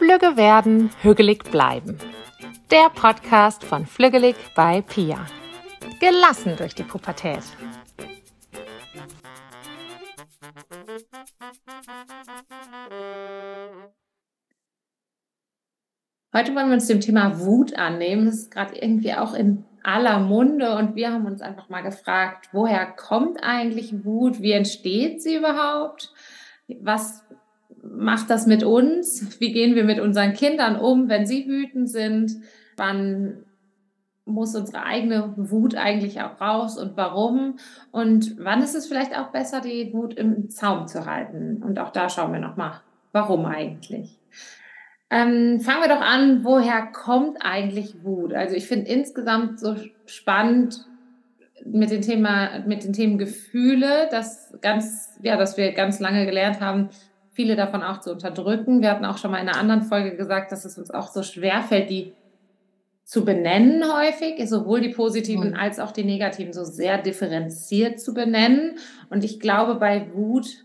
Flügge 0.00 0.38
werden, 0.38 0.88
hügelig 1.02 1.44
bleiben. 1.50 1.98
Der 2.70 2.88
Podcast 2.88 3.62
von 3.62 3.84
Flügelig 3.84 4.34
bei 4.54 4.80
Pia. 4.80 5.26
Gelassen 6.00 6.56
durch 6.56 6.74
die 6.74 6.84
Pubertät. 6.84 7.42
Heute 16.32 16.54
wollen 16.54 16.68
wir 16.68 16.74
uns 16.74 16.86
dem 16.86 17.02
Thema 17.02 17.38
Wut 17.38 17.76
annehmen. 17.76 18.24
Das 18.24 18.36
ist 18.36 18.50
gerade 18.50 18.78
irgendwie 18.78 19.12
auch 19.12 19.34
in 19.34 19.66
aller 19.82 20.18
Munde 20.18 20.76
und 20.76 20.94
wir 20.94 21.12
haben 21.12 21.26
uns 21.26 21.42
einfach 21.42 21.68
mal 21.68 21.82
gefragt, 21.82 22.48
woher 22.52 22.86
kommt 22.86 23.42
eigentlich 23.42 24.02
Wut? 24.02 24.40
Wie 24.40 24.52
entsteht 24.52 25.22
sie 25.22 25.36
überhaupt? 25.36 26.14
Was 26.80 27.22
macht 28.00 28.30
das 28.30 28.46
mit 28.46 28.64
uns? 28.64 29.38
Wie 29.40 29.52
gehen 29.52 29.74
wir 29.74 29.84
mit 29.84 30.00
unseren 30.00 30.32
Kindern 30.32 30.76
um, 30.76 31.08
wenn 31.08 31.26
sie 31.26 31.46
wütend 31.46 31.88
sind? 31.88 32.32
Wann 32.76 33.44
muss 34.24 34.54
unsere 34.54 34.84
eigene 34.84 35.34
Wut 35.36 35.74
eigentlich 35.74 36.20
auch 36.20 36.40
raus 36.40 36.78
und 36.78 36.96
warum? 36.96 37.56
Und 37.90 38.36
wann 38.38 38.62
ist 38.62 38.74
es 38.74 38.86
vielleicht 38.86 39.16
auch 39.16 39.28
besser, 39.28 39.60
die 39.60 39.92
Wut 39.92 40.14
im 40.14 40.50
Zaum 40.50 40.86
zu 40.86 41.06
halten? 41.06 41.62
Und 41.62 41.78
auch 41.78 41.90
da 41.90 42.08
schauen 42.08 42.32
wir 42.32 42.40
nochmal, 42.40 42.80
warum 43.12 43.44
eigentlich? 43.46 44.18
Ähm, 45.10 45.60
fangen 45.60 45.82
wir 45.82 45.88
doch 45.88 46.00
an, 46.00 46.44
woher 46.44 46.86
kommt 46.86 47.38
eigentlich 47.40 48.04
Wut? 48.04 48.32
Also 48.32 48.54
ich 48.54 48.68
finde 48.68 48.88
insgesamt 48.88 49.58
so 49.58 49.74
spannend 50.06 50.86
mit 51.64 51.90
dem 51.90 52.00
Thema, 52.00 52.60
mit 52.66 52.84
den 52.84 52.92
Themen 52.92 53.18
Gefühle, 53.18 54.08
dass 54.10 54.54
ganz, 54.62 55.18
ja, 55.20 55.36
dass 55.36 55.56
wir 55.56 55.72
ganz 55.72 55.98
lange 55.98 56.26
gelernt 56.26 56.60
haben, 56.60 56.90
viele 57.32 57.56
davon 57.56 57.82
auch 57.82 58.00
zu 58.00 58.12
unterdrücken. 58.12 58.82
Wir 58.82 58.90
hatten 58.90 59.04
auch 59.04 59.18
schon 59.18 59.30
mal 59.30 59.40
in 59.40 59.48
einer 59.48 59.58
anderen 59.58 59.82
Folge 59.82 60.16
gesagt, 60.16 60.52
dass 60.52 60.64
es 60.64 60.78
uns 60.78 60.90
auch 60.90 61.08
so 61.08 61.22
schwer 61.22 61.62
fällt, 61.62 61.90
die 61.90 62.12
zu 63.04 63.24
benennen 63.24 63.82
häufig, 63.92 64.48
sowohl 64.48 64.80
die 64.80 64.90
positiven 64.90 65.50
mhm. 65.50 65.56
als 65.56 65.80
auch 65.80 65.90
die 65.90 66.04
negativen 66.04 66.52
so 66.52 66.62
sehr 66.64 66.98
differenziert 66.98 67.98
zu 68.00 68.14
benennen. 68.14 68.78
Und 69.08 69.24
ich 69.24 69.40
glaube, 69.40 69.74
bei 69.76 70.14
Wut 70.14 70.64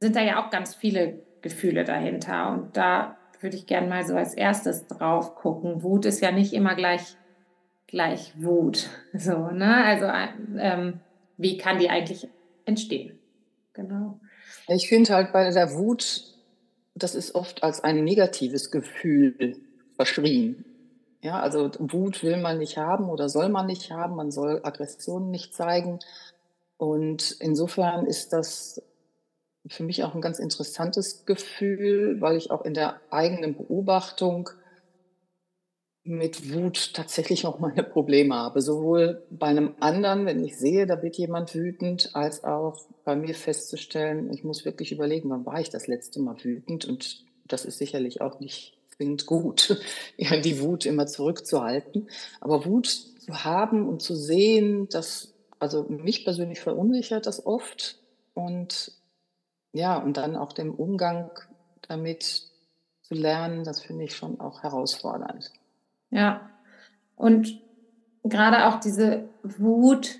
sind 0.00 0.16
da 0.16 0.20
ja 0.20 0.44
auch 0.44 0.50
ganz 0.50 0.74
viele 0.74 1.20
Gefühle 1.42 1.84
dahinter. 1.84 2.50
Und 2.50 2.76
da 2.76 3.16
würde 3.40 3.56
ich 3.56 3.66
gerne 3.66 3.86
mal 3.86 4.04
so 4.04 4.16
als 4.16 4.34
erstes 4.34 4.88
drauf 4.88 5.36
gucken. 5.36 5.82
Wut 5.82 6.06
ist 6.06 6.20
ja 6.20 6.32
nicht 6.32 6.52
immer 6.54 6.74
gleich, 6.74 7.16
gleich 7.86 8.32
Wut. 8.36 8.88
So, 9.12 9.48
ne? 9.50 9.84
Also, 9.84 10.06
ähm, 10.58 11.00
wie 11.36 11.56
kann 11.56 11.78
die 11.78 11.88
eigentlich 11.88 12.28
entstehen? 12.64 13.18
Genau. 13.74 14.18
Ich 14.68 14.88
finde 14.88 15.14
halt 15.14 15.32
bei 15.32 15.48
der 15.50 15.74
Wut, 15.74 16.24
das 16.94 17.14
ist 17.14 17.34
oft 17.34 17.62
als 17.62 17.84
ein 17.84 18.02
negatives 18.02 18.70
Gefühl 18.70 19.56
verschrien. 19.94 20.64
Ja, 21.22 21.40
also 21.40 21.70
Wut 21.78 22.22
will 22.22 22.36
man 22.36 22.58
nicht 22.58 22.76
haben 22.76 23.08
oder 23.08 23.28
soll 23.28 23.48
man 23.48 23.66
nicht 23.66 23.90
haben, 23.90 24.16
man 24.16 24.30
soll 24.30 24.60
Aggressionen 24.62 25.30
nicht 25.30 25.54
zeigen. 25.54 25.98
Und 26.76 27.36
insofern 27.40 28.06
ist 28.06 28.32
das 28.32 28.82
für 29.68 29.82
mich 29.82 30.04
auch 30.04 30.14
ein 30.14 30.20
ganz 30.20 30.38
interessantes 30.38 31.24
Gefühl, 31.26 32.20
weil 32.20 32.36
ich 32.36 32.50
auch 32.50 32.64
in 32.64 32.74
der 32.74 33.00
eigenen 33.10 33.56
Beobachtung 33.56 34.50
mit 36.06 36.52
Wut 36.54 36.94
tatsächlich 36.94 37.46
auch 37.46 37.58
meine 37.58 37.82
Probleme 37.82 38.34
habe. 38.34 38.60
Sowohl 38.62 39.22
bei 39.30 39.46
einem 39.46 39.74
anderen, 39.80 40.26
wenn 40.26 40.44
ich 40.44 40.56
sehe, 40.56 40.86
da 40.86 41.02
wird 41.02 41.16
jemand 41.16 41.54
wütend, 41.54 42.10
als 42.14 42.44
auch 42.44 42.86
bei 43.04 43.16
mir 43.16 43.34
festzustellen, 43.34 44.32
ich 44.32 44.44
muss 44.44 44.64
wirklich 44.64 44.92
überlegen, 44.92 45.30
wann 45.30 45.46
war 45.46 45.60
ich 45.60 45.70
das 45.70 45.86
letzte 45.86 46.20
Mal 46.20 46.42
wütend? 46.42 46.84
Und 46.84 47.24
das 47.46 47.64
ist 47.64 47.78
sicherlich 47.78 48.20
auch 48.20 48.40
nicht 48.40 48.78
zwingend 48.96 49.26
gut, 49.26 49.80
die 50.18 50.60
Wut 50.60 50.86
immer 50.86 51.06
zurückzuhalten. 51.06 52.08
Aber 52.40 52.64
Wut 52.64 52.86
zu 52.86 53.44
haben 53.44 53.88
und 53.88 54.02
zu 54.02 54.14
sehen, 54.14 54.88
dass, 54.88 55.34
also 55.58 55.84
mich 55.88 56.24
persönlich 56.24 56.60
verunsichert 56.60 57.26
das 57.26 57.44
oft. 57.44 57.98
Und 58.34 58.92
ja, 59.72 59.98
und 59.98 60.16
dann 60.16 60.36
auch 60.36 60.52
den 60.52 60.70
Umgang 60.70 61.30
damit 61.88 62.42
zu 63.02 63.14
lernen, 63.14 63.64
das 63.64 63.80
finde 63.80 64.04
ich 64.04 64.16
schon 64.16 64.40
auch 64.40 64.62
herausfordernd. 64.62 65.52
Ja, 66.10 66.50
und 67.16 67.60
gerade 68.24 68.66
auch 68.66 68.80
diese 68.80 69.28
Wut 69.42 70.18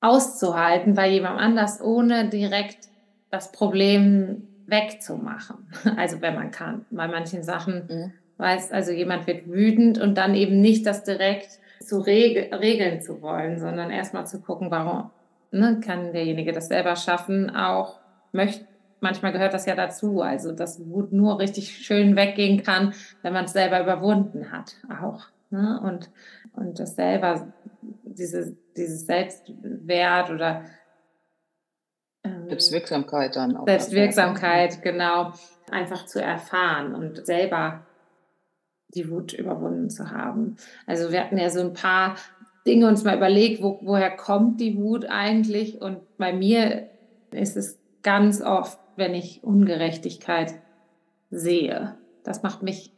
auszuhalten 0.00 0.94
bei 0.94 1.08
jemandem 1.08 1.44
anders, 1.44 1.80
ohne 1.80 2.28
direkt 2.28 2.88
das 3.30 3.52
Problem 3.52 4.46
wegzumachen. 4.66 5.56
Also 5.96 6.20
wenn 6.20 6.34
man 6.34 6.50
kann. 6.50 6.84
Bei 6.90 7.08
manchen 7.08 7.42
Sachen 7.42 7.86
mhm. 7.88 8.12
weiß, 8.38 8.72
also 8.72 8.92
jemand 8.92 9.26
wird 9.26 9.48
wütend 9.48 9.98
und 9.98 10.16
dann 10.16 10.34
eben 10.34 10.60
nicht 10.60 10.86
das 10.86 11.04
direkt 11.04 11.58
zu 11.80 12.00
reg 12.00 12.52
regeln 12.52 13.00
zu 13.00 13.22
wollen, 13.22 13.58
sondern 13.58 13.90
erstmal 13.90 14.26
zu 14.26 14.40
gucken, 14.40 14.70
warum 14.70 15.10
ne, 15.50 15.80
kann 15.80 16.12
derjenige 16.12 16.52
das 16.52 16.68
selber 16.68 16.96
schaffen, 16.96 17.54
auch 17.54 17.98
möchte 18.32 18.66
manchmal 19.00 19.32
gehört 19.32 19.54
das 19.54 19.66
ja 19.66 19.74
dazu, 19.74 20.22
also 20.22 20.52
dass 20.52 20.84
Wut 20.88 21.12
nur 21.12 21.38
richtig 21.38 21.84
schön 21.84 22.16
weggehen 22.16 22.62
kann, 22.62 22.94
wenn 23.22 23.32
man 23.32 23.44
es 23.44 23.52
selber 23.52 23.80
überwunden 23.80 24.52
hat, 24.52 24.76
auch. 25.00 25.26
Ne? 25.50 25.80
Und, 25.82 26.10
und 26.52 26.78
das 26.78 26.96
selber, 26.96 27.52
diese, 27.82 28.56
dieses 28.76 29.06
Selbstwert 29.06 30.30
oder 30.30 30.64
ähm, 32.24 32.48
Selbstwirksamkeit 32.48 33.36
dann 33.36 33.56
auch. 33.56 33.66
Selbstwirksamkeit, 33.66 34.82
genau, 34.82 35.32
einfach 35.70 36.06
zu 36.06 36.20
erfahren 36.20 36.94
und 36.94 37.24
selber 37.26 37.86
die 38.94 39.10
Wut 39.10 39.32
überwunden 39.32 39.90
zu 39.90 40.10
haben. 40.10 40.56
Also 40.86 41.10
wir 41.12 41.20
hatten 41.20 41.38
ja 41.38 41.50
so 41.50 41.60
ein 41.60 41.72
paar 41.72 42.16
Dinge 42.66 42.88
uns 42.88 43.04
mal 43.04 43.16
überlegt, 43.16 43.62
wo, 43.62 43.78
woher 43.82 44.10
kommt 44.10 44.60
die 44.60 44.76
Wut 44.76 45.06
eigentlich? 45.08 45.80
Und 45.80 46.00
bei 46.18 46.32
mir 46.32 46.88
ist 47.30 47.56
es 47.56 47.78
ganz 48.02 48.40
oft 48.40 48.78
wenn 48.96 49.14
ich 49.14 49.42
Ungerechtigkeit 49.42 50.54
sehe. 51.30 51.96
Das 52.24 52.42
macht 52.42 52.62
mich 52.62 52.92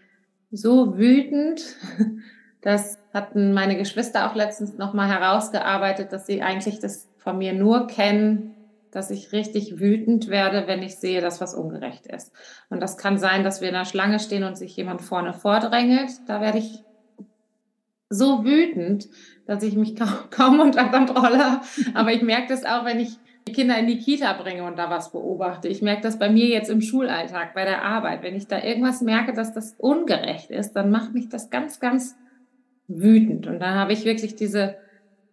so 0.50 0.96
wütend. 0.96 1.62
Das 2.60 2.98
hatten 3.14 3.52
meine 3.52 3.76
Geschwister 3.76 4.28
auch 4.28 4.34
letztens 4.34 4.76
nochmal 4.76 5.08
herausgearbeitet, 5.08 6.12
dass 6.12 6.26
sie 6.26 6.42
eigentlich 6.42 6.80
das 6.80 7.08
von 7.16 7.38
mir 7.38 7.52
nur 7.52 7.86
kennen, 7.86 8.56
dass 8.90 9.12
ich 9.12 9.30
richtig 9.30 9.78
wütend 9.78 10.28
werde, 10.28 10.66
wenn 10.66 10.82
ich 10.82 10.96
sehe, 10.96 11.20
dass 11.20 11.40
was 11.40 11.54
ungerecht 11.54 12.08
ist. 12.08 12.32
Und 12.68 12.80
das 12.80 12.96
kann 12.96 13.16
sein, 13.16 13.44
dass 13.44 13.60
wir 13.60 13.68
in 13.68 13.74
der 13.74 13.84
Schlange 13.84 14.18
stehen 14.18 14.42
und 14.42 14.58
sich 14.58 14.76
jemand 14.76 15.02
vorne 15.02 15.34
vordrängelt. 15.34 16.10
Da 16.26 16.40
werde 16.40 16.58
ich 16.58 16.82
so 18.10 18.44
wütend, 18.44 19.08
dass 19.46 19.62
ich 19.62 19.76
mich 19.76 19.94
kaum, 19.96 20.30
kaum 20.30 20.60
unter 20.60 20.88
Kontrolle 20.88 21.38
habe. 21.38 21.66
Aber 21.94 22.12
ich 22.12 22.22
merke 22.22 22.48
das 22.48 22.64
auch, 22.64 22.84
wenn 22.84 22.98
ich 22.98 23.18
die 23.48 23.52
Kinder 23.52 23.78
in 23.78 23.86
die 23.86 23.98
Kita 23.98 24.34
bringe 24.34 24.64
und 24.64 24.78
da 24.78 24.90
was 24.90 25.10
beobachte. 25.10 25.68
Ich 25.68 25.82
merke 25.82 26.02
das 26.02 26.18
bei 26.18 26.28
mir 26.28 26.46
jetzt 26.46 26.68
im 26.68 26.80
Schulalltag, 26.80 27.54
bei 27.54 27.64
der 27.64 27.82
Arbeit. 27.82 28.22
Wenn 28.22 28.36
ich 28.36 28.46
da 28.46 28.62
irgendwas 28.62 29.00
merke, 29.00 29.32
dass 29.32 29.54
das 29.54 29.74
ungerecht 29.78 30.50
ist, 30.50 30.72
dann 30.72 30.90
macht 30.90 31.14
mich 31.14 31.28
das 31.28 31.50
ganz, 31.50 31.80
ganz 31.80 32.16
wütend. 32.88 33.46
Und 33.46 33.60
dann 33.60 33.74
habe 33.74 33.92
ich 33.92 34.04
wirklich 34.04 34.36
diese 34.36 34.76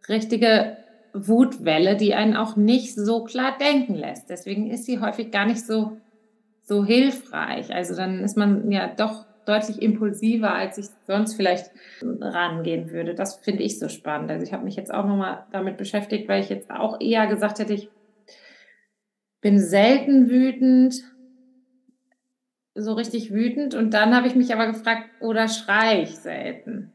richtige 0.08 0.78
Wutwelle, 1.14 1.96
die 1.98 2.14
einen 2.14 2.36
auch 2.36 2.56
nicht 2.56 2.96
so 2.96 3.24
klar 3.24 3.58
denken 3.60 3.96
lässt. 3.96 4.30
Deswegen 4.30 4.70
ist 4.72 4.86
sie 4.86 5.00
häufig 5.00 5.32
gar 5.32 5.46
nicht 5.46 5.66
so, 5.66 5.98
so 6.62 6.86
hilfreich. 6.86 7.74
Also 7.74 7.96
dann 7.96 8.24
ist 8.24 8.38
man 8.38 8.72
ja 8.72 8.88
doch 8.88 9.26
deutlich 9.46 9.82
impulsiver, 9.82 10.54
als 10.54 10.78
ich 10.78 10.88
sonst 11.06 11.36
vielleicht 11.36 11.72
rangehen 12.02 12.92
würde. 12.92 13.14
Das 13.14 13.36
finde 13.36 13.64
ich 13.64 13.78
so 13.78 13.90
spannend. 13.90 14.32
Also 14.32 14.44
ich 14.44 14.54
habe 14.54 14.64
mich 14.64 14.76
jetzt 14.76 14.94
auch 14.94 15.06
nochmal 15.06 15.46
damit 15.52 15.78
beschäftigt, 15.78 16.28
weil 16.28 16.42
ich 16.42 16.50
jetzt 16.50 16.72
auch 16.72 17.00
eher 17.00 17.28
gesagt 17.28 17.60
hätte, 17.60 17.74
ich 17.74 17.90
bin 19.46 19.60
selten 19.60 20.32
wütend, 20.32 21.04
so 22.74 22.94
richtig 22.94 23.32
wütend. 23.32 23.76
Und 23.76 23.94
dann 23.94 24.16
habe 24.16 24.26
ich 24.26 24.34
mich 24.34 24.52
aber 24.52 24.66
gefragt, 24.66 25.08
oder 25.20 25.48
schreie 25.48 26.02
ich 26.02 26.16
selten? 26.18 26.92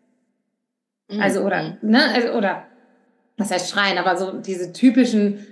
Also, 1.21 1.43
oder, 1.43 1.79
mhm. 1.81 1.91
ne, 1.91 2.03
also, 2.13 2.33
oder, 2.33 2.67
was 3.37 3.53
heißt 3.53 3.71
schreien, 3.71 3.99
aber 3.99 4.17
so 4.17 4.41
diese 4.41 4.73
typischen, 4.73 5.47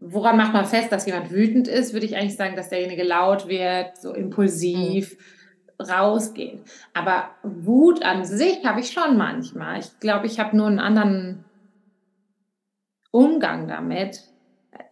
woran 0.00 0.36
macht 0.36 0.52
man 0.52 0.64
fest, 0.66 0.90
dass 0.90 1.06
jemand 1.06 1.30
wütend 1.30 1.68
ist, 1.68 1.92
würde 1.92 2.06
ich 2.06 2.16
eigentlich 2.16 2.36
sagen, 2.36 2.56
dass 2.56 2.68
derjenige 2.68 3.04
laut 3.04 3.46
wird, 3.46 3.96
so 3.96 4.12
impulsiv 4.12 5.16
mhm. 5.78 5.84
rausgeht. 5.84 6.62
Aber 6.94 7.30
Wut 7.44 8.02
an 8.02 8.24
sich 8.24 8.66
habe 8.66 8.80
ich 8.80 8.90
schon 8.90 9.16
manchmal. 9.16 9.78
Ich 9.78 10.00
glaube, 10.00 10.26
ich 10.26 10.40
habe 10.40 10.56
nur 10.56 10.66
einen 10.66 10.80
anderen 10.80 11.44
Umgang 13.12 13.68
damit. 13.68 14.29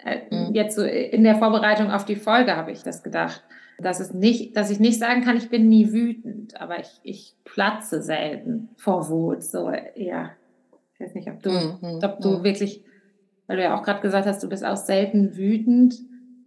Äh, 0.04 0.20
mhm. 0.30 0.54
Jetzt 0.54 0.76
so 0.76 0.82
in 0.82 1.24
der 1.24 1.36
Vorbereitung 1.36 1.90
auf 1.90 2.04
die 2.04 2.16
Folge 2.16 2.56
habe 2.56 2.70
ich 2.70 2.82
das 2.82 3.02
gedacht, 3.02 3.42
dass 3.78 4.00
es 4.00 4.12
nicht, 4.12 4.56
dass 4.56 4.70
ich 4.70 4.80
nicht 4.80 4.98
sagen 4.98 5.22
kann, 5.22 5.36
ich 5.36 5.50
bin 5.50 5.68
nie 5.68 5.92
wütend, 5.92 6.60
aber 6.60 6.80
ich, 6.80 7.00
ich 7.02 7.36
platze 7.44 8.02
selten 8.02 8.70
vor 8.76 9.08
Wut. 9.08 9.42
So, 9.44 9.72
ja. 9.94 10.30
Ich 10.94 11.00
weiß 11.00 11.14
nicht, 11.14 11.28
ob 11.28 11.42
du, 11.42 11.50
mhm. 11.50 12.00
ob 12.02 12.20
du 12.20 12.38
mhm. 12.38 12.44
wirklich, 12.44 12.82
weil 13.46 13.56
du 13.56 13.62
ja 13.62 13.78
auch 13.78 13.82
gerade 13.82 14.00
gesagt 14.00 14.26
hast, 14.26 14.42
du 14.42 14.48
bist 14.48 14.64
auch 14.64 14.76
selten 14.76 15.36
wütend, 15.36 15.94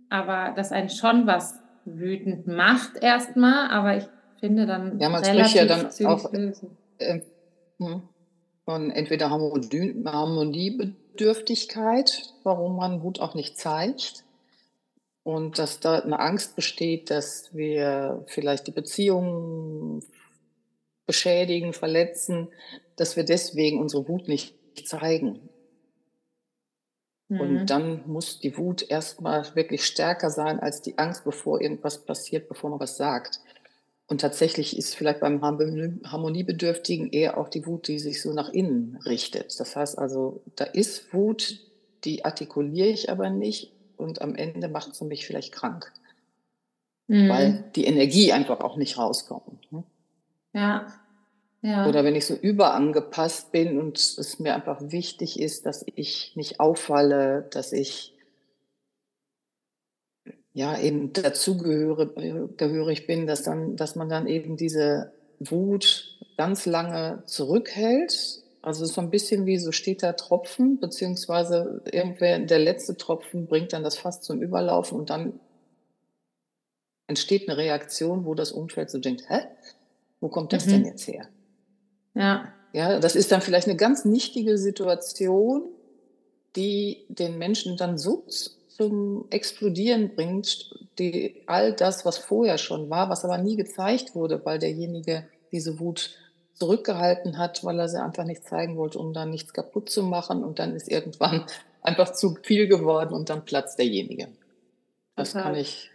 aber 0.09 0.53
dass 0.55 0.73
einen 0.73 0.89
schon 0.89 1.25
was 1.25 1.59
wütend 1.85 2.47
macht 2.47 3.01
erstmal, 3.01 3.69
aber 3.69 3.97
ich 3.97 4.03
finde 4.39 4.65
dann 4.65 4.99
ja, 4.99 5.09
man 5.09 5.23
spricht 5.23 5.55
ja 5.55 5.65
dann 5.65 5.87
auch 6.05 6.33
äh, 6.33 7.21
von 8.65 8.91
entweder 8.91 9.29
Harmoniebedürftigkeit, 11.11 12.33
warum 12.43 12.75
man 12.75 13.03
Wut 13.03 13.19
auch 13.19 13.35
nicht 13.35 13.57
zeigt. 13.57 14.23
Und 15.23 15.59
dass 15.59 15.79
da 15.79 15.99
eine 15.99 16.19
Angst 16.19 16.55
besteht, 16.55 17.11
dass 17.11 17.53
wir 17.53 18.23
vielleicht 18.27 18.67
die 18.67 18.71
Beziehungen 18.71 20.03
beschädigen, 21.05 21.73
verletzen, 21.73 22.47
dass 22.95 23.15
wir 23.15 23.23
deswegen 23.23 23.79
unsere 23.79 24.07
Wut 24.07 24.27
nicht 24.27 24.55
zeigen. 24.85 25.49
Mhm. 27.27 27.39
Und 27.39 27.65
dann 27.67 28.07
muss 28.07 28.39
die 28.39 28.57
Wut 28.57 28.89
erstmal 28.89 29.55
wirklich 29.55 29.85
stärker 29.85 30.31
sein 30.31 30.59
als 30.59 30.81
die 30.81 30.97
Angst, 30.97 31.23
bevor 31.23 31.61
irgendwas 31.61 32.03
passiert, 32.03 32.47
bevor 32.47 32.71
man 32.71 32.79
was 32.79 32.97
sagt. 32.97 33.41
Und 34.11 34.19
tatsächlich 34.19 34.77
ist 34.77 34.93
vielleicht 34.93 35.21
beim 35.21 35.41
Harmoniebedürftigen 35.41 37.11
eher 37.11 37.37
auch 37.37 37.47
die 37.47 37.65
Wut, 37.65 37.87
die 37.87 37.97
sich 37.97 38.21
so 38.21 38.33
nach 38.33 38.49
innen 38.49 38.99
richtet. 39.05 39.57
Das 39.57 39.77
heißt 39.77 39.97
also, 39.97 40.41
da 40.57 40.65
ist 40.65 41.13
Wut, 41.13 41.61
die 42.03 42.25
artikuliere 42.25 42.89
ich 42.89 43.09
aber 43.09 43.29
nicht 43.29 43.71
und 43.95 44.21
am 44.21 44.35
Ende 44.35 44.67
macht 44.67 44.95
sie 44.95 45.05
mich 45.05 45.25
vielleicht 45.25 45.53
krank. 45.53 45.93
Mhm. 47.07 47.29
Weil 47.29 47.71
die 47.77 47.85
Energie 47.85 48.33
einfach 48.33 48.59
auch 48.59 48.75
nicht 48.75 48.97
rauskommt. 48.97 49.71
Ne? 49.71 49.85
Ja. 50.51 50.87
Ja. 51.61 51.87
Oder 51.87 52.03
wenn 52.03 52.17
ich 52.17 52.25
so 52.25 52.33
überangepasst 52.33 53.53
bin 53.53 53.79
und 53.79 53.97
es 53.97 54.39
mir 54.39 54.55
einfach 54.55 54.81
wichtig 54.91 55.39
ist, 55.39 55.65
dass 55.65 55.85
ich 55.95 56.33
nicht 56.35 56.59
auffalle, 56.59 57.47
dass 57.51 57.71
ich 57.71 58.13
ja 60.53 60.77
eben 60.79 61.13
dazugehörig 61.13 63.07
bin, 63.07 63.27
dass 63.27 63.43
dann, 63.43 63.75
dass 63.75 63.95
man 63.95 64.09
dann 64.09 64.27
eben 64.27 64.57
diese 64.57 65.13
Wut 65.39 66.17
ganz 66.37 66.65
lange 66.65 67.23
zurückhält. 67.25 68.43
Also 68.61 68.85
so 68.85 69.01
ein 69.01 69.09
bisschen 69.09 69.45
wie 69.45 69.57
so 69.57 69.71
steht 69.71 70.01
der 70.01 70.15
Tropfen, 70.15 70.79
beziehungsweise 70.79 71.81
irgendwer, 71.91 72.37
der 72.39 72.59
letzte 72.59 72.95
Tropfen 72.95 73.47
bringt 73.47 73.73
dann 73.73 73.83
das 73.83 73.97
Fass 73.97 74.21
zum 74.21 74.41
Überlaufen 74.41 74.99
und 74.99 75.09
dann 75.09 75.39
entsteht 77.07 77.49
eine 77.49 77.57
Reaktion, 77.57 78.25
wo 78.25 78.35
das 78.35 78.51
Umfeld 78.51 78.89
so 78.89 78.99
denkt, 78.99 79.23
hä? 79.29 79.39
Wo 80.19 80.29
kommt 80.29 80.53
das 80.53 80.65
mhm. 80.65 80.71
denn 80.71 80.85
jetzt 80.85 81.07
her? 81.07 81.27
Ja. 82.13 82.53
Ja, 82.73 82.99
das 82.99 83.15
ist 83.17 83.31
dann 83.31 83.41
vielleicht 83.41 83.67
eine 83.67 83.75
ganz 83.75 84.05
nichtige 84.05 84.57
Situation, 84.57 85.63
die 86.55 87.05
den 87.09 87.37
Menschen 87.37 87.75
dann 87.75 87.97
so 87.97 88.23
zum 88.81 89.25
Explodieren 89.29 90.15
bringt, 90.15 90.71
die 90.97 91.43
all 91.45 91.73
das, 91.73 92.03
was 92.03 92.17
vorher 92.17 92.57
schon 92.57 92.89
war, 92.89 93.09
was 93.09 93.23
aber 93.23 93.37
nie 93.37 93.55
gezeigt 93.55 94.15
wurde, 94.15 94.43
weil 94.43 94.57
derjenige 94.57 95.27
diese 95.51 95.79
Wut 95.79 96.15
zurückgehalten 96.55 97.37
hat, 97.37 97.63
weil 97.63 97.79
er 97.79 97.89
sie 97.89 98.01
einfach 98.01 98.23
nicht 98.23 98.43
zeigen 98.43 98.77
wollte, 98.77 98.97
um 98.97 99.13
dann 99.13 99.29
nichts 99.29 99.53
kaputt 99.53 99.89
zu 99.89 100.03
machen. 100.03 100.43
Und 100.43 100.57
dann 100.57 100.75
ist 100.75 100.89
irgendwann 100.89 101.45
einfach 101.81 102.13
zu 102.13 102.35
viel 102.41 102.67
geworden 102.67 103.13
und 103.13 103.29
dann 103.29 103.45
platzt 103.45 103.77
derjenige. 103.77 104.29
Das 105.15 105.33
Total. 105.33 105.43
kann 105.43 105.55
ich 105.55 105.89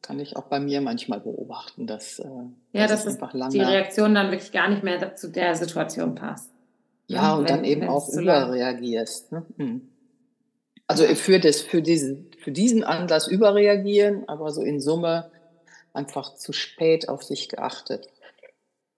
kann 0.00 0.20
ich 0.20 0.36
auch 0.36 0.44
bei 0.44 0.60
mir 0.60 0.80
manchmal 0.80 1.20
beobachten, 1.20 1.86
dass 1.86 2.18
äh, 2.18 2.28
ja, 2.72 2.86
dass 2.86 3.06
einfach 3.06 3.34
lange, 3.34 3.52
die 3.52 3.60
Reaktion 3.60 4.14
dann 4.14 4.30
wirklich 4.30 4.52
gar 4.52 4.68
nicht 4.68 4.82
mehr 4.82 5.16
zu 5.16 5.28
der 5.28 5.54
Situation 5.54 6.14
passt. 6.14 6.50
Ja, 7.08 7.22
ja 7.22 7.34
und 7.34 7.48
wenn, 7.48 7.56
dann 7.56 7.64
eben 7.64 7.88
auch 7.88 8.08
überreagierst. 8.08 9.32
Ne? 9.32 9.44
Hm. 9.56 9.88
Also 10.86 11.04
für, 11.14 11.40
das, 11.40 11.62
für, 11.62 11.82
diesen, 11.82 12.30
für 12.38 12.52
diesen 12.52 12.84
Anlass 12.84 13.26
überreagieren, 13.26 14.28
aber 14.28 14.50
so 14.52 14.62
in 14.62 14.80
Summe 14.80 15.30
einfach 15.92 16.34
zu 16.34 16.52
spät 16.52 17.08
auf 17.08 17.22
sich 17.22 17.48
geachtet. 17.48 18.08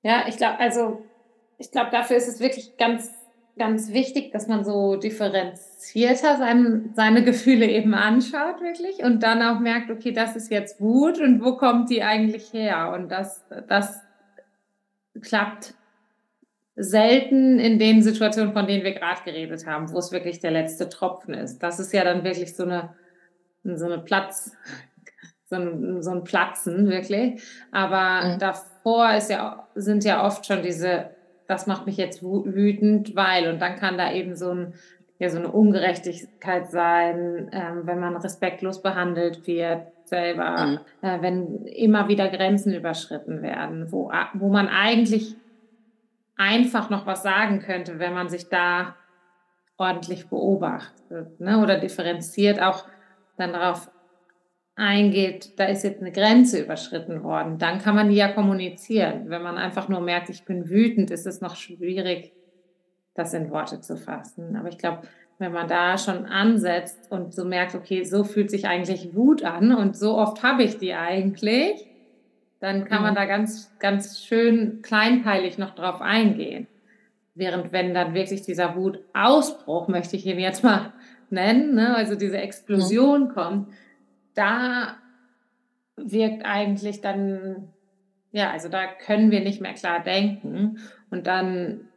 Ja, 0.03 0.27
ich 0.29 0.37
glaube, 0.37 0.59
also 0.59 1.03
ich 1.57 1.71
glaube, 1.71 1.91
dafür 1.91 2.17
ist 2.17 2.29
es 2.29 2.41
wirklich 2.41 2.77
ganz 2.77 3.11
ganz 3.59 3.93
wichtig, 3.93 4.33
dass 4.33 4.47
man 4.47 4.65
so 4.65 4.97
differenzierter 4.97 6.39
sein, 6.39 6.93
seine 6.95 7.23
Gefühle 7.25 7.67
eben 7.67 7.93
anschaut, 7.93 8.61
wirklich, 8.63 9.03
und 9.03 9.23
dann 9.23 9.43
auch 9.43 9.61
merkt, 9.61 9.91
okay, 9.91 10.13
das 10.13 10.37
ist 10.37 10.51
jetzt 10.51 10.81
Wut 10.81 11.19
und 11.19 11.45
wo 11.45 11.57
kommt 11.57 11.91
die 11.91 12.03
eigentlich 12.03 12.53
her? 12.53 12.93
Und 12.95 13.11
das, 13.11 13.45
das 13.69 14.01
klappt 15.21 15.75
selten 16.79 17.59
in 17.59 17.79
den 17.79 18.03
Situationen, 18.03 18.53
von 18.53 18.67
denen 18.67 18.85
wir 18.85 18.95
gerade 18.95 19.23
geredet 19.25 19.67
haben, 19.67 19.93
wo 19.93 19.99
es 19.99 20.13
wirklich 20.13 20.41
der 20.41 20.53
letzte 20.53 20.89
Tropfen 20.89 21.35
ist. 21.35 21.59
Das 21.59 21.81
ist 21.81 21.93
ja 21.93 22.05
dann 22.05 22.25
wirklich 22.25 22.55
so 22.55 22.65
eine, 22.65 22.95
so 23.65 23.87
eine 23.87 23.99
Platz, 23.99 24.57
so 25.47 25.57
ein, 25.57 26.03
so 26.03 26.11
ein 26.11 26.25
Platzen, 26.25 26.89
wirklich. 26.89 27.43
Aber 27.73 28.35
mhm. 28.35 28.39
davor 28.39 29.15
ist 29.15 29.31
ja, 29.31 29.69
sind 29.75 30.05
ja 30.05 30.25
oft 30.25 30.47
schon 30.47 30.63
diese 30.63 31.11
das 31.49 31.67
macht 31.67 31.87
mich 31.87 31.97
jetzt 31.97 32.23
wütend, 32.23 33.17
weil, 33.17 33.51
und 33.51 33.61
dann 33.61 33.77
kann 33.77 33.99
da 33.99 34.13
eben 34.13 34.37
so, 34.37 34.51
ein, 34.51 34.75
ja, 35.19 35.31
so 35.31 35.39
eine 35.39 35.51
Ungerechtigkeit 35.51 36.71
sein, 36.71 37.51
ähm, 37.53 37.81
wenn 37.85 37.99
man 37.99 38.17
respektlos 38.17 38.83
behandelt 38.83 39.47
wird 39.47 39.89
selber, 40.05 40.67
mhm. 40.67 40.79
äh, 41.07 41.23
wenn 41.23 41.65
immer 41.65 42.09
wieder 42.09 42.29
Grenzen 42.29 42.75
überschritten 42.75 43.43
werden, 43.43 43.91
wo, 43.91 44.13
wo 44.35 44.49
man 44.49 44.69
eigentlich 44.69 45.37
einfach 46.39 46.89
noch 46.89 47.05
was 47.05 47.23
sagen 47.23 47.61
könnte, 47.61 47.99
wenn 47.99 48.15
man 48.15 48.31
sich 48.31 48.49
da 48.49 48.97
ordentlich 49.77 50.29
beobachtet 50.29 51.39
ne? 51.41 51.61
oder 51.63 51.79
differenziert 51.79 52.63
auch 52.63 52.87
dann 53.37 53.53
darauf 53.53 53.91
eingeht, 54.75 55.59
da 55.59 55.65
ist 55.65 55.83
jetzt 55.83 56.01
eine 56.01 56.13
Grenze 56.13 56.61
überschritten 56.61 57.25
worden, 57.25 57.59
dann 57.59 57.81
kann 57.81 57.97
man 57.97 58.09
die 58.09 58.17
ja 58.17 58.29
kommunizieren. 58.29 59.29
Wenn 59.29 59.43
man 59.43 59.59
einfach 59.59 59.89
nur 59.89 60.01
merkt, 60.01 60.31
ich 60.31 60.45
bin 60.45 60.71
wütend, 60.71 61.11
ist 61.11 61.27
es 61.27 61.41
noch 61.41 61.57
schwierig, 61.57 62.33
das 63.15 63.35
in 63.35 63.51
Worte 63.51 63.81
zu 63.81 63.97
fassen. 63.97 64.57
Aber 64.57 64.69
ich 64.69 64.79
glaube, 64.79 65.03
wenn 65.39 65.53
man 65.53 65.67
da 65.67 65.99
schon 65.99 66.27
ansetzt 66.27 67.11
und 67.11 67.35
so 67.35 67.45
merkt, 67.45 67.75
okay, 67.75 68.05
so 68.05 68.23
fühlt 68.23 68.51
sich 68.51 68.69
eigentlich 68.69 69.15
Wut 69.15 69.45
an 69.45 69.75
und 69.75 69.97
so 69.97 70.17
oft 70.17 70.45
habe 70.45 70.63
ich 70.63 70.79
die 70.79 70.95
eigentlich, 70.95 71.88
dann 72.61 72.85
kann 72.85 73.03
man 73.03 73.13
mhm. 73.13 73.17
da 73.17 73.25
ganz, 73.27 73.77
ganz 73.79 74.21
schön 74.21 74.83
kleinteilig 74.83 75.59
noch 75.59 75.75
drauf 75.75 76.01
eingehen. 76.01 76.67
Während 77.35 77.73
wenn 77.73 77.95
dann 77.95 78.15
wirklich 78.15 78.43
dieser 78.43 78.75
Wutausbruch, 78.75 79.87
möchte 79.89 80.17
ich 80.17 80.27
ihn 80.27 80.39
jetzt 80.39 80.65
mal 80.65 80.93
nennen, 81.31 81.75
ne, 81.75 81.95
also 81.95 82.17
diese 82.17 82.39
Explosion 82.39 83.25
mhm. 83.25 83.29
kommt, 83.29 83.69
da 84.35 84.97
wirkt 85.97 86.45
eigentlich 86.45 87.01
dann, 87.01 87.69
ja, 88.33 88.51
also 88.51 88.69
da 88.69 88.87
können 88.87 89.31
wir 89.31 89.41
nicht 89.41 89.61
mehr 89.61 89.75
klar 89.75 90.03
denken. 90.03 90.79
Und 91.11 91.27
dann 91.27 91.89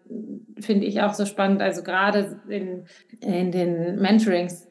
finde 0.60 0.86
ich 0.86 1.01
auch 1.01 1.13
so 1.13 1.25
spannend, 1.25 1.62
also 1.62 1.84
gerade 1.84 2.39
in, 2.50 2.86
in 3.22 3.51
den 3.51 4.00
Mentorings 4.00 4.68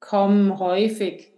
kommen 0.00 0.58
häufig 0.58 1.32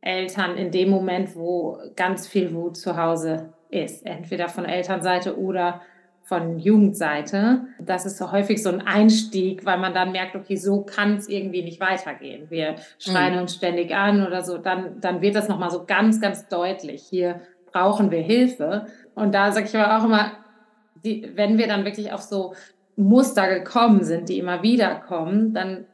Eltern 0.00 0.56
in 0.56 0.70
dem 0.70 0.90
Moment, 0.90 1.34
wo 1.34 1.78
ganz 1.96 2.26
viel 2.26 2.54
Wut 2.54 2.76
zu 2.76 2.96
Hause 2.96 3.52
ist, 3.70 4.06
entweder 4.06 4.48
von 4.48 4.64
Elternseite 4.64 5.38
oder 5.38 5.82
von 6.22 6.58
Jugendseite. 6.58 7.64
Das 7.80 8.04
ist 8.04 8.18
so 8.18 8.30
häufig 8.32 8.62
so 8.62 8.68
ein 8.68 8.82
Einstieg, 8.82 9.64
weil 9.64 9.78
man 9.78 9.94
dann 9.94 10.12
merkt, 10.12 10.36
okay, 10.36 10.56
so 10.56 10.82
kann 10.82 11.16
es 11.16 11.26
irgendwie 11.26 11.62
nicht 11.62 11.80
weitergehen. 11.80 12.50
Wir 12.50 12.76
schreien 12.98 13.34
mhm. 13.34 13.40
uns 13.42 13.54
ständig 13.54 13.94
an 13.94 14.26
oder 14.26 14.42
so. 14.42 14.58
Dann, 14.58 15.00
dann 15.00 15.22
wird 15.22 15.34
das 15.34 15.48
nochmal 15.48 15.70
so 15.70 15.86
ganz, 15.86 16.20
ganz 16.20 16.46
deutlich. 16.48 17.02
Hier 17.02 17.40
brauchen 17.72 18.10
wir 18.10 18.20
Hilfe. 18.20 18.86
Und 19.14 19.34
da 19.34 19.52
sage 19.52 19.66
ich 19.66 19.76
aber 19.76 19.98
auch 19.98 20.04
immer, 20.04 20.32
die, 21.02 21.30
wenn 21.34 21.56
wir 21.56 21.66
dann 21.66 21.86
wirklich 21.86 22.12
auf 22.12 22.20
so 22.20 22.54
Muster 22.96 23.48
gekommen 23.48 24.02
sind, 24.04 24.28
die 24.28 24.38
immer 24.38 24.62
wieder 24.62 24.96
kommen, 24.96 25.54
dann 25.54 25.86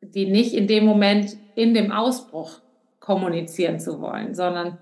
die 0.00 0.28
nicht 0.30 0.54
in 0.54 0.66
dem 0.66 0.84
Moment 0.84 1.36
in 1.54 1.74
dem 1.74 1.92
Ausbruch 1.92 2.60
kommunizieren 3.10 3.80
zu 3.80 4.00
wollen, 4.00 4.36
sondern 4.36 4.78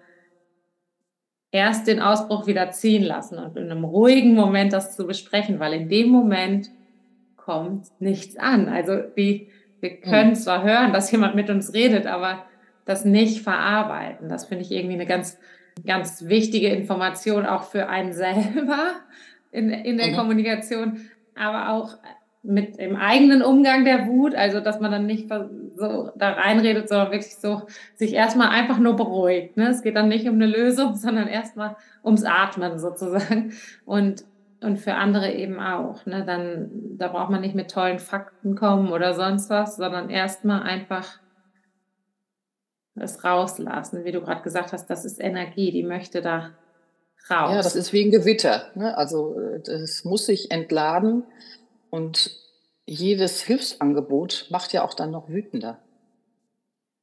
erst 1.51 1.87
den 1.87 1.99
Ausbruch 1.99 2.47
wieder 2.47 2.71
ziehen 2.73 3.03
lassen 3.03 3.39
und 3.39 3.57
in 3.57 3.71
einem 3.71 3.85
ruhigen 3.85 4.35
Moment 4.35 4.75
das 4.75 4.95
zu 4.95 5.07
besprechen, 5.07 5.61
weil 5.61 5.73
in 5.73 5.89
dem 5.89 6.11
Moment 6.11 6.69
kommt 7.37 7.87
nichts 8.01 8.37
an. 8.37 8.69
Also 8.69 8.99
die, 9.17 9.49
wir 9.81 9.93
hm. 9.93 10.03
können 10.03 10.35
zwar 10.35 10.63
hören, 10.63 10.93
dass 10.93 11.11
jemand 11.11 11.37
mit 11.37 11.49
uns 11.49 11.73
redet, 11.73 12.07
aber 12.07 12.45
das 12.85 13.07
nicht 13.07 13.41
verarbeiten. 13.41 14.29
Das 14.29 14.45
finde 14.45 14.65
ich 14.65 14.73
irgendwie 14.73 14.97
eine 14.97 15.07
ganz, 15.07 15.39
ganz 15.87 16.27
wichtige 16.27 16.69
Information 16.69 17.47
auch 17.47 17.63
für 17.63 17.89
einen 17.89 18.13
selber 18.13 18.97
in, 19.53 19.71
in 19.71 19.97
der 19.97 20.09
mhm. 20.09 20.17
Kommunikation, 20.17 21.09
aber 21.35 21.71
auch 21.71 21.97
mit 22.49 22.79
dem 22.79 22.97
eigenen 22.97 23.43
Umgang 23.43 23.85
der 23.85 24.07
Wut, 24.07 24.35
also 24.35 24.61
dass 24.61 24.81
man 24.81 24.91
dann 24.91 25.05
nicht 25.05 25.29
so 25.29 26.11
da 26.17 26.31
reinredet, 26.31 26.89
sondern 26.89 27.13
wirklich 27.13 27.37
so 27.37 27.63
sich 27.95 28.15
erstmal 28.15 28.49
einfach 28.49 28.79
nur 28.79 28.97
beruhigt. 28.97 29.59
Ne? 29.59 29.69
Es 29.69 29.83
geht 29.83 29.97
dann 29.97 30.09
nicht 30.09 30.27
um 30.27 30.37
eine 30.37 30.47
Lösung, 30.47 30.95
sondern 30.97 31.29
erstmal 31.29 31.77
ums 32.03 32.25
Atmen 32.25 32.79
sozusagen. 32.79 33.53
Und, 33.85 34.25
und 34.63 34.79
für 34.79 34.95
andere 34.95 35.31
eben 35.33 35.61
auch. 35.61 36.07
Ne? 36.07 36.25
Dann, 36.27 36.71
da 36.97 37.09
braucht 37.09 37.31
man 37.31 37.43
nicht 37.43 37.55
mit 37.55 37.71
tollen 37.71 37.99
Fakten 37.99 38.55
kommen 38.55 38.93
oder 38.93 39.13
sonst 39.13 39.51
was, 39.51 39.77
sondern 39.77 40.09
erstmal 40.09 40.63
einfach 40.63 41.19
es 42.97 43.23
rauslassen. 43.25 44.07
Wie 44.07 44.13
du 44.13 44.23
gerade 44.23 44.43
gesagt 44.43 44.73
hast, 44.73 44.89
das 44.89 45.05
ist 45.05 45.21
Energie, 45.21 45.71
die 45.71 45.85
möchte 45.85 46.23
da 46.23 46.53
raus. 47.31 47.51
Ja, 47.51 47.57
das 47.57 47.77
ist 47.77 47.93
wie 47.93 48.07
ein 48.07 48.11
Gewitter. 48.11 48.63
Ne? 48.75 48.97
Also 48.97 49.39
es 49.39 50.05
muss 50.07 50.25
sich 50.25 50.51
entladen 50.51 51.25
und 51.91 52.31
jedes 52.87 53.43
Hilfsangebot 53.43 54.47
macht 54.51 54.73
ja 54.73 54.85
auch 54.85 54.95
dann 54.95 55.11
noch 55.11 55.29
wütender. 55.29 55.79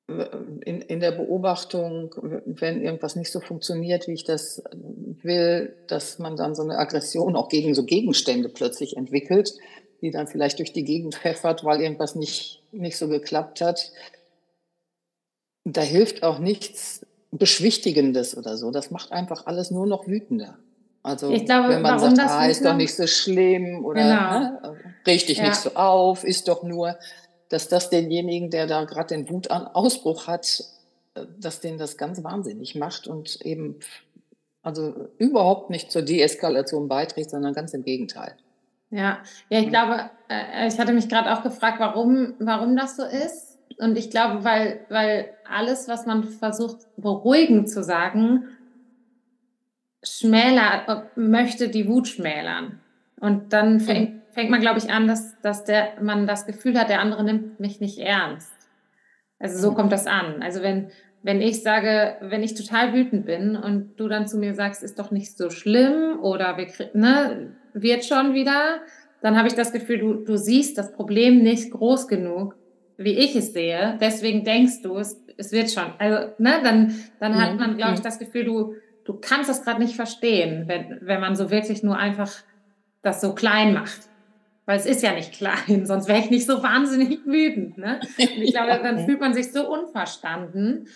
In, 0.07 0.81
in 0.81 0.99
der 0.99 1.11
Beobachtung, 1.11 2.13
wenn 2.45 2.81
irgendwas 2.81 3.15
nicht 3.15 3.31
so 3.31 3.39
funktioniert, 3.39 4.07
wie 4.07 4.13
ich 4.13 4.23
das 4.23 4.63
will, 4.73 5.75
dass 5.87 6.19
man 6.19 6.35
dann 6.35 6.53
so 6.53 6.63
eine 6.63 6.77
Aggression 6.77 7.35
auch 7.35 7.49
gegen 7.49 7.73
so 7.73 7.85
Gegenstände 7.85 8.49
plötzlich 8.49 8.97
entwickelt, 8.97 9.55
die 10.01 10.11
dann 10.11 10.27
vielleicht 10.27 10.59
durch 10.59 10.73
die 10.73 10.83
Gegend 10.83 11.15
pfeffert, 11.15 11.63
weil 11.63 11.81
irgendwas 11.81 12.15
nicht, 12.15 12.61
nicht 12.71 12.97
so 12.97 13.07
geklappt 13.07 13.61
hat. 13.61 13.91
Da 15.63 15.81
hilft 15.81 16.21
auch 16.21 16.37
nichts 16.37 17.05
Beschwichtigendes 17.31 18.37
oder 18.37 18.57
so. 18.57 18.71
Das 18.71 18.91
macht 18.91 19.11
einfach 19.11 19.47
alles 19.47 19.71
nur 19.71 19.87
noch 19.87 20.07
wütender. 20.07 20.59
Also 21.05 21.29
ich 21.29 21.45
glaube, 21.45 21.69
wenn 21.69 21.83
man 21.83 22.01
warum 22.01 22.15
sagt, 22.15 22.29
das 22.29 22.35
ah, 22.35 22.45
ist 22.47 22.65
doch 22.65 22.75
nicht 22.75 22.95
so 22.95 23.05
schlimm 23.05 23.85
oder 23.85 24.01
Genau. 24.01 24.39
ne, 24.39 24.79
reg 25.05 25.27
dich 25.27 25.37
Ja. 25.37 25.49
nicht 25.49 25.57
so 25.57 25.75
auf, 25.75 26.23
ist 26.23 26.47
doch 26.47 26.63
nur, 26.63 26.97
dass 27.49 27.67
das 27.67 27.91
denjenigen, 27.91 28.49
der 28.49 28.65
da 28.65 28.85
gerade 28.85 29.15
den 29.15 29.29
Wutausbruch 29.29 30.25
hat, 30.25 30.63
äh, 31.13 31.25
dass 31.39 31.59
den 31.59 31.77
das 31.77 31.97
ganz 31.97 32.23
wahnsinnig 32.23 32.73
macht 32.73 33.05
und 33.07 33.39
eben 33.43 33.79
also 34.63 34.95
überhaupt 35.19 35.69
nicht 35.69 35.91
zur 35.91 36.01
Deeskalation 36.01 36.87
beiträgt, 36.87 37.29
sondern 37.29 37.53
ganz 37.53 37.75
im 37.75 37.83
Gegenteil. 37.83 38.35
Ja, 38.89 39.19
ja, 39.49 39.59
ich 39.59 39.69
glaube, 39.69 40.09
äh, 40.27 40.67
ich 40.67 40.79
hatte 40.79 40.91
mich 40.91 41.07
gerade 41.07 41.31
auch 41.31 41.43
gefragt, 41.43 41.79
warum, 41.79 42.33
warum 42.39 42.75
das 42.75 42.97
so 42.97 43.03
ist. 43.03 43.59
Und 43.77 43.95
ich 43.95 44.09
glaube, 44.09 44.43
weil, 44.43 44.79
weil 44.89 45.29
alles, 45.47 45.87
was 45.87 46.07
man 46.07 46.23
versucht, 46.23 46.87
beruhigend 46.97 47.69
zu 47.69 47.83
sagen, 47.83 48.45
schmäler, 50.05 51.09
möchte 51.15 51.69
die 51.69 51.87
Wut 51.87 52.07
schmälern. 52.07 52.79
Und 53.19 53.53
dann 53.53 53.79
fängt, 53.79 54.21
fängt 54.31 54.49
man, 54.51 54.61
glaube 54.61 54.79
ich, 54.79 54.89
an, 54.91 55.07
dass, 55.07 55.39
dass 55.41 55.63
der, 55.63 55.93
man 56.01 56.27
das 56.27 56.45
Gefühl 56.45 56.77
hat, 56.79 56.89
der 56.89 56.99
andere 56.99 57.23
nimmt 57.23 57.59
mich 57.59 57.79
nicht 57.79 57.99
ernst. 57.99 58.51
Also 59.39 59.59
so 59.59 59.71
Mhm. 59.71 59.75
kommt 59.75 59.91
das 59.91 60.07
an. 60.07 60.41
Also 60.41 60.61
wenn, 60.61 60.89
wenn 61.21 61.41
ich 61.41 61.63
sage, 61.63 62.17
wenn 62.21 62.43
ich 62.43 62.53
total 62.55 62.93
wütend 62.93 63.25
bin 63.25 63.55
und 63.55 63.95
du 63.97 64.07
dann 64.07 64.27
zu 64.27 64.37
mir 64.37 64.53
sagst, 64.53 64.83
ist 64.83 64.99
doch 64.99 65.11
nicht 65.11 65.37
so 65.37 65.49
schlimm 65.49 66.19
oder 66.21 66.57
wir, 66.57 66.67
ne, 66.93 67.55
wird 67.73 68.05
schon 68.05 68.33
wieder, 68.33 68.81
dann 69.21 69.37
habe 69.37 69.47
ich 69.47 69.55
das 69.55 69.71
Gefühl, 69.71 69.99
du, 69.99 70.13
du 70.23 70.37
siehst 70.37 70.77
das 70.77 70.91
Problem 70.93 71.41
nicht 71.41 71.71
groß 71.71 72.07
genug, 72.07 72.55
wie 72.97 73.13
ich 73.17 73.35
es 73.35 73.53
sehe. 73.53 73.97
Deswegen 73.99 74.43
denkst 74.43 74.81
du, 74.83 74.97
es, 74.97 75.19
es 75.37 75.51
wird 75.51 75.71
schon. 75.71 75.93
Also, 75.97 76.33
ne, 76.37 76.59
dann, 76.63 76.95
dann 77.19 77.35
hat 77.41 77.53
Mhm. 77.53 77.59
man, 77.59 77.77
glaube 77.77 77.93
ich, 77.95 77.99
Mhm. 77.99 78.03
das 78.03 78.19
Gefühl, 78.19 78.45
du, 78.45 78.73
du 79.05 79.13
kannst 79.13 79.49
das 79.49 79.63
gerade 79.63 79.81
nicht 79.81 79.95
verstehen, 79.95 80.67
wenn, 80.67 80.99
wenn 81.01 81.21
man 81.21 81.35
so 81.35 81.49
wirklich 81.49 81.83
nur 81.83 81.97
einfach 81.97 82.31
das 83.01 83.21
so 83.21 83.33
klein 83.33 83.73
macht. 83.73 84.09
Weil 84.65 84.77
es 84.77 84.85
ist 84.85 85.03
ja 85.03 85.13
nicht 85.13 85.31
klein, 85.37 85.85
sonst 85.85 86.07
wäre 86.07 86.19
ich 86.19 86.29
nicht 86.29 86.45
so 86.45 86.61
wahnsinnig 86.61 87.25
wütend. 87.25 87.77
Ne? 87.77 87.99
Und 88.19 88.41
ich 88.41 88.53
glaube, 88.53 88.79
dann 88.83 89.05
fühlt 89.05 89.21
man 89.21 89.33
sich 89.33 89.53
so 89.53 89.71
unverstanden, 89.71 90.87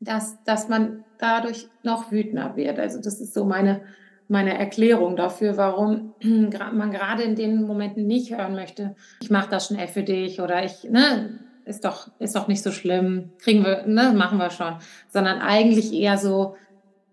dass, 0.00 0.42
dass 0.44 0.68
man 0.68 1.04
dadurch 1.18 1.68
noch 1.82 2.12
wütender 2.12 2.56
wird. 2.56 2.78
Also 2.78 3.00
das 3.00 3.20
ist 3.20 3.34
so 3.34 3.44
meine, 3.44 3.82
meine 4.28 4.56
Erklärung 4.56 5.16
dafür, 5.16 5.56
warum 5.56 6.14
man 6.22 6.90
gerade 6.90 7.22
in 7.22 7.36
den 7.36 7.64
Momenten 7.64 8.06
nicht 8.06 8.36
hören 8.36 8.54
möchte, 8.54 8.94
ich 9.20 9.30
mache 9.30 9.50
das 9.50 9.66
schnell 9.66 9.88
für 9.88 10.02
dich 10.02 10.40
oder 10.40 10.64
ich, 10.64 10.84
ne, 10.84 11.40
ist 11.64 11.84
doch, 11.84 12.10
ist 12.18 12.34
doch 12.34 12.48
nicht 12.48 12.62
so 12.62 12.70
schlimm, 12.72 13.30
kriegen 13.38 13.64
wir, 13.64 13.86
ne, 13.86 14.12
machen 14.14 14.38
wir 14.38 14.50
schon. 14.50 14.76
Sondern 15.08 15.40
eigentlich 15.40 15.92
eher 15.92 16.16
so, 16.18 16.56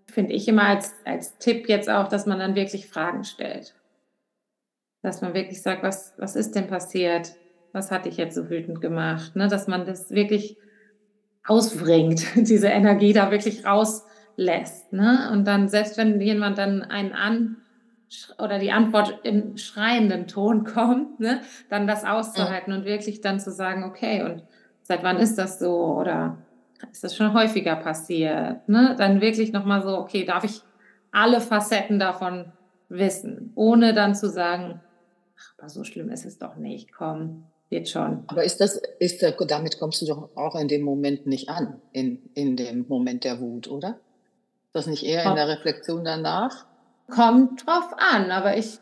finde 0.10 0.34
ich 0.34 0.48
immer 0.48 0.64
als, 0.64 0.94
als 1.06 1.38
Tipp 1.38 1.68
jetzt 1.70 1.90
auch, 1.90 2.08
dass 2.08 2.26
man 2.26 2.40
dann 2.40 2.56
wirklich 2.56 2.88
Fragen 2.88 3.24
stellt. 3.24 3.76
Dass 5.02 5.22
man 5.22 5.34
wirklich 5.34 5.62
sagt, 5.62 5.84
was, 5.84 6.14
was 6.18 6.36
ist 6.36 6.56
denn 6.56 6.68
passiert? 6.68 7.34
Was 7.74 7.92
hat 7.92 8.06
dich 8.06 8.18
jetzt 8.18 8.36
so 8.36 8.50
wütend 8.50 8.82
gemacht? 8.82 9.36
Ne? 9.36 9.48
Dass 9.48 9.68
man 9.68 9.86
das 9.86 10.12
wirklich 10.12 10.58
ausbringt, 11.46 12.26
diese 12.36 12.68
Energie 12.68 13.14
da 13.14 13.32
wirklich 13.32 13.66
rauslässt. 13.66 14.92
Ne? 14.94 15.30
Und 15.32 15.46
dann, 15.46 15.68
selbst 15.68 15.98
wenn 15.98 16.20
jemand 16.20 16.58
dann 16.58 16.84
einen 16.84 17.14
an 17.14 17.58
oder 18.40 18.58
die 18.58 18.72
Antwort 18.72 19.20
im 19.24 19.58
schreienden 19.58 20.28
Ton 20.28 20.64
kommt, 20.74 21.20
ne? 21.20 21.42
dann 21.70 21.88
das 21.88 22.06
auszuhalten 22.06 22.74
und 22.74 22.86
wirklich 22.86 23.22
dann 23.22 23.40
zu 23.40 23.52
sagen, 23.52 23.84
okay, 23.84 24.24
und 24.24 24.44
seit 24.84 25.04
wann 25.04 25.18
ist 25.18 25.38
das 25.38 25.60
so? 25.60 25.76
Oder 25.98 26.38
ist 26.92 27.04
das 27.04 27.16
schon 27.16 27.34
häufiger 27.34 27.76
passiert? 27.76 28.68
Ne? 28.68 28.96
Dann 28.98 29.22
wirklich 29.22 29.52
nochmal 29.52 29.82
so, 29.82 29.98
okay, 29.98 30.26
darf 30.26 30.44
ich 30.44 30.62
alle 31.12 31.42
Facetten 31.42 32.00
davon 32.00 32.52
wissen, 32.90 33.52
ohne 33.56 33.94
dann 33.94 34.16
zu 34.16 34.30
sagen, 34.30 34.82
ach, 35.38 35.54
aber 35.58 35.70
so 35.70 35.84
schlimm 35.84 36.10
ist 36.10 36.26
es 36.26 36.38
doch 36.38 36.56
nicht, 36.56 36.94
komm, 36.94 37.46
wird 37.70 37.90
schon. 37.90 38.24
Aber 38.28 38.44
ist 38.44 38.62
das, 38.62 38.82
ist 39.00 39.22
da, 39.22 39.32
damit 39.32 39.80
kommst 39.80 40.02
du 40.02 40.06
doch 40.06 40.30
auch 40.36 40.56
in 40.56 40.68
dem 40.68 40.84
Moment 40.84 41.28
nicht 41.28 41.50
an, 41.50 41.82
in, 41.92 42.30
in 42.34 42.56
dem 42.56 42.86
Moment 42.88 43.24
der 43.24 43.40
Wut, 43.40 43.68
oder? 43.68 44.00
Ist 44.68 44.76
das 44.76 44.88
nicht 44.88 45.04
eher 45.04 45.26
in 45.26 45.36
der 45.36 45.48
Reflexion 45.48 46.04
danach? 46.04 46.66
Kommt 47.10 47.66
drauf 47.66 47.94
an, 47.98 48.32
aber 48.32 48.58
ich, 48.58 48.80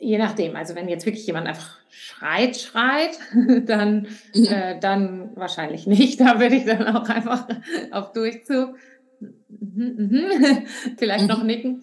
je 0.00 0.18
nachdem, 0.18 0.56
also 0.56 0.74
wenn 0.74 0.88
jetzt 0.88 1.06
wirklich 1.06 1.26
jemand 1.26 1.46
einfach 1.46 1.78
schreit, 1.90 2.56
schreit, 2.56 3.18
dann, 3.66 4.08
Mhm. 4.34 4.44
äh, 4.44 4.78
dann 4.80 5.36
wahrscheinlich 5.36 5.86
nicht. 5.86 6.20
Da 6.28 6.40
würde 6.40 6.56
ich 6.56 6.64
dann 6.64 6.86
auch 6.94 7.08
einfach 7.08 7.46
auf 7.90 8.12
Durchzug 8.12 8.76
mhm, 9.20 9.94
mhm, 9.96 10.66
vielleicht 10.98 11.28
noch 11.28 11.42
nicken. 11.42 11.82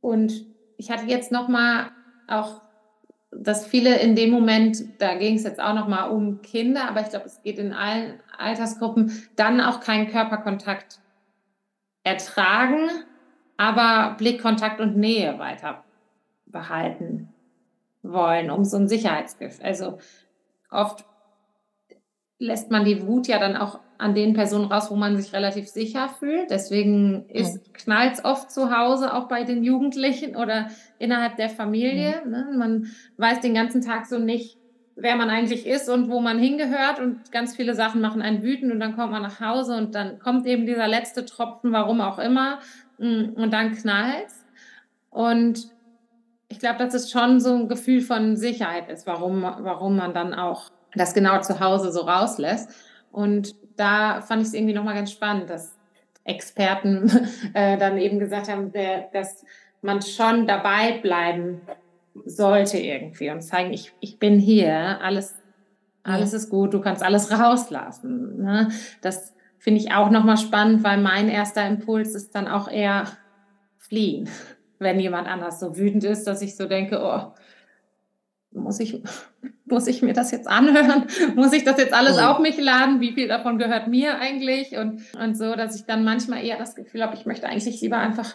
Und 0.00 0.32
ich 0.76 0.90
hatte 0.90 1.06
jetzt 1.06 1.32
noch 1.32 1.48
mal 1.48 1.90
auch, 2.26 2.62
dass 3.32 3.66
viele 3.66 3.98
in 3.98 4.16
dem 4.16 4.30
Moment, 4.30 4.82
da 4.98 5.14
ging 5.14 5.36
es 5.36 5.44
jetzt 5.44 5.60
auch 5.60 5.74
noch 5.74 5.88
mal 5.88 6.04
um 6.04 6.42
Kinder, 6.42 6.88
aber 6.88 7.00
ich 7.02 7.10
glaube, 7.10 7.26
es 7.26 7.42
geht 7.42 7.58
in 7.58 7.72
allen 7.72 8.20
Altersgruppen, 8.36 9.12
dann 9.36 9.60
auch 9.60 9.80
keinen 9.80 10.08
Körperkontakt 10.08 11.00
ertragen, 12.02 12.88
aber 13.56 14.16
Blickkontakt 14.16 14.80
und 14.80 14.96
Nähe 14.96 15.38
weiter 15.38 15.84
behalten 16.50 17.28
wollen, 18.02 18.50
um 18.50 18.64
so 18.64 18.76
ein 18.76 18.88
Sicherheitsgefühl. 18.88 19.64
Also 19.64 19.98
oft 20.70 21.04
lässt 22.38 22.70
man 22.70 22.84
die 22.84 23.06
Wut 23.06 23.28
ja 23.28 23.38
dann 23.38 23.56
auch 23.56 23.80
an 23.98 24.14
den 24.14 24.32
Personen 24.32 24.64
raus, 24.64 24.90
wo 24.90 24.96
man 24.96 25.16
sich 25.20 25.34
relativ 25.34 25.68
sicher 25.68 26.08
fühlt. 26.08 26.50
Deswegen 26.50 27.28
ist 27.28 27.74
knallt 27.74 28.14
es 28.14 28.24
oft 28.24 28.50
zu 28.50 28.74
Hause, 28.74 29.12
auch 29.12 29.28
bei 29.28 29.44
den 29.44 29.62
Jugendlichen 29.62 30.36
oder 30.36 30.68
innerhalb 30.98 31.36
der 31.36 31.50
Familie. 31.50 32.22
Ne? 32.26 32.48
Man 32.56 32.86
weiß 33.18 33.40
den 33.40 33.52
ganzen 33.52 33.82
Tag 33.82 34.06
so 34.06 34.18
nicht, 34.18 34.56
wer 34.96 35.16
man 35.16 35.28
eigentlich 35.28 35.66
ist 35.66 35.90
und 35.90 36.08
wo 36.10 36.20
man 36.20 36.38
hingehört 36.38 36.98
und 36.98 37.30
ganz 37.30 37.56
viele 37.56 37.74
Sachen 37.74 38.00
machen 38.00 38.22
einen 38.22 38.42
wütend 38.42 38.72
und 38.72 38.80
dann 38.80 38.96
kommt 38.96 39.12
man 39.12 39.22
nach 39.22 39.40
Hause 39.40 39.76
und 39.76 39.94
dann 39.94 40.18
kommt 40.18 40.46
eben 40.46 40.64
dieser 40.64 40.88
letzte 40.88 41.26
Tropfen, 41.26 41.72
warum 41.72 42.00
auch 42.00 42.18
immer, 42.18 42.60
mm, 42.98 43.34
und 43.34 43.52
dann 43.52 43.72
knallt's. 43.72 44.46
Und 45.10 45.68
ich 46.50 46.58
glaube, 46.58 46.78
dass 46.78 46.94
es 46.94 47.10
schon 47.10 47.40
so 47.40 47.54
ein 47.54 47.68
Gefühl 47.68 48.00
von 48.02 48.36
Sicherheit 48.36 48.90
ist, 48.90 49.06
warum, 49.06 49.42
warum 49.42 49.96
man 49.96 50.12
dann 50.12 50.34
auch 50.34 50.68
das 50.94 51.14
genau 51.14 51.40
zu 51.40 51.60
Hause 51.60 51.92
so 51.92 52.00
rauslässt. 52.00 52.68
Und 53.12 53.54
da 53.76 54.20
fand 54.20 54.42
ich 54.42 54.48
es 54.48 54.54
irgendwie 54.54 54.74
nochmal 54.74 54.96
ganz 54.96 55.12
spannend, 55.12 55.48
dass 55.48 55.78
Experten 56.24 57.08
äh, 57.54 57.78
dann 57.78 57.96
eben 57.98 58.18
gesagt 58.18 58.50
haben, 58.50 58.72
dass 59.12 59.44
man 59.80 60.02
schon 60.02 60.46
dabei 60.48 60.98
bleiben 60.98 61.60
sollte 62.26 62.78
irgendwie 62.78 63.30
und 63.30 63.42
zeigen, 63.42 63.72
ich, 63.72 63.92
ich 64.00 64.18
bin 64.18 64.40
hier, 64.40 65.00
alles, 65.00 65.36
alles 66.02 66.32
ist 66.32 66.50
gut, 66.50 66.74
du 66.74 66.80
kannst 66.80 67.04
alles 67.04 67.30
rauslassen. 67.30 68.42
Ne? 68.42 68.68
Das 69.02 69.34
finde 69.58 69.80
ich 69.80 69.92
auch 69.92 70.10
nochmal 70.10 70.36
spannend, 70.36 70.82
weil 70.82 71.00
mein 71.00 71.28
erster 71.28 71.64
Impuls 71.64 72.16
ist 72.16 72.34
dann 72.34 72.48
auch 72.48 72.68
eher 72.68 73.04
fliehen, 73.78 74.28
wenn 74.80 74.98
jemand 74.98 75.28
anders 75.28 75.60
so 75.60 75.76
wütend 75.76 76.02
ist, 76.04 76.24
dass 76.26 76.42
ich 76.42 76.56
so 76.56 76.66
denke, 76.66 76.98
oh, 77.00 77.32
muss 78.52 78.80
ich, 78.80 79.00
muss 79.66 79.86
ich 79.86 80.02
mir 80.02 80.12
das 80.12 80.32
jetzt 80.32 80.48
anhören? 80.48 81.06
Muss 81.36 81.52
ich 81.52 81.62
das 81.62 81.78
jetzt 81.78 81.92
alles 81.92 82.16
Mhm. 82.16 82.22
auf 82.24 82.38
mich 82.40 82.58
laden? 82.58 83.00
Wie 83.00 83.12
viel 83.12 83.28
davon 83.28 83.58
gehört 83.58 83.86
mir 83.86 84.18
eigentlich? 84.18 84.76
Und, 84.76 85.02
und 85.14 85.36
so, 85.36 85.54
dass 85.54 85.76
ich 85.76 85.84
dann 85.86 86.02
manchmal 86.02 86.44
eher 86.44 86.58
das 86.58 86.74
Gefühl 86.74 87.02
habe, 87.04 87.14
ich 87.14 87.26
möchte 87.26 87.46
eigentlich 87.46 87.80
lieber 87.80 87.98
einfach, 87.98 88.34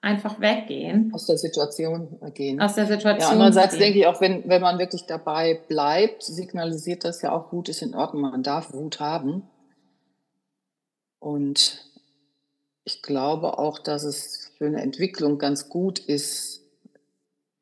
einfach 0.00 0.38
weggehen 0.40 1.10
Aus 1.12 1.26
der 1.26 1.38
Situation 1.38 2.20
gehen. 2.34 2.60
aus 2.60 2.74
der 2.76 2.86
Situation. 2.86 3.18
Ja, 3.20 3.30
andererseits 3.30 3.72
gehen. 3.72 3.80
denke 3.80 3.98
ich 3.98 4.06
auch, 4.06 4.20
wenn, 4.20 4.48
wenn 4.48 4.62
man 4.62 4.78
wirklich 4.78 5.06
dabei 5.06 5.60
bleibt, 5.68 6.22
signalisiert 6.22 7.02
das 7.04 7.20
ja 7.22 7.32
auch, 7.32 7.52
Wut 7.52 7.68
ist 7.68 7.82
in 7.82 7.96
Ordnung, 7.96 8.22
man 8.30 8.44
darf 8.44 8.72
Wut 8.74 9.00
haben. 9.00 9.42
Und 11.18 11.84
ich 12.84 13.02
glaube 13.02 13.58
auch, 13.58 13.80
dass 13.80 14.04
es 14.04 14.45
für 14.58 14.66
eine 14.66 14.82
Entwicklung 14.82 15.38
ganz 15.38 15.68
gut 15.68 15.98
ist, 15.98 16.62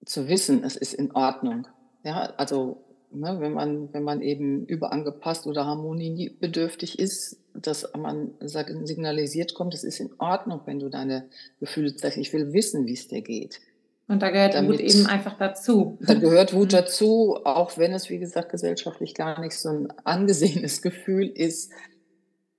zu 0.04 0.28
wissen, 0.28 0.64
es 0.64 0.76
ist 0.76 0.94
in 0.94 1.12
Ordnung. 1.12 1.66
Ja, 2.02 2.34
also 2.36 2.84
ne, 3.10 3.36
wenn 3.40 3.52
man, 3.52 3.92
wenn 3.92 4.02
man 4.02 4.20
eben 4.20 4.66
überangepasst 4.66 5.46
oder 5.46 5.66
harmoniebedürftig 5.66 6.98
ist, 6.98 7.38
dass 7.54 7.88
man 7.96 8.32
signalisiert 8.40 9.54
kommt, 9.54 9.74
es 9.74 9.84
ist 9.84 10.00
in 10.00 10.10
Ordnung, 10.18 10.60
wenn 10.66 10.80
du 10.80 10.88
deine 10.88 11.28
Gefühle 11.60 11.94
zeigst. 11.94 12.18
Ich 12.18 12.32
will 12.32 12.52
wissen, 12.52 12.86
wie 12.86 12.94
es 12.94 13.08
dir 13.08 13.22
geht. 13.22 13.60
Und 14.06 14.20
da 14.22 14.30
gehört 14.30 14.54
Damit, 14.54 14.72
Wut 14.72 14.80
eben 14.80 15.06
einfach 15.06 15.38
dazu. 15.38 15.96
Da 16.02 16.14
gehört 16.14 16.52
Wut 16.52 16.68
mhm. 16.72 16.76
dazu, 16.76 17.38
auch 17.44 17.78
wenn 17.78 17.92
es, 17.92 18.10
wie 18.10 18.18
gesagt, 18.18 18.50
gesellschaftlich 18.50 19.14
gar 19.14 19.40
nicht 19.40 19.56
so 19.56 19.70
ein 19.70 19.92
angesehenes 20.04 20.82
Gefühl 20.82 21.28
ist. 21.28 21.72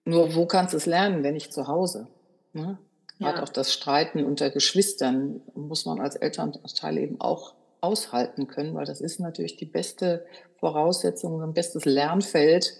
Nur 0.05 0.35
wo 0.35 0.45
kannst 0.45 0.73
du 0.73 0.77
es 0.77 0.85
lernen, 0.85 1.23
wenn 1.23 1.33
nicht 1.33 1.53
zu 1.53 1.67
Hause? 1.67 2.07
Ne? 2.53 2.77
Ja. 3.17 3.31
Gerade 3.31 3.43
auch 3.43 3.49
das 3.49 3.73
Streiten 3.73 4.23
unter 4.23 4.49
Geschwistern 4.49 5.41
muss 5.53 5.85
man 5.85 6.01
als 6.01 6.15
Elternteil 6.15 6.97
eben 6.97 7.21
auch 7.21 7.55
aushalten 7.81 8.47
können, 8.47 8.73
weil 8.73 8.85
das 8.85 8.99
ist 8.99 9.19
natürlich 9.19 9.57
die 9.57 9.65
beste 9.65 10.25
Voraussetzung, 10.59 11.41
ein 11.41 11.53
bestes 11.53 11.85
Lernfeld, 11.85 12.73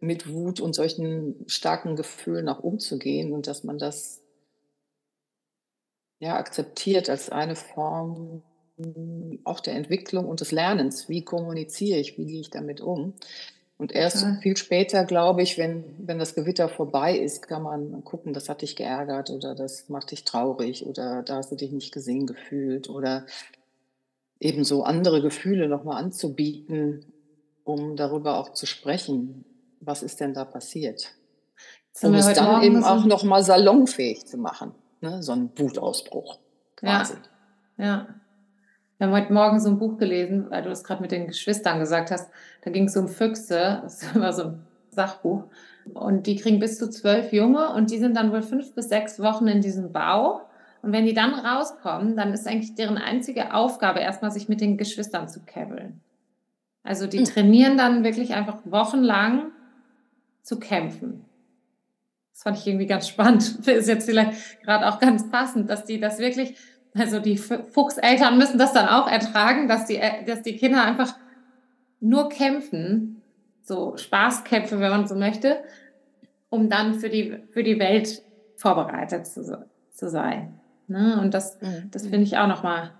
mit 0.00 0.30
Wut 0.30 0.60
und 0.60 0.74
solchen 0.74 1.44
starken 1.46 1.96
Gefühlen 1.96 2.48
auch 2.48 2.60
umzugehen 2.60 3.32
und 3.32 3.46
dass 3.46 3.64
man 3.64 3.78
das 3.78 4.22
ja 6.18 6.36
akzeptiert 6.36 7.10
als 7.10 7.30
eine 7.30 7.56
Form 7.56 8.42
auch 9.44 9.60
der 9.60 9.74
Entwicklung 9.74 10.26
und 10.26 10.40
des 10.40 10.52
Lernens. 10.52 11.08
Wie 11.08 11.24
kommuniziere 11.24 11.98
ich? 11.98 12.18
Wie 12.18 12.26
gehe 12.26 12.40
ich 12.40 12.50
damit 12.50 12.80
um? 12.80 13.14
Und 13.78 13.92
erst 13.92 14.22
ja. 14.22 14.38
viel 14.40 14.56
später, 14.56 15.04
glaube 15.04 15.42
ich, 15.42 15.58
wenn, 15.58 15.84
wenn 15.98 16.18
das 16.18 16.34
Gewitter 16.34 16.68
vorbei 16.68 17.16
ist, 17.16 17.46
kann 17.46 17.62
man 17.62 18.02
gucken, 18.04 18.32
das 18.32 18.48
hat 18.48 18.62
dich 18.62 18.74
geärgert 18.74 19.28
oder 19.28 19.54
das 19.54 19.90
macht 19.90 20.10
dich 20.10 20.24
traurig 20.24 20.86
oder 20.86 21.22
da 21.22 21.36
hast 21.36 21.52
du 21.52 21.56
dich 21.56 21.72
nicht 21.72 21.92
gesehen 21.92 22.26
gefühlt 22.26 22.88
oder 22.88 23.26
ebenso 24.40 24.82
andere 24.82 25.20
Gefühle 25.20 25.68
nochmal 25.68 26.02
anzubieten, 26.02 27.12
um 27.64 27.96
darüber 27.96 28.38
auch 28.38 28.52
zu 28.52 28.64
sprechen. 28.64 29.44
Was 29.80 30.02
ist 30.02 30.20
denn 30.20 30.32
da 30.32 30.46
passiert? 30.46 31.14
Um 32.02 32.14
es 32.14 32.32
dann 32.32 32.62
eben 32.62 32.82
auch 32.82 33.04
nochmal 33.04 33.42
salonfähig 33.42 34.26
zu 34.26 34.38
machen, 34.38 34.72
ne? 35.00 35.22
so 35.22 35.32
ein 35.32 35.50
Wutausbruch 35.56 36.38
quasi. 36.76 37.14
Ja, 37.76 37.84
ja. 37.84 38.08
Wir 38.98 39.06
haben 39.06 39.14
heute 39.14 39.32
Morgen 39.32 39.60
so 39.60 39.68
ein 39.68 39.78
Buch 39.78 39.98
gelesen, 39.98 40.46
weil 40.48 40.62
du 40.62 40.70
es 40.70 40.82
gerade 40.82 41.02
mit 41.02 41.12
den 41.12 41.26
Geschwistern 41.26 41.78
gesagt 41.78 42.10
hast. 42.10 42.30
Da 42.62 42.70
ging 42.70 42.84
es 42.84 42.96
um 42.96 43.08
Füchse, 43.08 43.80
das 43.82 44.02
immer 44.14 44.32
so 44.32 44.44
ein 44.44 44.62
Sachbuch. 44.90 45.44
Und 45.92 46.26
die 46.26 46.36
kriegen 46.36 46.58
bis 46.58 46.78
zu 46.78 46.88
zwölf 46.88 47.32
Junge 47.32 47.74
und 47.74 47.90
die 47.90 47.98
sind 47.98 48.16
dann 48.16 48.32
wohl 48.32 48.42
fünf 48.42 48.74
bis 48.74 48.88
sechs 48.88 49.20
Wochen 49.20 49.48
in 49.48 49.60
diesem 49.60 49.92
Bau. 49.92 50.40
Und 50.82 50.92
wenn 50.92 51.04
die 51.04 51.14
dann 51.14 51.34
rauskommen, 51.34 52.16
dann 52.16 52.32
ist 52.32 52.46
eigentlich 52.46 52.74
deren 52.74 52.96
einzige 52.96 53.52
Aufgabe, 53.52 54.00
erstmal 54.00 54.30
sich 54.30 54.48
mit 54.48 54.60
den 54.60 54.78
Geschwistern 54.78 55.28
zu 55.28 55.40
käbbeln. 55.40 56.00
Also 56.82 57.06
die 57.06 57.18
hm. 57.18 57.24
trainieren 57.24 57.76
dann 57.76 58.02
wirklich 58.02 58.34
einfach 58.34 58.58
wochenlang 58.64 59.50
zu 60.42 60.58
kämpfen. 60.58 61.24
Das 62.32 62.44
fand 62.44 62.58
ich 62.58 62.66
irgendwie 62.66 62.86
ganz 62.86 63.08
spannend. 63.08 63.66
Ist 63.66 63.88
jetzt 63.88 64.06
vielleicht 64.06 64.62
gerade 64.62 64.88
auch 64.88 65.00
ganz 65.00 65.28
passend, 65.30 65.68
dass 65.68 65.84
die 65.84 66.00
das 66.00 66.18
wirklich, 66.18 66.56
also 66.96 67.20
die 67.20 67.36
Fuchseltern 67.36 68.38
müssen 68.38 68.58
das 68.58 68.72
dann 68.72 68.88
auch 68.88 69.08
ertragen, 69.08 69.68
dass 69.68 69.86
die, 69.86 70.00
dass 70.26 70.42
die 70.42 70.56
Kinder 70.56 70.84
einfach 70.84 71.14
nur 72.00 72.28
kämpfen, 72.28 73.22
so 73.62 73.96
Spaßkämpfe, 73.96 74.78
wenn 74.80 74.90
man 74.90 75.08
so 75.08 75.14
möchte, 75.14 75.58
um 76.50 76.70
dann 76.70 76.94
für 76.94 77.08
die, 77.08 77.38
für 77.50 77.62
die 77.62 77.78
Welt 77.78 78.22
vorbereitet 78.56 79.26
zu, 79.26 79.66
zu 79.92 80.08
sein. 80.08 80.60
Ne? 80.88 81.20
Und 81.20 81.34
das, 81.34 81.60
mhm. 81.60 81.90
das 81.90 82.06
finde 82.06 82.22
ich 82.22 82.38
auch 82.38 82.46
nochmal 82.46 82.92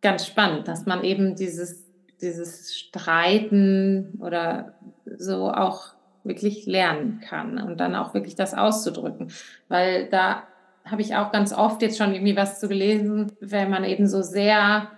ganz 0.00 0.26
spannend, 0.26 0.68
dass 0.68 0.86
man 0.86 1.04
eben 1.04 1.36
dieses, 1.36 1.84
dieses 2.20 2.74
Streiten 2.74 4.18
oder 4.20 4.74
so 5.04 5.50
auch 5.50 5.94
wirklich 6.24 6.66
lernen 6.66 7.20
kann 7.20 7.58
und 7.58 7.78
dann 7.78 7.94
auch 7.94 8.14
wirklich 8.14 8.34
das 8.34 8.54
auszudrücken. 8.54 9.30
Weil 9.68 10.08
da 10.08 10.44
habe 10.84 11.02
ich 11.02 11.16
auch 11.16 11.32
ganz 11.32 11.52
oft 11.52 11.82
jetzt 11.82 11.98
schon 11.98 12.12
irgendwie 12.12 12.36
was 12.36 12.60
zu 12.60 12.68
gelesen, 12.68 13.32
wenn 13.40 13.70
man 13.70 13.84
eben 13.84 14.06
so 14.06 14.22
sehr 14.22 14.90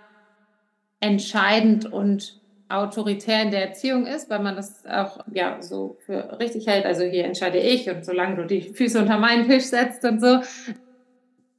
entscheidend 0.99 1.85
und 1.91 2.41
autoritär 2.69 3.43
in 3.43 3.51
der 3.51 3.69
Erziehung 3.69 4.05
ist, 4.05 4.29
weil 4.29 4.39
man 4.39 4.55
das 4.55 4.85
auch 4.85 5.19
ja 5.31 5.61
so 5.61 5.97
für 6.05 6.37
richtig 6.39 6.67
hält. 6.67 6.85
Also 6.85 7.03
hier 7.03 7.23
entscheide 7.23 7.59
ich 7.59 7.89
und 7.89 8.03
solange 8.03 8.35
du 8.35 8.45
die 8.45 8.61
Füße 8.61 8.99
unter 8.99 9.17
meinen 9.17 9.47
Tisch 9.47 9.65
setzt 9.65 10.03
und 10.03 10.19
so, 10.19 10.39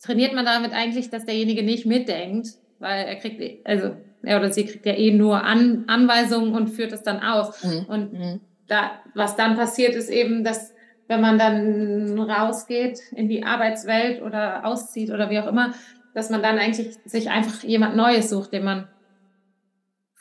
trainiert 0.02 0.34
man 0.34 0.44
damit 0.44 0.72
eigentlich, 0.72 1.08
dass 1.08 1.24
derjenige 1.24 1.62
nicht 1.62 1.86
mitdenkt, 1.86 2.48
weil 2.78 3.06
er 3.06 3.16
kriegt, 3.16 3.66
also 3.66 3.96
er 4.22 4.38
oder 4.38 4.52
sie 4.52 4.66
kriegt 4.66 4.84
ja 4.84 4.94
eh 4.94 5.12
nur 5.12 5.42
An 5.44 5.84
Anweisungen 5.86 6.54
und 6.54 6.68
führt 6.68 6.92
es 6.92 7.02
dann 7.02 7.20
aus. 7.20 7.64
Mhm. 7.64 7.86
Und 7.88 8.12
mhm. 8.12 8.40
da, 8.66 8.90
was 9.14 9.36
dann 9.36 9.56
passiert, 9.56 9.94
ist 9.94 10.10
eben, 10.10 10.44
dass 10.44 10.74
wenn 11.08 11.20
man 11.20 11.38
dann 11.38 12.18
rausgeht 12.18 13.00
in 13.12 13.28
die 13.28 13.44
Arbeitswelt 13.44 14.22
oder 14.22 14.64
auszieht 14.64 15.10
oder 15.10 15.30
wie 15.30 15.40
auch 15.40 15.46
immer, 15.46 15.72
dass 16.14 16.30
man 16.30 16.42
dann 16.42 16.58
eigentlich 16.58 16.96
sich 17.04 17.30
einfach 17.30 17.62
jemand 17.62 17.96
Neues 17.96 18.30
sucht, 18.30 18.52
dem 18.52 18.64
man 18.64 18.88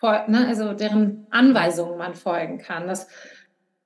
ne, 0.01 0.45
also 0.47 0.73
deren 0.73 1.27
Anweisungen 1.29 1.97
man 1.97 2.15
folgen 2.15 2.57
kann. 2.57 2.87
Das 2.87 3.07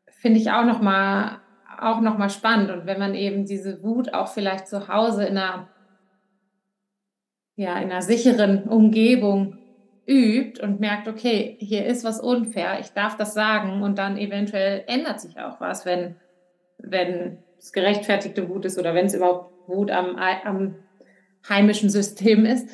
finde 0.10 0.40
ich 0.40 0.52
auch 0.52 0.66
nochmal 0.66 1.40
auch 1.80 2.00
noch 2.00 2.18
mal 2.18 2.30
spannend. 2.30 2.70
Und 2.70 2.86
wenn 2.86 3.00
man 3.00 3.16
eben 3.16 3.46
diese 3.46 3.82
Wut 3.84 4.14
auch 4.14 4.28
vielleicht 4.28 4.68
zu 4.68 4.88
Hause 4.88 5.26
in 5.26 5.38
einer, 5.38 5.68
ja, 7.56 7.78
in 7.78 7.92
einer 7.92 8.02
sicheren 8.02 8.64
Umgebung 8.64 9.58
übt 10.06 10.62
und 10.62 10.80
merkt, 10.80 11.08
okay, 11.08 11.58
hier 11.60 11.86
ist 11.86 12.04
was 12.04 12.20
unfair, 12.20 12.80
ich 12.80 12.92
darf 12.94 13.18
das 13.18 13.34
sagen 13.34 13.82
und 13.82 13.98
dann 13.98 14.18
eventuell 14.18 14.84
ändert 14.88 15.22
sich 15.22 15.40
auch 15.40 15.60
was, 15.60 15.86
wenn, 15.86 16.16
wenn 16.84 17.38
es 17.58 17.72
gerechtfertigte 17.74 18.50
Wut 18.50 18.66
ist 18.66 18.78
oder 18.78 18.94
wenn 18.94 19.06
es 19.06 19.14
überhaupt 19.14 19.68
Wut 19.68 19.92
am, 19.92 20.16
am 20.16 20.76
heimischen 21.48 21.90
System 21.90 22.46
ist, 22.46 22.68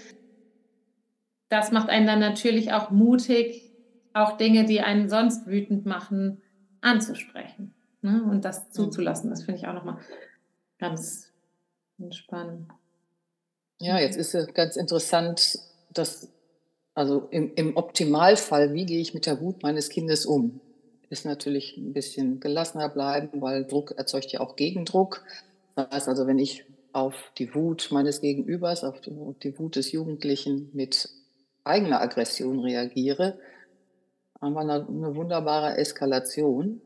das 1.50 1.72
macht 1.72 1.90
einen 1.90 2.08
dann 2.08 2.20
natürlich 2.20 2.74
auch 2.74 2.92
mutig, 2.92 3.72
auch 4.14 4.38
Dinge, 4.38 4.66
die 4.66 4.82
einen 4.82 5.10
sonst 5.10 5.48
wütend 5.48 5.86
machen, 5.86 6.42
anzusprechen 6.82 7.74
ne? 8.02 8.24
und 8.24 8.46
das 8.46 8.68
mhm. 8.68 8.72
zuzulassen. 8.72 9.30
Das 9.30 9.44
finde 9.44 9.60
ich 9.60 9.68
auch 9.68 9.74
nochmal 9.74 10.00
ganz 10.80 11.32
spannend. 12.12 12.68
Ja, 13.80 14.00
jetzt 14.00 14.18
ist 14.18 14.34
es 14.34 14.54
ganz 14.54 14.76
interessant, 14.76 15.60
dass, 15.94 16.32
also 16.94 17.28
im, 17.32 17.54
im 17.56 17.78
Optimalfall, 17.78 18.74
wie 18.74 18.86
gehe 18.86 19.00
ich 19.00 19.14
mit 19.14 19.26
der 19.26 19.40
Wut 19.40 19.62
meines 19.62 19.90
Kindes 19.90 20.26
um? 20.26 20.60
Ist 21.10 21.26
natürlich 21.26 21.78
ein 21.78 21.94
bisschen 21.94 22.40
gelassener 22.40 22.90
bleiben, 22.90 23.42
weil 23.42 23.66
Druck 23.66 23.92
erzeugt 23.98 24.32
ja 24.32 24.42
auch 24.42 24.56
Gegendruck. 24.56 25.24
Das 25.76 25.90
heißt 25.90 26.08
also, 26.10 26.28
wenn 26.28 26.40
ich 26.40 26.66
auf 26.92 27.32
die 27.38 27.54
Wut 27.54 27.90
meines 27.92 28.22
Gegenübers, 28.22 28.84
auf 28.84 29.00
die 29.02 29.60
Wut 29.60 29.76
des 29.76 29.92
Jugendlichen 29.92 30.70
mit 30.74 31.10
eigener 31.64 32.02
Aggression 32.02 32.60
reagiere, 32.60 33.40
haben 34.42 34.54
wir 34.54 34.62
eine, 34.62 34.88
eine 34.88 35.16
wunderbare 35.16 35.78
Eskalation. 35.78 36.82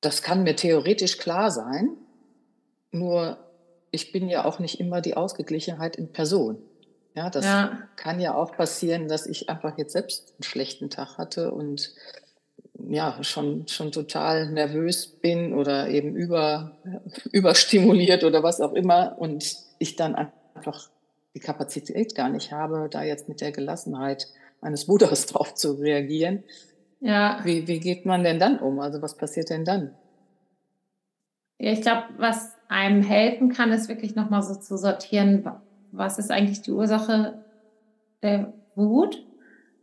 Das 0.00 0.22
kann 0.22 0.42
mir 0.42 0.56
theoretisch 0.56 1.18
klar 1.18 1.50
sein, 1.50 1.96
nur 2.92 3.38
ich 3.90 4.12
bin 4.12 4.28
ja 4.28 4.44
auch 4.44 4.58
nicht 4.58 4.80
immer 4.80 5.00
die 5.00 5.16
Ausgeglichenheit 5.16 5.96
in 5.96 6.12
Person. 6.12 6.58
Ja, 7.16 7.30
das 7.30 7.46
ja. 7.46 7.78
kann 7.96 8.20
ja 8.20 8.34
auch 8.34 8.52
passieren, 8.52 9.08
dass 9.08 9.26
ich 9.26 9.48
einfach 9.48 9.78
jetzt 9.78 9.94
selbst 9.94 10.34
einen 10.36 10.42
schlechten 10.42 10.90
Tag 10.90 11.16
hatte 11.16 11.50
und 11.50 11.94
ja, 12.90 13.22
schon, 13.22 13.66
schon 13.68 13.90
total 13.90 14.50
nervös 14.50 15.06
bin 15.06 15.54
oder 15.54 15.88
eben 15.88 16.14
über, 16.14 16.76
überstimuliert 17.32 18.22
oder 18.22 18.42
was 18.42 18.60
auch 18.60 18.74
immer 18.74 19.16
und 19.18 19.56
ich 19.78 19.96
dann 19.96 20.14
einfach 20.54 20.90
die 21.34 21.40
Kapazität 21.40 22.14
gar 22.14 22.28
nicht 22.28 22.52
habe, 22.52 22.88
da 22.90 23.02
jetzt 23.02 23.30
mit 23.30 23.40
der 23.40 23.50
Gelassenheit 23.50 24.28
eines 24.60 24.84
Bruders 24.84 25.24
drauf 25.26 25.54
zu 25.54 25.72
reagieren. 25.72 26.44
Ja. 27.00 27.40
Wie, 27.44 27.66
wie 27.66 27.80
geht 27.80 28.04
man 28.04 28.24
denn 28.24 28.38
dann 28.38 28.58
um? 28.58 28.78
Also 28.78 29.00
was 29.00 29.16
passiert 29.16 29.48
denn 29.48 29.64
dann? 29.64 29.94
Ja, 31.58 31.72
ich 31.72 31.80
glaube, 31.80 32.04
was 32.18 32.52
einem 32.68 33.02
helfen 33.02 33.50
kann, 33.52 33.72
ist 33.72 33.88
wirklich 33.88 34.14
nochmal 34.14 34.42
so 34.42 34.54
zu 34.54 34.76
sortieren, 34.76 35.50
was 35.92 36.18
ist 36.18 36.30
eigentlich 36.30 36.62
die 36.62 36.72
Ursache 36.72 37.42
der 38.22 38.52
Wut? 38.74 39.24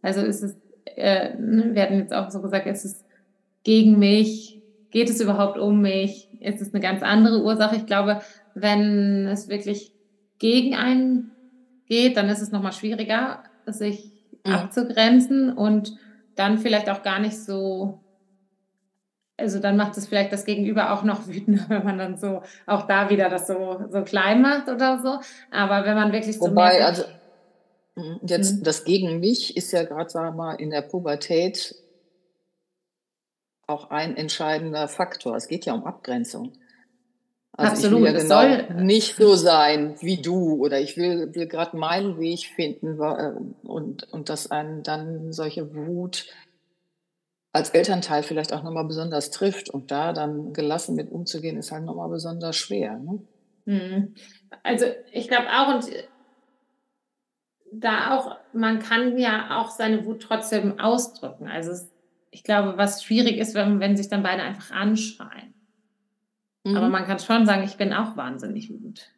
Also 0.01 0.21
ist 0.21 0.43
es, 0.43 0.55
äh, 0.95 1.35
ne, 1.35 1.73
wir 1.73 1.81
hatten 1.81 1.97
jetzt 1.97 2.13
auch 2.13 2.29
so 2.29 2.41
gesagt, 2.41 2.67
ist 2.67 2.85
es 2.85 3.03
gegen 3.63 3.97
mich? 3.97 4.61
Geht 4.91 5.09
es 5.09 5.21
überhaupt 5.21 5.57
um 5.57 5.81
mich? 5.81 6.29
Ist 6.39 6.61
es 6.61 6.73
eine 6.73 6.81
ganz 6.81 7.01
andere 7.01 7.43
Ursache? 7.43 7.75
Ich 7.75 7.85
glaube, 7.85 8.21
wenn 8.53 9.27
es 9.27 9.47
wirklich 9.49 9.91
gegen 10.37 10.75
einen 10.75 11.31
geht, 11.87 12.17
dann 12.17 12.29
ist 12.29 12.41
es 12.41 12.51
nochmal 12.51 12.73
schwieriger, 12.73 13.43
sich 13.65 14.11
ja. 14.45 14.55
abzugrenzen 14.55 15.53
und 15.53 15.95
dann 16.35 16.57
vielleicht 16.57 16.89
auch 16.89 17.03
gar 17.03 17.19
nicht 17.19 17.37
so, 17.37 18.02
also 19.37 19.59
dann 19.59 19.77
macht 19.77 19.97
es 19.97 20.07
vielleicht 20.07 20.31
das 20.31 20.45
Gegenüber 20.45 20.93
auch 20.93 21.03
noch 21.03 21.27
wütender, 21.27 21.65
wenn 21.69 21.83
man 21.83 21.97
dann 21.97 22.17
so 22.17 22.43
auch 22.65 22.87
da 22.87 23.09
wieder 23.09 23.29
das 23.29 23.47
so, 23.47 23.85
so 23.89 24.03
klein 24.03 24.41
macht 24.41 24.69
oder 24.69 25.01
so. 25.01 25.19
Aber 25.51 25.85
wenn 25.85 25.95
man 25.95 26.11
wirklich 26.11 26.37
so. 26.37 26.47
Wobei, 26.47 26.83
also 26.85 27.03
hm, 27.95 28.19
jetzt 28.23 28.59
mhm. 28.59 28.63
das 28.63 28.83
gegen 28.85 29.19
mich 29.19 29.57
ist 29.57 29.71
ja 29.71 29.83
gerade, 29.83 30.09
sagen 30.09 30.35
wir 30.35 30.43
mal, 30.43 30.55
in 30.55 30.69
der 30.69 30.81
Pubertät 30.81 31.75
auch 33.67 33.89
ein 33.91 34.17
entscheidender 34.17 34.87
Faktor. 34.87 35.35
Es 35.35 35.47
geht 35.47 35.65
ja 35.65 35.73
um 35.73 35.85
Abgrenzung. 35.85 36.53
Also 37.55 37.71
Absolut. 37.71 37.99
ich 37.99 38.05
will 38.05 38.29
ja 38.29 38.61
genau 38.61 38.83
nicht 38.83 39.15
so 39.15 39.35
sein 39.35 39.95
wie 40.01 40.19
du 40.19 40.55
oder 40.55 40.79
ich 40.79 40.97
will, 40.97 41.35
will 41.35 41.45
gerade 41.45 41.77
meinen 41.77 42.19
Weg 42.19 42.47
finden 42.55 42.99
äh, 42.99 43.33
und, 43.67 44.11
und 44.11 44.29
dass 44.29 44.49
einen 44.49 44.81
dann 44.81 45.31
solche 45.31 45.75
Wut 45.75 46.25
als 47.53 47.69
Elternteil 47.69 48.23
vielleicht 48.23 48.51
auch 48.51 48.63
nochmal 48.63 48.85
besonders 48.85 49.29
trifft 49.29 49.69
und 49.69 49.91
da 49.91 50.11
dann 50.11 50.53
gelassen 50.53 50.95
mit 50.95 51.11
umzugehen, 51.11 51.55
ist 51.55 51.71
halt 51.71 51.85
nochmal 51.85 52.09
besonders 52.09 52.57
schwer. 52.57 52.97
Ne? 52.97 53.19
Mhm. 53.65 54.15
Also 54.63 54.87
ich 55.11 55.27
glaube 55.27 55.47
auch, 55.49 55.75
und 55.75 55.85
da 57.71 58.17
auch, 58.17 58.37
man 58.53 58.79
kann 58.79 59.17
ja 59.17 59.61
auch 59.61 59.69
seine 59.69 60.05
Wut 60.05 60.23
trotzdem 60.23 60.79
ausdrücken. 60.79 61.47
Also 61.47 61.87
ich 62.31 62.43
glaube, 62.43 62.77
was 62.77 63.03
schwierig 63.03 63.37
ist, 63.37 63.53
wenn, 63.53 63.79
wenn 63.79 63.95
sich 63.95 64.09
dann 64.09 64.23
beide 64.23 64.41
einfach 64.41 64.71
anschreien. 64.71 65.53
Mhm. 66.63 66.75
Aber 66.75 66.89
man 66.89 67.05
kann 67.05 67.19
schon 67.19 67.45
sagen, 67.45 67.63
ich 67.63 67.77
bin 67.77 67.93
auch 67.93 68.17
wahnsinnig 68.17 68.69
wütend. 68.69 69.11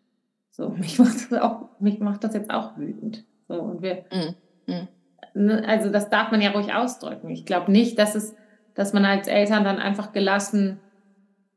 So, 0.51 0.69
mich 0.77 0.99
macht 0.99 1.31
das 1.31 1.41
auch, 1.41 1.69
mich 1.79 1.99
macht 1.99 2.25
das 2.25 2.33
jetzt 2.33 2.49
auch 2.49 2.77
wütend. 2.77 3.23
So, 3.47 3.61
und 3.61 3.81
wir, 3.81 4.03
mhm. 4.11 4.35
Mhm. 4.67 4.87
Ne, 5.35 5.63
also 5.67 5.91
das 5.91 6.09
darf 6.09 6.31
man 6.31 6.41
ja 6.41 6.51
ruhig 6.51 6.73
ausdrücken. 6.73 7.29
Ich 7.29 7.45
glaube 7.45 7.71
nicht, 7.71 7.99
dass 7.99 8.15
es, 8.15 8.35
dass 8.73 8.93
man 8.93 9.05
als 9.05 9.27
Eltern 9.27 9.63
dann 9.63 9.77
einfach 9.77 10.11
gelassen 10.13 10.79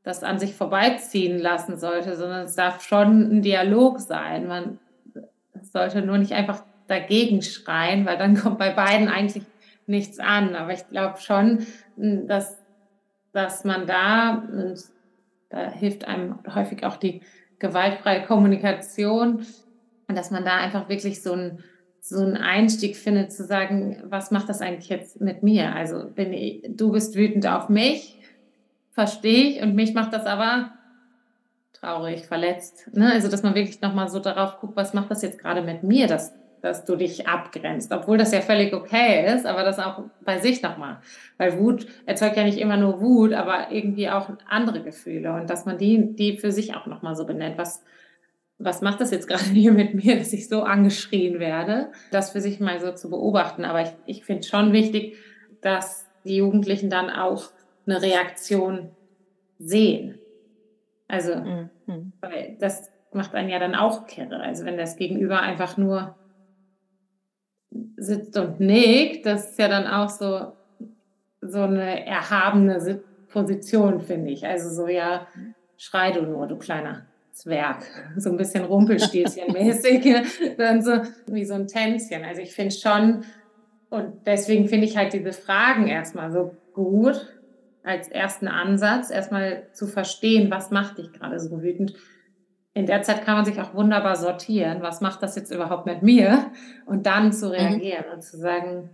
das 0.08 0.24
an 0.24 0.38
sich 0.38 0.54
vorbeiziehen 0.54 1.38
lassen 1.38 1.76
sollte, 1.76 2.16
sondern 2.16 2.44
es 2.44 2.54
darf 2.54 2.82
schon 2.82 3.30
ein 3.30 3.42
Dialog 3.42 4.00
sein. 4.00 4.46
Man 4.46 4.78
sollte 5.60 6.00
nur 6.00 6.16
nicht 6.16 6.32
einfach 6.32 6.64
dagegen 6.86 7.42
schreien, 7.42 8.06
weil 8.06 8.16
dann 8.16 8.34
kommt 8.40 8.58
bei 8.58 8.70
beiden 8.70 9.08
eigentlich 9.08 9.44
nichts 9.86 10.18
an. 10.18 10.56
Aber 10.56 10.72
ich 10.72 10.88
glaube 10.88 11.20
schon, 11.20 11.66
dass, 11.96 12.56
dass 13.32 13.64
man 13.64 13.86
da, 13.86 14.44
da 15.50 15.70
hilft 15.70 16.06
einem 16.06 16.38
häufig 16.54 16.84
auch 16.84 16.96
die 16.96 17.20
gewaltfreie 17.58 18.24
Kommunikation, 18.24 19.44
dass 20.06 20.30
man 20.30 20.42
da 20.42 20.56
einfach 20.56 20.88
wirklich 20.88 21.22
so 21.22 21.34
ein 21.34 21.62
so 22.08 22.22
einen 22.22 22.36
Einstieg 22.36 22.96
findet, 22.96 23.32
zu 23.32 23.44
sagen, 23.44 24.02
was 24.04 24.30
macht 24.30 24.48
das 24.48 24.60
eigentlich 24.60 24.88
jetzt 24.88 25.20
mit 25.20 25.42
mir? 25.42 25.74
Also 25.74 26.04
bin 26.14 26.32
ich, 26.32 26.62
du 26.68 26.92
bist 26.92 27.14
wütend 27.16 27.46
auf 27.46 27.68
mich, 27.68 28.18
verstehe 28.92 29.50
ich, 29.50 29.62
und 29.62 29.74
mich 29.74 29.94
macht 29.94 30.12
das 30.12 30.24
aber 30.24 30.70
traurig, 31.72 32.26
verletzt. 32.26 32.90
Ne? 32.92 33.12
Also 33.12 33.28
dass 33.28 33.42
man 33.42 33.54
wirklich 33.54 33.80
nochmal 33.80 34.08
so 34.08 34.20
darauf 34.20 34.58
guckt, 34.58 34.76
was 34.76 34.94
macht 34.94 35.10
das 35.10 35.22
jetzt 35.22 35.38
gerade 35.38 35.62
mit 35.62 35.82
mir, 35.82 36.06
dass, 36.06 36.32
dass 36.62 36.84
du 36.84 36.96
dich 36.96 37.28
abgrenzt, 37.28 37.92
obwohl 37.92 38.16
das 38.16 38.32
ja 38.32 38.40
völlig 38.40 38.72
okay 38.72 39.32
ist, 39.34 39.46
aber 39.46 39.62
das 39.62 39.78
auch 39.78 40.04
bei 40.24 40.38
sich 40.38 40.62
nochmal. 40.62 40.98
Weil 41.36 41.58
Wut 41.58 41.86
erzeugt 42.06 42.36
ja 42.36 42.44
nicht 42.44 42.58
immer 42.58 42.78
nur 42.78 43.00
Wut, 43.00 43.34
aber 43.34 43.70
irgendwie 43.70 44.08
auch 44.08 44.30
andere 44.48 44.82
Gefühle 44.82 45.34
und 45.34 45.50
dass 45.50 45.66
man 45.66 45.78
die, 45.78 46.16
die 46.16 46.38
für 46.38 46.52
sich 46.52 46.74
auch 46.74 46.86
nochmal 46.86 47.14
so 47.14 47.26
benennt, 47.26 47.58
was, 47.58 47.84
was 48.58 48.82
macht 48.82 49.00
das 49.00 49.10
jetzt 49.10 49.28
gerade 49.28 49.44
hier 49.52 49.72
mit 49.72 49.94
mir, 49.94 50.18
dass 50.18 50.32
ich 50.32 50.48
so 50.48 50.62
angeschrien 50.62 51.38
werde, 51.38 51.92
das 52.10 52.30
für 52.30 52.40
sich 52.40 52.60
mal 52.60 52.80
so 52.80 52.92
zu 52.92 53.10
beobachten. 53.10 53.64
Aber 53.64 53.82
ich, 53.82 53.92
ich 54.06 54.24
finde 54.24 54.46
schon 54.46 54.72
wichtig, 54.72 55.16
dass 55.60 56.06
die 56.24 56.36
Jugendlichen 56.36 56.90
dann 56.90 57.10
auch 57.10 57.50
eine 57.86 58.02
Reaktion 58.02 58.90
sehen. 59.58 60.18
Also, 61.06 61.36
mhm. 61.36 62.12
weil 62.20 62.56
das 62.60 62.90
macht 63.12 63.34
einen 63.34 63.48
ja 63.48 63.58
dann 63.58 63.74
auch 63.74 64.06
kirre. 64.06 64.40
Also 64.40 64.64
wenn 64.64 64.76
das 64.76 64.96
Gegenüber 64.96 65.40
einfach 65.40 65.76
nur 65.78 66.14
sitzt 67.96 68.36
und 68.36 68.60
nickt, 68.60 69.24
das 69.24 69.50
ist 69.50 69.58
ja 69.58 69.68
dann 69.68 69.86
auch 69.86 70.10
so, 70.10 70.52
so 71.40 71.62
eine 71.62 72.06
erhabene 72.06 73.02
Position, 73.28 74.00
finde 74.00 74.30
ich. 74.30 74.46
Also 74.46 74.68
so, 74.68 74.88
ja, 74.88 75.26
schrei 75.76 76.12
du 76.12 76.22
nur, 76.22 76.46
du 76.46 76.56
kleiner 76.56 77.06
Zwerg, 77.38 77.84
so 78.16 78.30
ein 78.30 78.36
bisschen 78.36 78.64
Rumpelstilzchen-mäßig, 78.64 80.56
dann 80.58 80.82
so 80.82 81.02
wie 81.26 81.44
so 81.44 81.54
ein 81.54 81.66
Tänzchen. 81.68 82.24
Also 82.24 82.42
ich 82.42 82.52
finde 82.52 82.74
schon, 82.74 83.24
und 83.90 84.26
deswegen 84.26 84.68
finde 84.68 84.86
ich 84.86 84.96
halt 84.96 85.12
diese 85.12 85.32
Fragen 85.32 85.86
erstmal 85.86 86.30
so 86.32 86.56
gut, 86.74 87.34
als 87.84 88.08
ersten 88.08 88.48
Ansatz, 88.48 89.10
erstmal 89.10 89.68
zu 89.72 89.86
verstehen, 89.86 90.50
was 90.50 90.70
macht 90.70 90.98
dich 90.98 91.12
gerade 91.12 91.38
so 91.40 91.62
wütend. 91.62 91.94
In 92.74 92.86
der 92.86 93.02
Zeit 93.02 93.24
kann 93.24 93.36
man 93.36 93.44
sich 93.44 93.60
auch 93.60 93.74
wunderbar 93.74 94.16
sortieren, 94.16 94.82
was 94.82 95.00
macht 95.00 95.22
das 95.22 95.36
jetzt 95.36 95.50
überhaupt 95.50 95.86
mit 95.86 96.02
mir 96.02 96.50
und 96.86 97.06
dann 97.06 97.32
zu 97.32 97.46
mhm. 97.46 97.52
reagieren 97.52 98.04
mhm. 98.08 98.14
und 98.14 98.22
zu 98.22 98.36
sagen, 98.36 98.90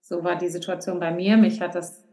so 0.00 0.24
war 0.24 0.36
die 0.36 0.48
Situation 0.48 0.98
bei 0.98 1.12
mir, 1.12 1.36
mich 1.36 1.60
hat 1.60 1.74
das 1.74 2.04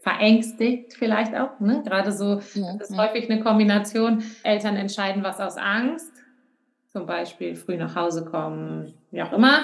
verängstigt 0.00 0.94
vielleicht 0.94 1.34
auch. 1.34 1.58
Ne? 1.60 1.82
Gerade 1.84 2.12
so, 2.12 2.40
ja, 2.54 2.74
das 2.78 2.90
ist 2.90 2.96
ja. 2.96 3.04
häufig 3.04 3.30
eine 3.30 3.40
Kombination. 3.42 4.22
Eltern 4.42 4.76
entscheiden 4.76 5.22
was 5.22 5.40
aus 5.40 5.56
Angst, 5.56 6.12
zum 6.86 7.06
Beispiel 7.06 7.56
früh 7.56 7.76
nach 7.76 7.94
Hause 7.94 8.24
kommen, 8.24 8.94
wie 9.10 9.22
auch 9.22 9.32
immer. 9.32 9.62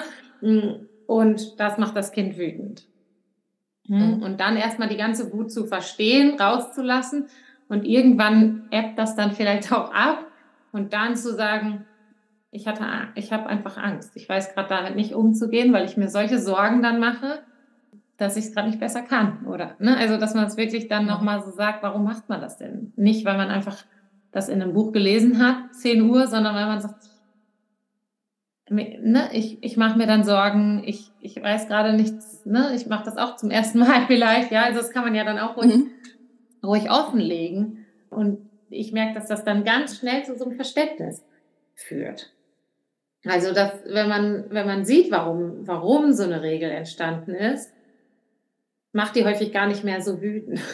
Und 1.07 1.61
das 1.61 1.79
macht 1.79 1.97
das 1.97 2.12
Kind 2.12 2.37
wütend. 2.37 2.87
Mhm. 3.87 4.23
Und 4.23 4.40
dann 4.40 4.57
erstmal 4.57 4.88
die 4.88 4.97
ganze 4.97 5.33
Wut 5.33 5.53
zu 5.53 5.66
verstehen, 5.66 6.40
rauszulassen 6.40 7.27
und 7.68 7.85
irgendwann 7.85 8.68
ebbt 8.70 8.99
das 8.99 9.14
dann 9.16 9.33
vielleicht 9.33 9.73
auch 9.73 9.92
ab 9.92 10.27
und 10.73 10.92
dann 10.92 11.16
zu 11.16 11.35
sagen, 11.35 11.87
ich 12.51 12.66
hatte, 12.68 12.85
ich 13.14 13.33
habe 13.33 13.47
einfach 13.47 13.77
Angst. 13.77 14.16
Ich 14.16 14.29
weiß 14.29 14.55
gerade 14.55 14.68
damit 14.68 14.94
nicht 14.97 15.12
umzugehen, 15.12 15.73
weil 15.73 15.87
ich 15.87 15.97
mir 15.97 16.09
solche 16.09 16.38
Sorgen 16.38 16.83
dann 16.83 17.01
mache 17.01 17.40
dass 18.16 18.37
ich 18.37 18.46
es 18.46 18.53
gerade 18.53 18.68
nicht 18.68 18.81
besser 18.81 19.03
kann. 19.03 19.46
Oder, 19.46 19.77
ne? 19.79 19.96
Also, 19.96 20.16
dass 20.16 20.35
man 20.35 20.46
es 20.46 20.57
wirklich 20.57 20.88
dann 20.88 21.07
nochmal 21.07 21.42
so 21.42 21.50
sagt, 21.50 21.83
warum 21.83 22.05
macht 22.05 22.29
man 22.29 22.40
das 22.40 22.59
denn? 22.59 22.92
Nicht, 22.96 23.24
weil 23.24 23.37
man 23.37 23.48
einfach 23.48 23.85
das 24.33 24.48
in 24.48 24.61
einem 24.61 24.72
Buch 24.72 24.92
gelesen 24.92 25.38
hat, 25.38 25.74
10 25.74 26.03
Uhr, 26.03 26.27
sondern 26.27 26.55
weil 26.55 26.66
man 26.66 26.81
sagt, 26.81 27.05
ne, 28.68 29.29
ich, 29.33 29.62
ich 29.62 29.77
mache 29.77 29.98
mir 29.98 30.07
dann 30.07 30.24
Sorgen, 30.24 30.83
ich, 30.85 31.12
ich 31.20 31.40
weiß 31.40 31.68
gerade 31.68 31.92
nichts, 31.92 32.44
ne, 32.44 32.72
ich 32.74 32.87
mache 32.87 33.05
das 33.05 33.16
auch 33.16 33.37
zum 33.37 33.50
ersten 33.50 33.79
Mal 33.81 34.07
vielleicht, 34.07 34.50
ja, 34.50 34.62
also 34.62 34.81
das 34.81 34.90
kann 34.90 35.05
man 35.05 35.14
ja 35.14 35.24
dann 35.24 35.38
auch 35.38 35.57
ruhig, 35.57 35.74
mhm. 35.74 35.90
ruhig 36.64 36.90
offenlegen. 36.90 37.87
Und 38.11 38.38
ich 38.70 38.92
merke, 38.92 39.14
dass 39.14 39.29
das 39.29 39.44
dann 39.44 39.64
ganz 39.64 39.98
schnell 39.98 40.24
zu 40.24 40.37
so 40.37 40.44
einem 40.44 40.57
Verständnis 40.57 41.24
führt. 41.74 42.33
Also, 43.27 43.55
dass, 43.55 43.72
wenn 43.87 44.09
man, 44.09 44.44
wenn 44.50 44.66
man 44.66 44.85
sieht, 44.85 45.11
warum, 45.11 45.66
warum 45.66 46.12
so 46.12 46.24
eine 46.24 46.42
Regel 46.42 46.70
entstanden 46.70 47.35
ist, 47.35 47.74
macht 48.95 49.17
die 49.17 49.25
häufig 49.25 49.53
gar 49.53 49.67
nicht 49.67 49.85
mehr 49.85 50.01
so 50.01 50.23
wütend. 50.23 50.61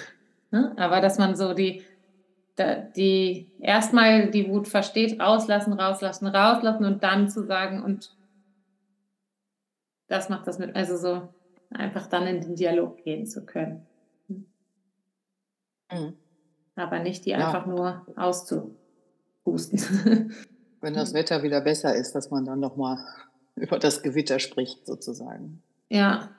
Ne? 0.52 0.74
Aber 0.78 1.00
dass 1.00 1.16
man 1.16 1.36
so 1.36 1.54
die, 1.54 1.84
die 2.96 3.52
erstmal 3.60 4.32
die 4.32 4.48
Wut 4.48 4.66
versteht, 4.66 5.20
rauslassen, 5.20 5.72
rauslassen, 5.74 6.26
rauslassen 6.26 6.84
und 6.84 7.04
dann 7.04 7.28
zu 7.28 7.46
sagen, 7.46 7.84
und 7.84 8.16
das 10.08 10.28
macht 10.28 10.48
das 10.48 10.58
mit, 10.58 10.74
also 10.74 10.96
so 10.96 11.28
einfach 11.70 12.08
dann 12.08 12.26
in 12.26 12.40
den 12.40 12.56
Dialog 12.56 12.96
gehen 13.04 13.26
zu 13.26 13.46
können. 13.46 13.86
Mhm. 14.28 16.14
Aber 16.74 16.98
nicht 16.98 17.26
die 17.26 17.30
ja. 17.30 17.46
einfach 17.46 17.66
nur 17.66 18.04
auszuhusten. 18.16 18.74
Wenn 20.80 20.94
das 20.94 21.14
Wetter 21.14 21.44
wieder 21.44 21.60
besser 21.60 21.94
ist, 21.94 22.16
dass 22.16 22.32
man 22.32 22.44
dann 22.44 22.58
nochmal 22.58 22.98
über 23.54 23.78
das 23.78 24.02
Gewitter 24.02 24.40
spricht, 24.40 24.84
sozusagen. 24.84 25.62
Ja, 25.88 26.30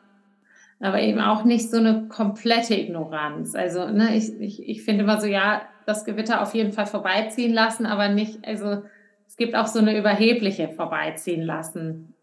aber 0.81 1.01
eben 1.01 1.19
auch 1.19 1.43
nicht 1.43 1.69
so 1.69 1.77
eine 1.77 2.07
komplette 2.07 2.75
Ignoranz. 2.75 3.55
Also 3.55 3.87
ne, 3.87 4.15
ich, 4.15 4.39
ich, 4.39 4.67
ich 4.67 4.83
finde 4.83 5.03
immer 5.03 5.21
so, 5.21 5.27
ja, 5.27 5.61
das 5.85 6.05
Gewitter 6.05 6.41
auf 6.41 6.53
jeden 6.53 6.73
Fall 6.73 6.87
vorbeiziehen 6.87 7.53
lassen, 7.53 7.85
aber 7.85 8.09
nicht, 8.09 8.45
also 8.45 8.83
es 9.27 9.37
gibt 9.37 9.55
auch 9.55 9.67
so 9.67 9.79
eine 9.79 9.97
überhebliche 9.97 10.69
vorbeiziehen 10.69 11.41
lassen 11.43 12.13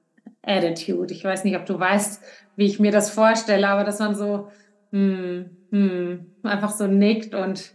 Attitude. 0.43 1.13
Ich 1.15 1.25
weiß 1.25 1.45
nicht, 1.45 1.57
ob 1.57 1.67
du 1.67 1.79
weißt, 1.79 2.23
wie 2.57 2.67
ich 2.67 2.81
mir 2.81 2.93
das 2.93 3.11
vorstelle, 3.11 3.69
aber 3.69 3.85
dass 3.85 4.01
man 4.01 4.15
so 4.15 4.51
hm, 4.91 5.51
hm, 5.71 6.27
einfach 6.43 6.71
so 6.71 6.87
nickt 6.87 7.35
und 7.35 7.73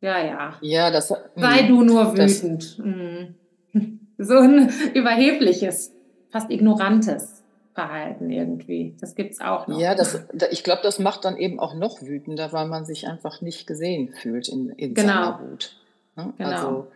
ja, 0.00 0.24
ja. 0.24 0.54
Ja, 0.60 0.90
das 0.90 1.08
sei 1.08 1.58
hm, 1.60 1.68
du 1.68 1.82
nur 1.82 2.12
wütend. 2.12 2.78
Das, 2.78 2.78
hm. 2.78 3.34
So 4.18 4.38
ein 4.38 4.72
überhebliches, 4.94 5.92
fast 6.30 6.50
ignorantes. 6.50 7.35
Verhalten 7.76 8.30
irgendwie. 8.30 8.96
Das 8.98 9.14
gibt 9.14 9.34
es 9.34 9.40
auch 9.42 9.68
noch. 9.68 9.78
Ja, 9.78 9.94
das, 9.94 10.26
ich 10.50 10.64
glaube, 10.64 10.80
das 10.82 10.98
macht 10.98 11.26
dann 11.26 11.36
eben 11.36 11.60
auch 11.60 11.74
noch 11.74 12.00
wütender, 12.00 12.50
weil 12.50 12.66
man 12.66 12.86
sich 12.86 13.06
einfach 13.06 13.42
nicht 13.42 13.66
gesehen 13.66 14.14
fühlt 14.14 14.48
in, 14.48 14.70
in 14.70 14.94
genau. 14.94 15.12
seiner 15.12 15.40
Wut. 15.40 15.76
Ne? 16.16 16.32
Genau. 16.38 16.50
Also, 16.50 16.86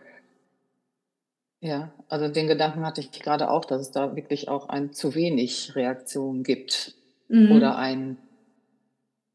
ja, 1.59 1.91
also 2.09 2.29
den 2.29 2.47
Gedanken 2.47 2.83
hatte 2.83 2.99
ich 2.99 3.11
gerade 3.11 3.51
auch, 3.51 3.63
dass 3.63 3.79
es 3.79 3.91
da 3.91 4.15
wirklich 4.15 4.49
auch 4.49 4.69
ein 4.69 4.91
zu 4.91 5.13
wenig 5.13 5.75
Reaktion 5.75 6.41
gibt. 6.41 6.95
Mhm. 7.27 7.51
Oder 7.51 7.77
ein, 7.77 8.17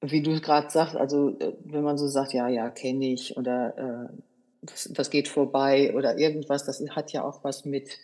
wie 0.01 0.23
du 0.23 0.41
gerade 0.41 0.69
sagst, 0.69 0.97
also 0.97 1.39
äh, 1.39 1.53
wenn 1.65 1.85
man 1.85 1.97
so 1.97 2.09
sagt, 2.09 2.33
ja, 2.33 2.49
ja, 2.49 2.71
kenne 2.71 3.13
ich 3.13 3.37
oder 3.37 4.09
äh, 4.11 4.17
das, 4.63 4.91
das 4.93 5.11
geht 5.11 5.29
vorbei 5.29 5.95
oder 5.95 6.19
irgendwas, 6.19 6.65
das 6.65 6.83
hat 6.91 7.13
ja 7.13 7.23
auch 7.23 7.45
was 7.45 7.65
mit 7.65 8.01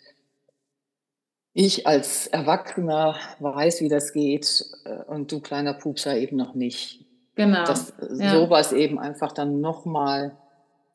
ich 1.53 1.85
als 1.85 2.27
Erwachsener 2.27 3.15
weiß, 3.39 3.81
wie 3.81 3.89
das 3.89 4.13
geht 4.13 4.65
äh, 4.85 5.03
und 5.03 5.31
du 5.31 5.39
kleiner 5.39 5.73
Pupser 5.73 6.17
eben 6.17 6.37
noch 6.37 6.55
nicht. 6.55 7.05
Genau. 7.35 7.65
Dass 7.65 7.93
ja. 8.15 8.31
sowas 8.31 8.73
eben 8.73 8.99
einfach 8.99 9.31
dann 9.31 9.61
nochmal 9.61 10.37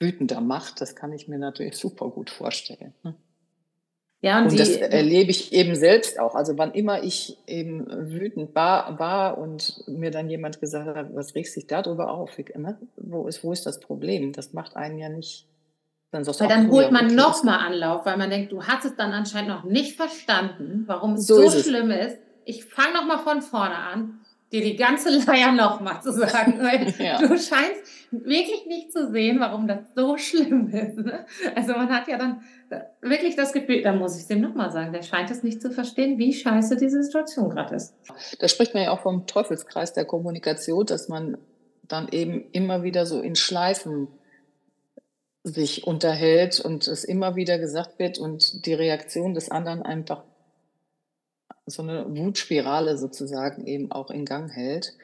wütender 0.01 0.41
macht, 0.41 0.81
das 0.81 0.95
kann 0.95 1.13
ich 1.13 1.29
mir 1.29 1.39
natürlich 1.39 1.77
super 1.79 2.09
gut 2.11 2.31
vorstellen. 2.31 2.95
Ne? 3.03 3.15
Ja, 4.21 4.39
und, 4.39 4.47
und 4.47 4.53
die, 4.53 4.59
das 4.59 4.71
erlebe 4.71 5.31
ich 5.31 5.53
eben 5.53 5.77
selbst 5.77 6.19
auch. 6.19 6.35
Also 6.35 6.59
wann 6.59 6.73
immer 6.73 7.05
ich 7.05 7.39
eben 7.47 7.87
wütend 8.11 8.53
war, 8.55 8.99
war 8.99 9.39
und 9.39 9.85
mir 9.87 10.11
dann 10.11 10.29
jemand 10.29 10.61
gesagt 10.61 10.97
hat, 10.97 11.15
was 11.15 11.37
regst 11.37 11.55
dich 11.55 11.69
darüber 11.69 12.11
auf? 12.11 12.37
Ne? 12.57 12.79
Wo, 12.97 13.29
ist, 13.29 13.45
wo 13.45 13.53
ist 13.53 13.65
das 13.65 13.79
Problem? 13.79 14.33
Das 14.33 14.53
macht 14.53 14.75
einen 14.75 14.99
ja 14.99 15.09
nicht. 15.09 15.47
Dann 16.11 16.27
weil 16.27 16.49
dann 16.49 16.71
holt 16.71 16.91
man 16.91 17.15
nochmal 17.15 17.59
Anlauf, 17.59 18.07
weil 18.07 18.17
man 18.17 18.31
denkt, 18.31 18.51
du 18.53 18.63
hast 18.63 18.87
es 18.87 18.97
dann 18.97 19.13
anscheinend 19.13 19.51
noch 19.51 19.65
nicht 19.65 19.97
verstanden, 19.97 20.85
warum 20.87 21.15
es 21.15 21.27
so, 21.27 21.37
so 21.37 21.43
ist 21.43 21.67
schlimm 21.67 21.91
es. 21.91 22.15
ist. 22.15 22.19
Ich 22.47 22.65
fange 22.65 22.95
nochmal 22.95 23.19
von 23.19 23.43
vorne 23.43 23.77
an 23.77 24.21
dir 24.51 24.63
die 24.63 24.77
ganze 24.77 25.11
Leier 25.27 25.53
nochmal 25.53 26.01
zu 26.03 26.13
sagen. 26.13 26.59
Weil 26.61 26.93
ja. 26.99 27.19
Du 27.19 27.29
scheinst 27.39 27.83
wirklich 28.11 28.67
nicht 28.67 28.93
zu 28.93 29.11
sehen, 29.11 29.39
warum 29.41 29.69
das 29.69 29.81
so 29.95 30.17
schlimm 30.17 30.69
ist. 30.71 30.97
Ne? 30.97 31.27
Also 31.55 31.73
man 31.73 31.91
hat 31.91 32.09
ja 32.09 32.17
dann 32.17 32.43
wirklich 33.03 33.37
das 33.37 33.53
Gefühl, 33.53 33.83
da 33.83 33.93
muss 33.93 34.17
ich 34.17 34.23
es 34.23 34.29
dem 34.29 34.41
nochmal 34.41 34.71
sagen, 34.71 34.93
der 34.93 35.03
scheint 35.03 35.31
es 35.31 35.43
nicht 35.43 35.61
zu 35.61 35.71
verstehen, 35.71 36.19
wie 36.19 36.33
scheiße 36.33 36.77
diese 36.77 37.03
Situation 37.03 37.51
gerade 37.51 37.75
ist. 37.75 37.95
Da 38.39 38.49
spricht 38.49 38.75
man 38.75 38.85
ja 38.85 38.91
auch 38.93 39.01
vom 39.01 39.27
Teufelskreis 39.27 39.93
der 39.93 40.05
Kommunikation, 40.05 40.87
dass 40.87 41.09
man 41.09 41.37
dann 41.87 42.09
eben 42.09 42.45
immer 42.53 42.83
wieder 42.83 43.07
so 43.07 43.21
in 43.21 43.35
Schleifen 43.35 44.09
sich 45.51 45.87
unterhält 45.87 46.61
und 46.61 46.87
es 46.89 47.05
immer 47.05 47.37
wieder 47.37 47.59
gesagt 47.59 47.99
wird 47.99 48.19
und 48.19 48.67
die 48.67 48.75
Reaktion 48.75 49.35
des 49.35 49.51
anderen 49.51 49.83
einfach 49.83 50.23
so 51.67 51.83
eine 51.83 52.07
Wutspirale 52.17 52.97
sozusagen 52.97 53.67
eben 53.67 53.93
auch 53.93 54.11
in 54.11 54.25
Gang 54.25 54.51
hält. 54.51 54.95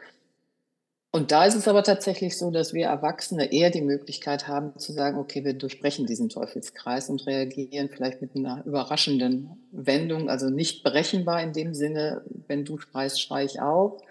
Und 1.15 1.31
da 1.31 1.45
ist 1.45 1.55
es 1.55 1.69
aber 1.69 1.85
tatsächlich 1.85 2.37
so, 2.37 2.51
dass 2.51 2.75
wir 2.75 2.87
Erwachsene 2.87 3.53
eher 3.53 3.71
die 3.71 3.83
Möglichkeit 3.83 4.49
haben 4.49 4.77
zu 4.79 4.93
sagen, 4.93 5.17
okay, 5.17 5.45
wir 5.45 5.55
durchbrechen 5.55 6.07
diesen 6.07 6.29
Teufelskreis 6.29 7.09
und 7.09 7.25
reagieren 7.27 7.89
vielleicht 7.89 8.21
mit 8.21 8.35
einer 8.35 8.65
überraschenden 8.67 9.51
Wendung, 9.71 10.29
also 10.29 10.51
nicht 10.51 10.83
berechenbar 10.83 11.41
in 11.41 11.53
dem 11.53 11.73
Sinne, 11.73 12.23
wenn 12.49 12.65
du 12.65 12.79
schreist, 12.79 13.23
schrei 13.23 13.45
ich 13.45 13.61
auch, 13.61 14.03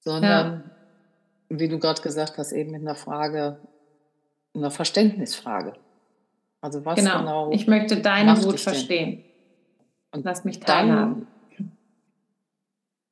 sondern, 0.00 0.72
ja. 1.50 1.56
wie 1.56 1.68
du 1.68 1.78
gerade 1.78 2.02
gesagt 2.02 2.36
hast, 2.36 2.50
eben 2.50 2.72
mit 2.72 2.80
einer 2.80 2.96
Frage, 2.96 3.60
einer 4.58 4.70
Verständnisfrage. 4.70 5.74
Also 6.60 6.84
was 6.84 6.98
genau, 6.98 7.18
genau 7.18 7.50
ich 7.52 7.66
möchte 7.66 8.00
deine 8.00 8.42
Wut 8.42 8.60
verstehen. 8.60 9.24
Und 10.12 10.24
Lass 10.24 10.44
mich 10.44 10.60
teilhaben. 10.60 11.26
Dann, 11.56 11.72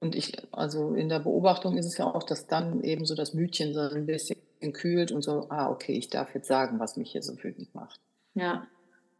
und 0.00 0.14
ich, 0.14 0.36
also 0.52 0.94
in 0.94 1.08
der 1.08 1.20
Beobachtung 1.20 1.76
ist 1.76 1.86
es 1.86 1.98
ja 1.98 2.06
auch, 2.06 2.22
dass 2.22 2.46
dann 2.46 2.82
eben 2.82 3.04
so 3.06 3.14
das 3.14 3.34
Mütchen 3.34 3.74
so 3.74 3.80
ein 3.80 4.06
bisschen 4.06 4.36
kühlt 4.72 5.12
und 5.12 5.22
so, 5.22 5.46
ah, 5.48 5.70
okay, 5.70 5.92
ich 5.92 6.10
darf 6.10 6.34
jetzt 6.34 6.48
sagen, 6.48 6.78
was 6.78 6.96
mich 6.96 7.12
hier 7.12 7.22
so 7.22 7.42
wütend 7.42 7.74
macht. 7.74 8.00
Ja. 8.34 8.66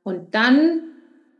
Und 0.02 0.34
dann 0.34 0.82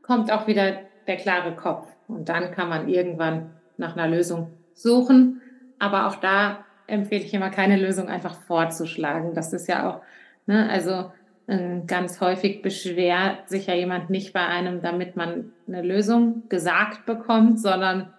kommt 0.03 0.31
auch 0.33 0.47
wieder 0.47 0.81
der 1.07 1.17
klare 1.17 1.55
Kopf. 1.55 1.89
Und 2.09 2.29
dann 2.29 2.51
kann 2.53 2.69
man 2.69 2.89
irgendwann 2.89 3.53
nach 3.77 3.97
einer 3.97 4.09
Lösung 4.09 4.53
suchen. 4.75 5.41
Aber 5.79 6.07
auch 6.09 6.17
da 6.17 6.65
empfehle 6.87 7.25
ich 7.25 7.35
immer 7.35 7.51
keine 7.51 7.77
Lösung 7.77 8.09
einfach 8.09 8.35
vorzuschlagen. 8.35 9.35
Das 9.35 9.53
ist 9.53 9.67
ja 9.67 9.91
auch, 9.91 10.01
ne, 10.47 10.69
also 10.71 11.11
ähm, 11.49 11.87
ganz 11.87 12.21
häufig 12.21 12.63
beschwert 12.63 13.49
sich 13.49 13.67
ja 13.67 13.75
jemand 13.75 14.11
nicht 14.11 14.33
bei 14.33 14.45
einem, 14.47 14.83
damit 14.83 15.17
man 15.17 15.53
eine 15.69 15.83
Lösung 15.83 16.49
gesagt 16.49 17.07
bekommt, 17.07 17.61
sondern 17.61 18.13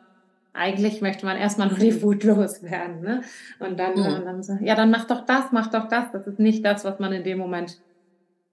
eigentlich 0.53 1.01
möchte 1.01 1.25
man 1.25 1.37
erstmal 1.37 1.67
nur 1.67 1.77
die 1.77 2.01
Wut 2.01 2.23
loswerden. 2.23 3.01
Ne? 3.01 3.21
Und 3.59 3.79
dann, 3.79 3.97
ja. 3.97 4.19
dann 4.19 4.43
so, 4.43 4.53
ja, 4.61 4.75
dann 4.75 4.91
mach 4.91 5.05
doch 5.05 5.25
das, 5.25 5.51
mach 5.51 5.67
doch 5.67 5.87
das. 5.87 6.11
Das 6.11 6.25
ist 6.25 6.39
nicht 6.39 6.65
das, 6.65 6.83
was 6.83 6.99
man 6.99 7.11
in 7.13 7.23
dem 7.23 7.37
Moment 7.37 7.79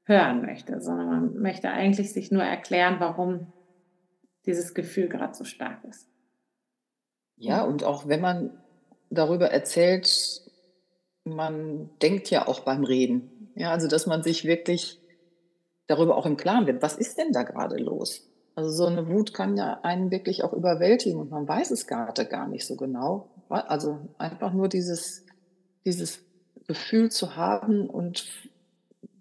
hören 0.04 0.42
möchte, 0.42 0.80
sondern 0.80 1.08
man 1.08 1.34
möchte 1.40 1.70
eigentlich 1.70 2.12
sich 2.12 2.30
nur 2.30 2.42
erklären, 2.42 2.96
warum 2.98 3.52
dieses 4.44 4.74
Gefühl 4.74 5.08
gerade 5.08 5.34
so 5.34 5.44
stark 5.44 5.82
ist. 5.84 6.08
Ja, 7.36 7.62
und 7.62 7.84
auch 7.84 8.06
wenn 8.06 8.20
man 8.20 8.50
darüber 9.08 9.50
erzählt, 9.50 10.42
man 11.24 11.88
denkt 12.02 12.30
ja 12.30 12.46
auch 12.46 12.60
beim 12.60 12.84
Reden. 12.84 13.30
Ja, 13.56 13.70
also 13.70 13.88
dass 13.88 14.06
man 14.06 14.22
sich 14.22 14.44
wirklich 14.44 15.00
darüber 15.86 16.16
auch 16.16 16.26
im 16.26 16.36
Klaren 16.36 16.66
wird, 16.66 16.82
was 16.82 16.96
ist 16.96 17.18
denn 17.18 17.32
da 17.32 17.42
gerade 17.42 17.76
los? 17.76 18.28
Also 18.54 18.70
so 18.70 18.86
eine 18.86 19.08
Wut 19.08 19.34
kann 19.34 19.56
ja 19.56 19.80
einen 19.82 20.10
wirklich 20.10 20.44
auch 20.44 20.52
überwältigen 20.52 21.20
und 21.20 21.30
man 21.30 21.46
weiß 21.46 21.70
es 21.70 21.86
gerade 21.86 22.24
gar 22.26 22.48
nicht 22.48 22.66
so 22.66 22.76
genau. 22.76 23.28
Also 23.48 23.98
einfach 24.18 24.52
nur 24.52 24.68
dieses, 24.68 25.24
dieses 25.84 26.20
Gefühl 26.66 27.10
zu 27.10 27.36
haben 27.36 27.88
und 27.88 28.26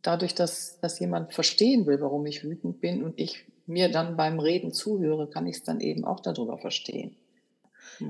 dadurch, 0.01 0.35
dass, 0.35 0.79
dass 0.79 0.99
jemand 0.99 1.33
verstehen 1.33 1.85
will, 1.85 1.99
warum 1.99 2.25
ich 2.25 2.43
wütend 2.43 2.79
bin 2.79 3.03
und 3.03 3.19
ich 3.19 3.45
mir 3.65 3.89
dann 3.89 4.17
beim 4.17 4.39
Reden 4.39 4.71
zuhöre, 4.71 5.29
kann 5.29 5.47
ich 5.47 5.57
es 5.57 5.63
dann 5.63 5.79
eben 5.79 6.05
auch 6.05 6.19
darüber 6.19 6.57
verstehen. 6.57 7.15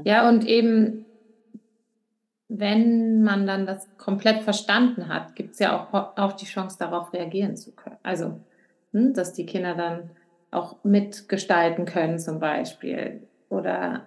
Ja, 0.03 0.27
und 0.27 0.45
eben 0.45 1.05
wenn 2.55 3.23
man 3.23 3.47
dann 3.47 3.65
das 3.65 3.87
komplett 3.97 4.43
verstanden 4.43 5.07
hat, 5.07 5.35
gibt 5.35 5.53
es 5.53 5.59
ja 5.59 5.87
auch, 5.91 6.17
auch 6.17 6.33
die 6.33 6.45
Chance, 6.45 6.77
darauf 6.77 7.11
reagieren 7.11 7.57
zu 7.57 7.71
können. 7.71 7.97
Also, 8.03 8.39
hm, 8.91 9.13
dass 9.13 9.33
die 9.33 9.47
Kinder 9.47 9.73
dann 9.73 10.11
auch 10.51 10.83
mitgestalten 10.83 11.85
können 11.85 12.19
zum 12.19 12.39
Beispiel. 12.39 13.23
Oder, 13.49 14.03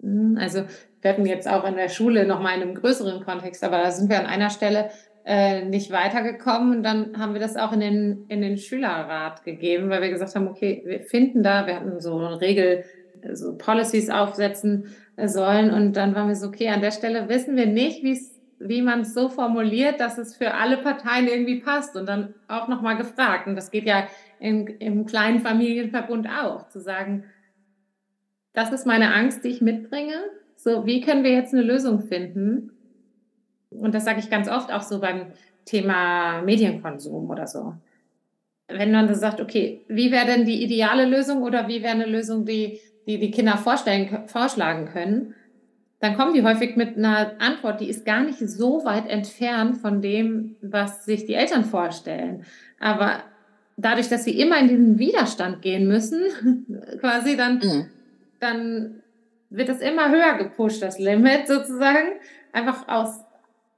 hm, 0.00 0.38
also 0.40 0.64
wir 1.02 1.10
hatten 1.10 1.26
jetzt 1.26 1.46
auch 1.48 1.64
in 1.64 1.76
der 1.76 1.90
Schule 1.90 2.26
nochmal 2.26 2.56
in 2.56 2.62
einem 2.62 2.74
größeren 2.74 3.22
Kontext, 3.22 3.62
aber 3.62 3.76
da 3.76 3.90
sind 3.90 4.08
wir 4.08 4.18
an 4.18 4.26
einer 4.26 4.48
Stelle 4.48 4.88
äh, 5.26 5.62
nicht 5.62 5.90
weitergekommen 5.90 6.78
und 6.78 6.82
dann 6.82 7.18
haben 7.18 7.34
wir 7.34 7.40
das 7.40 7.56
auch 7.56 7.72
in 7.72 7.80
den, 7.80 8.24
in 8.28 8.40
den 8.40 8.56
Schülerrat 8.56 9.44
gegeben, 9.44 9.90
weil 9.90 10.00
wir 10.00 10.10
gesagt 10.10 10.34
haben, 10.34 10.48
okay, 10.48 10.82
wir 10.86 11.00
finden 11.00 11.42
da, 11.42 11.66
wir 11.66 11.76
hatten 11.76 12.00
so 12.00 12.16
eine 12.16 12.40
Regel, 12.40 12.84
so 13.32 13.58
Policies 13.58 14.08
aufsetzen 14.08 14.94
sollen. 15.24 15.70
Und 15.70 15.94
dann 15.96 16.14
waren 16.14 16.28
wir 16.28 16.36
so, 16.36 16.48
okay, 16.48 16.68
an 16.68 16.80
der 16.80 16.90
Stelle 16.90 17.28
wissen 17.28 17.56
wir 17.56 17.66
nicht, 17.66 18.02
wie 18.58 18.82
man 18.82 19.00
es 19.00 19.14
so 19.14 19.28
formuliert, 19.28 20.00
dass 20.00 20.18
es 20.18 20.36
für 20.36 20.54
alle 20.54 20.78
Parteien 20.78 21.28
irgendwie 21.28 21.60
passt. 21.60 21.96
Und 21.96 22.06
dann 22.06 22.34
auch 22.48 22.68
nochmal 22.68 22.96
gefragt. 22.96 23.46
Und 23.46 23.56
das 23.56 23.70
geht 23.70 23.86
ja 23.86 24.06
in, 24.38 24.66
im 24.66 25.06
kleinen 25.06 25.40
Familienverbund 25.40 26.28
auch, 26.28 26.68
zu 26.68 26.80
sagen, 26.80 27.24
das 28.52 28.72
ist 28.72 28.86
meine 28.86 29.14
Angst, 29.14 29.44
die 29.44 29.48
ich 29.48 29.60
mitbringe. 29.60 30.14
So, 30.56 30.86
wie 30.86 31.02
können 31.02 31.24
wir 31.24 31.32
jetzt 31.32 31.52
eine 31.52 31.62
Lösung 31.62 32.00
finden? 32.00 32.70
Und 33.70 33.94
das 33.94 34.04
sage 34.04 34.20
ich 34.20 34.30
ganz 34.30 34.48
oft 34.48 34.72
auch 34.72 34.82
so 34.82 35.00
beim 35.00 35.32
Thema 35.66 36.40
Medienkonsum 36.42 37.28
oder 37.28 37.46
so. 37.46 37.74
Wenn 38.68 38.92
man 38.92 39.08
so 39.08 39.14
sagt, 39.14 39.40
okay, 39.40 39.84
wie 39.88 40.10
wäre 40.10 40.26
denn 40.26 40.44
die 40.44 40.62
ideale 40.62 41.04
Lösung 41.04 41.42
oder 41.42 41.68
wie 41.68 41.82
wäre 41.82 41.94
eine 41.94 42.06
Lösung, 42.06 42.46
die 42.46 42.80
die 43.06 43.18
die 43.18 43.30
Kinder 43.30 43.56
vorstellen, 43.56 44.26
vorschlagen 44.26 44.86
können, 44.86 45.34
dann 46.00 46.16
kommen 46.16 46.34
die 46.34 46.42
häufig 46.42 46.76
mit 46.76 46.96
einer 46.96 47.32
Antwort, 47.38 47.80
die 47.80 47.88
ist 47.88 48.04
gar 48.04 48.22
nicht 48.22 48.38
so 48.38 48.84
weit 48.84 49.08
entfernt 49.08 49.78
von 49.78 50.02
dem, 50.02 50.56
was 50.60 51.04
sich 51.04 51.24
die 51.24 51.34
Eltern 51.34 51.64
vorstellen. 51.64 52.44
Aber 52.78 53.22
dadurch, 53.76 54.08
dass 54.08 54.24
sie 54.24 54.38
immer 54.38 54.58
in 54.58 54.68
diesen 54.68 54.98
Widerstand 54.98 55.62
gehen 55.62 55.88
müssen, 55.88 56.20
quasi, 57.00 57.36
dann, 57.36 57.58
mhm. 57.58 57.86
dann 58.40 59.02
wird 59.48 59.68
das 59.70 59.80
immer 59.80 60.10
höher 60.10 60.36
gepusht, 60.36 60.82
das 60.82 60.98
Limit 60.98 61.46
sozusagen. 61.48 62.20
Einfach 62.52 62.88
aus, 62.88 63.20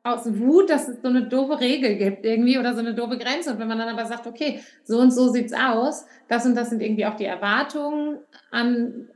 aus 0.02 0.38
Wut, 0.38 0.70
dass 0.70 0.88
es 0.88 1.00
so 1.00 1.08
eine 1.08 1.28
doofe 1.28 1.60
Regel 1.60 1.96
gibt 1.96 2.24
irgendwie 2.26 2.58
oder 2.58 2.74
so 2.74 2.80
eine 2.80 2.94
doofe 2.94 3.18
Grenze. 3.18 3.52
Und 3.52 3.60
wenn 3.60 3.68
man 3.68 3.78
dann 3.78 3.88
aber 3.88 4.06
sagt, 4.06 4.26
okay, 4.26 4.60
so 4.84 4.98
und 4.98 5.12
so 5.12 5.28
sieht's 5.28 5.52
aus, 5.52 6.04
das 6.28 6.46
und 6.46 6.56
das 6.56 6.70
sind 6.70 6.82
irgendwie 6.82 7.06
auch 7.06 7.16
die 7.16 7.24
Erwartungen 7.26 8.18
an 8.50 9.08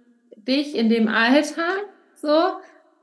dich 0.47 0.75
in 0.77 0.89
dem 0.89 1.09
Alter, 1.09 1.69
so, 2.15 2.53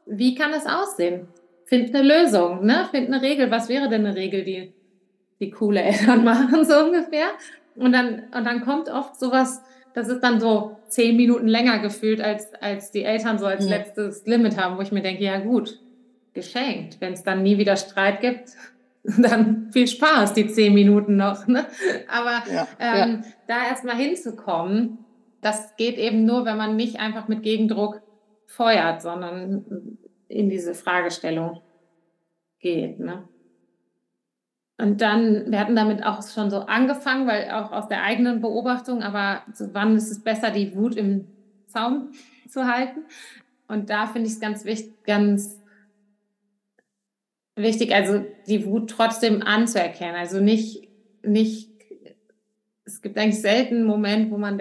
wie 0.05 0.35
kann 0.35 0.53
es 0.53 0.65
aussehen? 0.65 1.27
Find 1.65 1.93
eine 1.93 2.07
Lösung, 2.07 2.65
ne? 2.65 2.87
Find 2.89 3.07
eine 3.07 3.21
Regel. 3.21 3.51
Was 3.51 3.69
wäre 3.69 3.89
denn 3.89 4.05
eine 4.05 4.15
Regel, 4.15 4.43
die, 4.43 4.73
die 5.39 5.51
coole 5.51 5.81
Eltern 5.83 6.23
machen, 6.23 6.65
so 6.65 6.77
ungefähr? 6.79 7.27
Und 7.75 7.93
dann, 7.93 8.23
und 8.35 8.45
dann 8.45 8.61
kommt 8.61 8.89
oft 8.89 9.19
sowas, 9.19 9.61
das 9.93 10.07
ist 10.07 10.21
dann 10.21 10.39
so 10.39 10.77
zehn 10.87 11.15
Minuten 11.15 11.47
länger 11.47 11.79
gefühlt, 11.79 12.21
als, 12.21 12.53
als 12.55 12.91
die 12.91 13.03
Eltern 13.03 13.37
so 13.37 13.45
als 13.45 13.69
ja. 13.69 13.77
letztes 13.77 14.25
Limit 14.25 14.57
haben, 14.57 14.77
wo 14.77 14.81
ich 14.81 14.91
mir 14.91 15.01
denke, 15.01 15.23
ja 15.23 15.39
gut, 15.39 15.79
geschenkt. 16.33 16.97
Wenn 16.99 17.13
es 17.13 17.23
dann 17.23 17.43
nie 17.43 17.57
wieder 17.57 17.75
Streit 17.75 18.21
gibt, 18.21 18.49
dann 19.03 19.69
viel 19.71 19.87
Spaß, 19.87 20.33
die 20.33 20.47
zehn 20.47 20.73
Minuten 20.73 21.15
noch. 21.15 21.47
Ne? 21.47 21.65
Aber 22.07 22.43
ja, 22.51 22.67
ähm, 22.79 23.23
ja. 23.23 23.31
da 23.47 23.67
erstmal 23.69 23.95
hinzukommen, 23.95 25.05
das 25.41 25.75
geht 25.77 25.97
eben 25.97 26.25
nur, 26.25 26.45
wenn 26.45 26.57
man 26.57 26.75
nicht 26.75 26.99
einfach 26.99 27.27
mit 27.27 27.43
Gegendruck 27.43 28.01
feuert, 28.45 29.01
sondern 29.01 29.97
in 30.27 30.49
diese 30.49 30.73
Fragestellung 30.73 31.61
geht. 32.59 32.99
Ne? 32.99 33.27
Und 34.77 35.01
dann, 35.01 35.51
wir 35.51 35.59
hatten 35.59 35.75
damit 35.75 36.05
auch 36.05 36.25
schon 36.25 36.49
so 36.49 36.59
angefangen, 36.61 37.27
weil 37.27 37.51
auch 37.51 37.71
aus 37.71 37.89
der 37.89 38.03
eigenen 38.03 38.41
Beobachtung, 38.41 39.03
aber 39.03 39.43
wann 39.73 39.95
ist 39.95 40.09
es 40.09 40.23
besser, 40.23 40.51
die 40.51 40.75
Wut 40.75 40.95
im 40.95 41.27
Zaum 41.67 42.11
zu 42.47 42.65
halten? 42.65 43.01
Und 43.67 43.89
da 43.89 44.07
finde 44.07 44.27
ich 44.27 44.35
es 44.35 44.39
ganz 44.39 44.65
wichtig, 44.65 45.03
ganz 45.03 45.61
wichtig, 47.55 47.93
also 47.93 48.25
die 48.47 48.65
Wut 48.65 48.89
trotzdem 48.89 49.43
anzuerkennen. 49.43 50.15
Also 50.15 50.39
nicht, 50.39 50.87
nicht, 51.23 51.69
es 52.85 53.01
gibt 53.01 53.17
eigentlich 53.17 53.41
selten 53.41 53.75
einen 53.75 53.85
Moment, 53.85 54.31
wo 54.31 54.37
man 54.37 54.59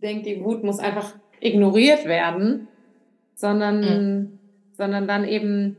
de 0.00 0.08
denkt, 0.08 0.26
die 0.26 0.42
Wut 0.42 0.64
muss 0.64 0.78
einfach 0.78 1.14
ignoriert 1.40 2.04
werden, 2.04 2.68
sondern, 3.34 3.80
mhm. 3.80 4.38
sondern 4.72 5.06
dann 5.06 5.26
eben 5.26 5.76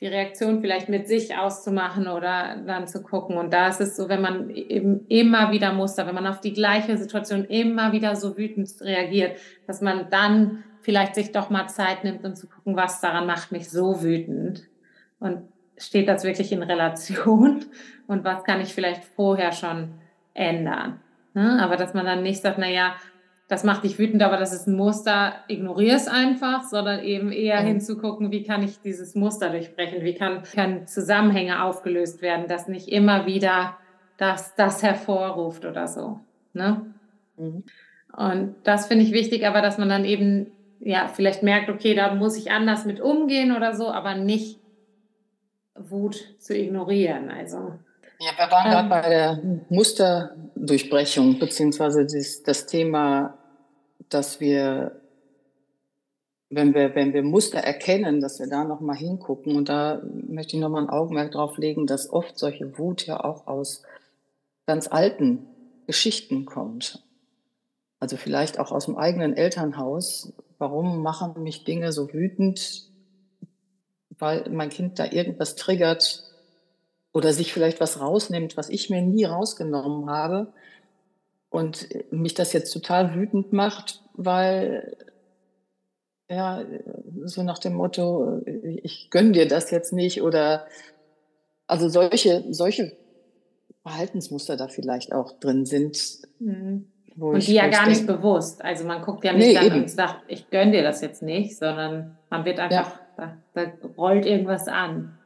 die 0.00 0.08
Reaktion 0.08 0.60
vielleicht 0.60 0.88
mit 0.88 1.06
sich 1.06 1.36
auszumachen 1.36 2.08
oder 2.08 2.56
dann 2.66 2.88
zu 2.88 3.04
gucken. 3.04 3.36
Und 3.36 3.52
da 3.52 3.68
ist 3.68 3.80
es 3.80 3.94
so, 3.94 4.08
wenn 4.08 4.20
man 4.20 4.50
eben 4.50 5.06
immer 5.06 5.52
wieder 5.52 5.72
Muster, 5.72 6.08
wenn 6.08 6.14
man 6.16 6.26
auf 6.26 6.40
die 6.40 6.52
gleiche 6.52 6.98
Situation 6.98 7.44
immer 7.44 7.92
wieder 7.92 8.16
so 8.16 8.36
wütend 8.36 8.68
reagiert, 8.80 9.38
dass 9.68 9.80
man 9.80 10.10
dann 10.10 10.64
vielleicht 10.80 11.14
sich 11.14 11.30
doch 11.30 11.50
mal 11.50 11.68
Zeit 11.68 12.02
nimmt 12.02 12.24
und 12.24 12.36
zu 12.36 12.48
gucken, 12.48 12.74
was 12.74 13.00
daran 13.00 13.26
macht 13.26 13.52
mich 13.52 13.70
so 13.70 14.02
wütend. 14.02 14.64
Und 15.20 15.42
steht 15.78 16.08
das 16.08 16.24
wirklich 16.24 16.50
in 16.50 16.62
Relation? 16.62 17.64
Und 18.08 18.24
was 18.24 18.42
kann 18.42 18.60
ich 18.60 18.74
vielleicht 18.74 19.04
vorher 19.04 19.52
schon 19.52 19.94
ändern? 20.34 21.00
Ne? 21.34 21.62
Aber 21.62 21.76
dass 21.76 21.94
man 21.94 22.06
dann 22.06 22.22
nicht 22.22 22.42
sagt, 22.42 22.58
na 22.58 22.68
ja, 22.68 22.94
das 23.48 23.64
macht 23.64 23.84
dich 23.84 23.98
wütend, 23.98 24.22
aber 24.22 24.38
das 24.38 24.52
ist 24.52 24.66
ein 24.66 24.76
Muster, 24.76 25.34
ignoriere 25.48 25.96
es 25.96 26.08
einfach, 26.08 26.62
sondern 26.62 27.00
eben 27.00 27.32
eher 27.32 27.60
mhm. 27.60 27.66
hinzugucken, 27.66 28.30
wie 28.30 28.44
kann 28.44 28.62
ich 28.62 28.80
dieses 28.80 29.14
Muster 29.14 29.50
durchbrechen, 29.50 30.04
wie 30.04 30.14
kann, 30.14 30.42
kann 30.42 30.86
Zusammenhänge 30.86 31.62
aufgelöst 31.62 32.22
werden, 32.22 32.48
dass 32.48 32.68
nicht 32.68 32.88
immer 32.88 33.26
wieder 33.26 33.76
das, 34.16 34.54
das 34.54 34.82
hervorruft 34.82 35.64
oder 35.64 35.86
so. 35.86 36.20
Ne? 36.54 36.94
Mhm. 37.36 37.64
Und 38.16 38.54
das 38.64 38.86
finde 38.86 39.04
ich 39.04 39.12
wichtig, 39.12 39.46
aber 39.46 39.60
dass 39.60 39.78
man 39.78 39.88
dann 39.88 40.04
eben 40.04 40.52
ja 40.80 41.08
vielleicht 41.08 41.42
merkt, 41.42 41.68
okay, 41.68 41.94
da 41.94 42.14
muss 42.14 42.36
ich 42.36 42.50
anders 42.50 42.84
mit 42.84 43.00
umgehen 43.00 43.54
oder 43.54 43.74
so, 43.74 43.90
aber 43.90 44.14
nicht 44.14 44.60
Wut 45.74 46.36
zu 46.38 46.56
ignorieren. 46.56 47.30
Also 47.30 47.78
ja, 48.22 48.30
wir 48.36 48.50
waren 48.50 48.66
ähm, 48.66 48.72
gerade 48.72 48.88
bei 48.88 49.08
der 49.08 49.42
Musterdurchbrechung, 49.68 51.38
beziehungsweise 51.38 52.06
das, 52.06 52.42
das 52.42 52.66
Thema 52.66 53.38
dass 54.12 54.40
wir, 54.40 55.00
wenn 56.50 56.74
wir, 56.74 56.94
wenn 56.94 57.12
wir 57.12 57.22
Muster 57.22 57.58
erkennen, 57.58 58.20
dass 58.20 58.38
wir 58.38 58.48
da 58.48 58.64
nochmal 58.64 58.96
hingucken. 58.96 59.56
Und 59.56 59.68
da 59.68 60.02
möchte 60.04 60.56
ich 60.56 60.62
nochmal 60.62 60.82
ein 60.82 60.90
Augenmerk 60.90 61.32
drauf 61.32 61.58
legen, 61.58 61.86
dass 61.86 62.12
oft 62.12 62.38
solche 62.38 62.78
Wut 62.78 63.06
ja 63.06 63.22
auch 63.22 63.46
aus 63.46 63.82
ganz 64.66 64.88
alten 64.88 65.46
Geschichten 65.86 66.44
kommt. 66.44 67.02
Also 67.98 68.16
vielleicht 68.16 68.58
auch 68.58 68.72
aus 68.72 68.86
dem 68.86 68.96
eigenen 68.96 69.36
Elternhaus. 69.36 70.32
Warum 70.58 71.02
machen 71.02 71.42
mich 71.42 71.64
Dinge 71.64 71.92
so 71.92 72.12
wütend? 72.12 72.88
Weil 74.18 74.48
mein 74.50 74.68
Kind 74.68 74.98
da 74.98 75.06
irgendwas 75.06 75.56
triggert 75.56 76.24
oder 77.12 77.32
sich 77.32 77.52
vielleicht 77.52 77.80
was 77.80 78.00
rausnimmt, 78.00 78.56
was 78.56 78.68
ich 78.68 78.90
mir 78.90 79.02
nie 79.02 79.24
rausgenommen 79.24 80.08
habe 80.10 80.52
und 81.50 81.88
mich 82.10 82.34
das 82.34 82.52
jetzt 82.52 82.72
total 82.72 83.14
wütend 83.14 83.52
macht, 83.52 84.02
weil 84.14 84.96
ja, 86.30 86.64
so 87.24 87.42
nach 87.42 87.58
dem 87.58 87.74
Motto, 87.74 88.40
ich 88.82 89.10
gönne 89.10 89.32
dir 89.32 89.46
das 89.46 89.70
jetzt 89.70 89.92
nicht 89.92 90.22
oder 90.22 90.66
also 91.66 91.88
solche, 91.88 92.44
solche 92.50 92.96
Verhaltensmuster 93.82 94.56
da 94.56 94.68
vielleicht 94.68 95.12
auch 95.12 95.32
drin 95.38 95.66
sind. 95.66 96.18
Mhm. 96.38 96.86
Und 97.18 97.36
ich, 97.36 97.46
die 97.46 97.54
ja 97.54 97.68
gar 97.68 97.88
nicht 97.88 98.06
bewusst. 98.06 98.64
Also 98.64 98.84
man 98.86 99.02
guckt 99.02 99.24
ja 99.24 99.34
nicht 99.34 99.60
nee, 99.60 99.70
und 99.70 99.90
sagt, 99.90 100.22
ich 100.28 100.48
gönne 100.48 100.72
dir 100.72 100.82
das 100.82 101.02
jetzt 101.02 101.22
nicht, 101.22 101.58
sondern 101.58 102.16
man 102.30 102.46
wird 102.46 102.58
einfach, 102.58 102.94
ja. 102.94 103.01
Da, 103.16 103.36
da, 103.54 103.72
rollt 103.96 104.26
irgendwas 104.26 104.68
an. 104.68 105.16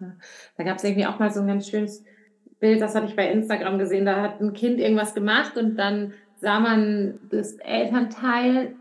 Da 0.56 0.64
gab 0.64 0.78
es 0.78 0.84
irgendwie 0.84 1.06
auch 1.06 1.18
mal 1.18 1.30
so 1.30 1.40
ein 1.40 1.46
ganz 1.46 1.68
schönes 1.68 2.04
Bild, 2.60 2.80
das 2.80 2.94
hatte 2.94 3.06
ich 3.06 3.16
bei 3.16 3.30
Instagram 3.30 3.78
gesehen, 3.78 4.06
da 4.06 4.22
hat 4.22 4.40
ein 4.40 4.52
Kind 4.52 4.80
irgendwas 4.80 5.14
gemacht 5.14 5.56
und 5.56 5.76
dann 5.76 6.14
sah 6.36 6.60
man 6.60 7.18
das 7.30 7.54
Elternteil 7.54 8.74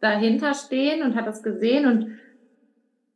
dahinter 0.00 0.54
stehen 0.54 1.02
und 1.02 1.14
hat 1.14 1.26
das 1.26 1.42
gesehen 1.42 1.86
und 1.86 2.18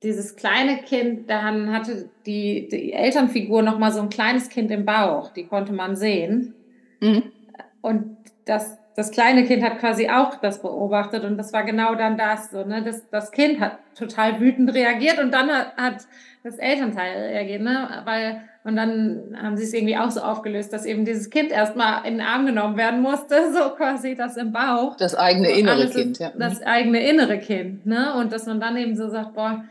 dieses 0.02 0.37
kleine 0.37 0.78
Kind, 0.78 1.28
dann 1.30 1.72
hatte 1.72 2.09
die, 2.26 2.68
die 2.68 2.92
Elternfigur 2.92 3.62
noch 3.62 3.78
mal 3.78 3.92
so 3.92 4.00
ein 4.00 4.09
kleines 4.09 4.48
Kind 4.48 4.70
im 4.70 4.85
Bauch, 4.85 5.32
die 5.32 5.46
konnte 5.46 5.72
man 5.72 5.96
sehen. 5.96 6.54
Mhm. 7.00 7.24
Und 7.80 8.16
das, 8.44 8.78
das 8.96 9.11
kleine 9.11 9.44
Kind 9.44 9.62
hat 9.62 9.78
quasi 9.78 10.09
auch 10.09 10.37
das 10.37 10.62
beobachtet 10.62 11.22
und 11.24 11.37
das 11.37 11.52
war 11.52 11.64
genau 11.64 11.94
dann 11.94 12.16
das, 12.16 12.50
so, 12.50 12.64
ne? 12.64 12.82
das, 12.82 13.09
das 13.11 13.30
Kind 13.30 13.61
hat 13.61 13.78
total 13.94 14.40
wütend 14.40 14.74
reagiert 14.74 15.18
und 15.18 15.32
dann 15.32 15.50
hat, 15.50 15.76
hat 15.76 15.96
das 16.42 16.56
Elternteil 16.56 17.14
reagiert, 17.14 17.62
ne? 17.62 18.02
weil 18.04 18.40
und 18.64 18.74
dann 18.74 19.37
haben 19.40 19.56
sie 19.56 19.62
es 19.62 19.72
irgendwie 19.72 19.96
auch 19.96 20.11
so 20.11 20.20
aufgelöst, 20.20 20.72
dass 20.72 20.87
eben 20.87 21.04
dieses 21.04 21.30
Kind 21.30 21.52
erstmal 21.52 22.04
in 22.04 22.14
den 22.14 22.26
Arm 22.26 22.46
genommen 22.46 22.76
werden 22.76 23.00
musste, 23.00 23.52
so 23.52 23.70
quasi 23.76 24.16
das 24.16 24.37
im 24.37 24.50
Bauch. 24.50 24.96
Das 24.96 25.14
eigene 25.14 25.50
innere 25.50 25.88
Kind, 25.88 26.18
ja. 26.18 26.32
Das 26.37 26.62
eigene 26.64 27.09
innere 27.09 27.38
Kind, 27.38 27.87
ne? 27.87 28.14
Und 28.14 28.32
dass 28.32 28.46
man 28.46 28.59
dann 28.59 28.76
eben 28.76 28.96
so 28.96 29.09
sagt, 29.09 29.35
boah, 29.35 29.64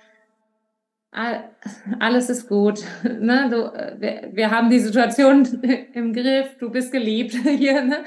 alles 1.99 2.29
ist 2.29 2.47
gut. 2.47 2.83
Ne? 3.03 3.49
Du, 3.49 4.01
wir, 4.01 4.29
wir, 4.33 4.51
haben 4.51 4.69
die 4.69 4.79
Situation 4.79 5.47
im 5.93 6.13
Griff, 6.13 6.57
du 6.59 6.69
bist 6.69 6.91
geliebt 6.91 7.33
hier. 7.43 7.81
Ne? 7.81 8.03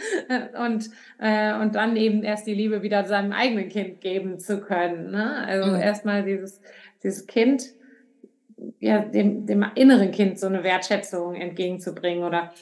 Und, 0.59 0.91
äh, 1.19 1.55
und 1.55 1.75
dann 1.75 1.97
eben 1.97 2.23
erst 2.23 2.47
die 2.47 2.55
Liebe 2.55 2.83
wieder 2.83 3.05
seinem 3.05 3.33
eigenen 3.33 3.69
Kind 3.69 4.01
geben 4.01 4.39
zu 4.39 4.61
können. 4.61 5.11
Ne? 5.11 5.47
Also 5.47 5.71
mhm. 5.71 5.81
erstmal 5.81 6.25
dieses, 6.25 6.61
dieses 7.03 7.27
Kind 7.27 7.65
ja, 8.81 9.01
dem, 9.01 9.47
dem 9.47 9.65
inneren 9.75 10.11
Kind 10.11 10.39
so 10.39 10.47
eine 10.47 10.63
Wertschätzung 10.63 11.35
entgegenzubringen 11.35 12.25
oder 12.25 12.53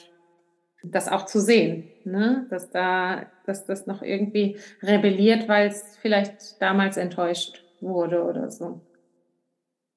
das 0.83 1.07
auch 1.07 1.25
zu 1.25 1.39
sehen, 1.39 1.89
ne? 2.05 2.45
dass 2.49 2.69
da, 2.69 3.25
dass 3.45 3.65
das 3.65 3.87
noch 3.87 4.01
irgendwie 4.01 4.57
rebelliert, 4.81 5.49
weil 5.49 5.67
es 5.67 5.97
vielleicht 6.01 6.61
damals 6.61 6.97
enttäuscht 6.97 7.63
wurde 7.81 8.23
oder 8.23 8.49
so. 8.49 8.81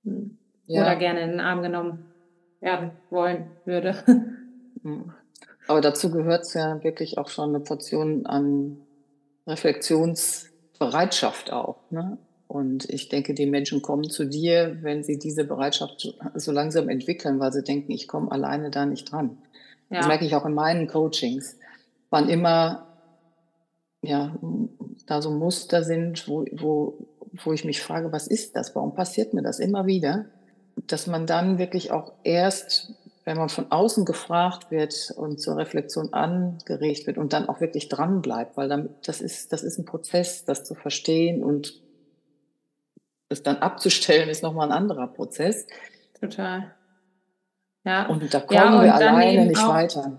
Hm. 0.04 0.39
Ja. 0.70 0.82
Oder 0.82 0.94
gerne 0.94 1.22
in 1.22 1.30
den 1.30 1.40
Arm 1.40 1.62
genommen 1.62 2.04
werden 2.60 2.92
wollen 3.10 3.50
würde. 3.64 3.96
Aber 5.66 5.80
dazu 5.80 6.12
gehört 6.12 6.42
es 6.42 6.54
ja 6.54 6.84
wirklich 6.84 7.18
auch 7.18 7.28
schon 7.28 7.48
eine 7.48 7.58
Portion 7.58 8.24
an 8.24 8.76
Reflexionsbereitschaft 9.48 11.52
auch. 11.52 11.90
Ne? 11.90 12.18
Und 12.46 12.88
ich 12.88 13.08
denke, 13.08 13.34
die 13.34 13.46
Menschen 13.46 13.82
kommen 13.82 14.10
zu 14.10 14.26
dir, 14.26 14.78
wenn 14.82 15.02
sie 15.02 15.18
diese 15.18 15.42
Bereitschaft 15.42 16.14
so 16.34 16.52
langsam 16.52 16.88
entwickeln, 16.88 17.40
weil 17.40 17.52
sie 17.52 17.64
denken, 17.64 17.90
ich 17.90 18.06
komme 18.06 18.30
alleine 18.30 18.70
da 18.70 18.86
nicht 18.86 19.10
dran. 19.10 19.38
Ja. 19.90 19.98
Das 19.98 20.06
merke 20.06 20.24
ich 20.24 20.36
auch 20.36 20.46
in 20.46 20.54
meinen 20.54 20.86
Coachings. 20.86 21.58
Wann 22.10 22.28
immer 22.28 22.86
ja, 24.02 24.36
da 25.06 25.20
so 25.20 25.32
Muster 25.32 25.82
sind, 25.82 26.28
wo, 26.28 26.44
wo, 26.52 27.08
wo 27.42 27.52
ich 27.52 27.64
mich 27.64 27.82
frage, 27.82 28.12
was 28.12 28.28
ist 28.28 28.54
das? 28.54 28.76
Warum 28.76 28.94
passiert 28.94 29.34
mir 29.34 29.42
das 29.42 29.58
immer 29.58 29.86
wieder? 29.86 30.26
Dass 30.90 31.06
man 31.06 31.26
dann 31.26 31.58
wirklich 31.58 31.90
auch 31.90 32.12
erst, 32.24 32.94
wenn 33.24 33.36
man 33.36 33.48
von 33.48 33.70
außen 33.70 34.04
gefragt 34.04 34.70
wird 34.70 35.12
und 35.16 35.40
zur 35.40 35.56
Reflexion 35.56 36.12
angeregt 36.12 37.06
wird 37.06 37.18
und 37.18 37.32
dann 37.32 37.48
auch 37.48 37.60
wirklich 37.60 37.88
dran 37.88 38.22
bleibt, 38.22 38.56
weil 38.56 38.68
dann, 38.68 38.90
das 39.04 39.20
ist, 39.20 39.52
das 39.52 39.62
ist 39.62 39.78
ein 39.78 39.84
Prozess, 39.84 40.44
das 40.44 40.64
zu 40.64 40.74
verstehen 40.74 41.42
und 41.42 41.80
das 43.28 43.42
dann 43.42 43.58
abzustellen, 43.58 44.28
ist 44.28 44.42
nochmal 44.42 44.68
ein 44.68 44.76
anderer 44.76 45.06
Prozess. 45.06 45.66
Total. 46.20 46.74
Ja. 47.84 48.06
Und 48.06 48.34
da 48.34 48.40
kommen 48.40 48.60
ja, 48.60 48.82
wir 48.82 48.94
alleine 48.94 49.46
nicht 49.46 49.62
auch, 49.62 49.68
weiter. 49.68 50.18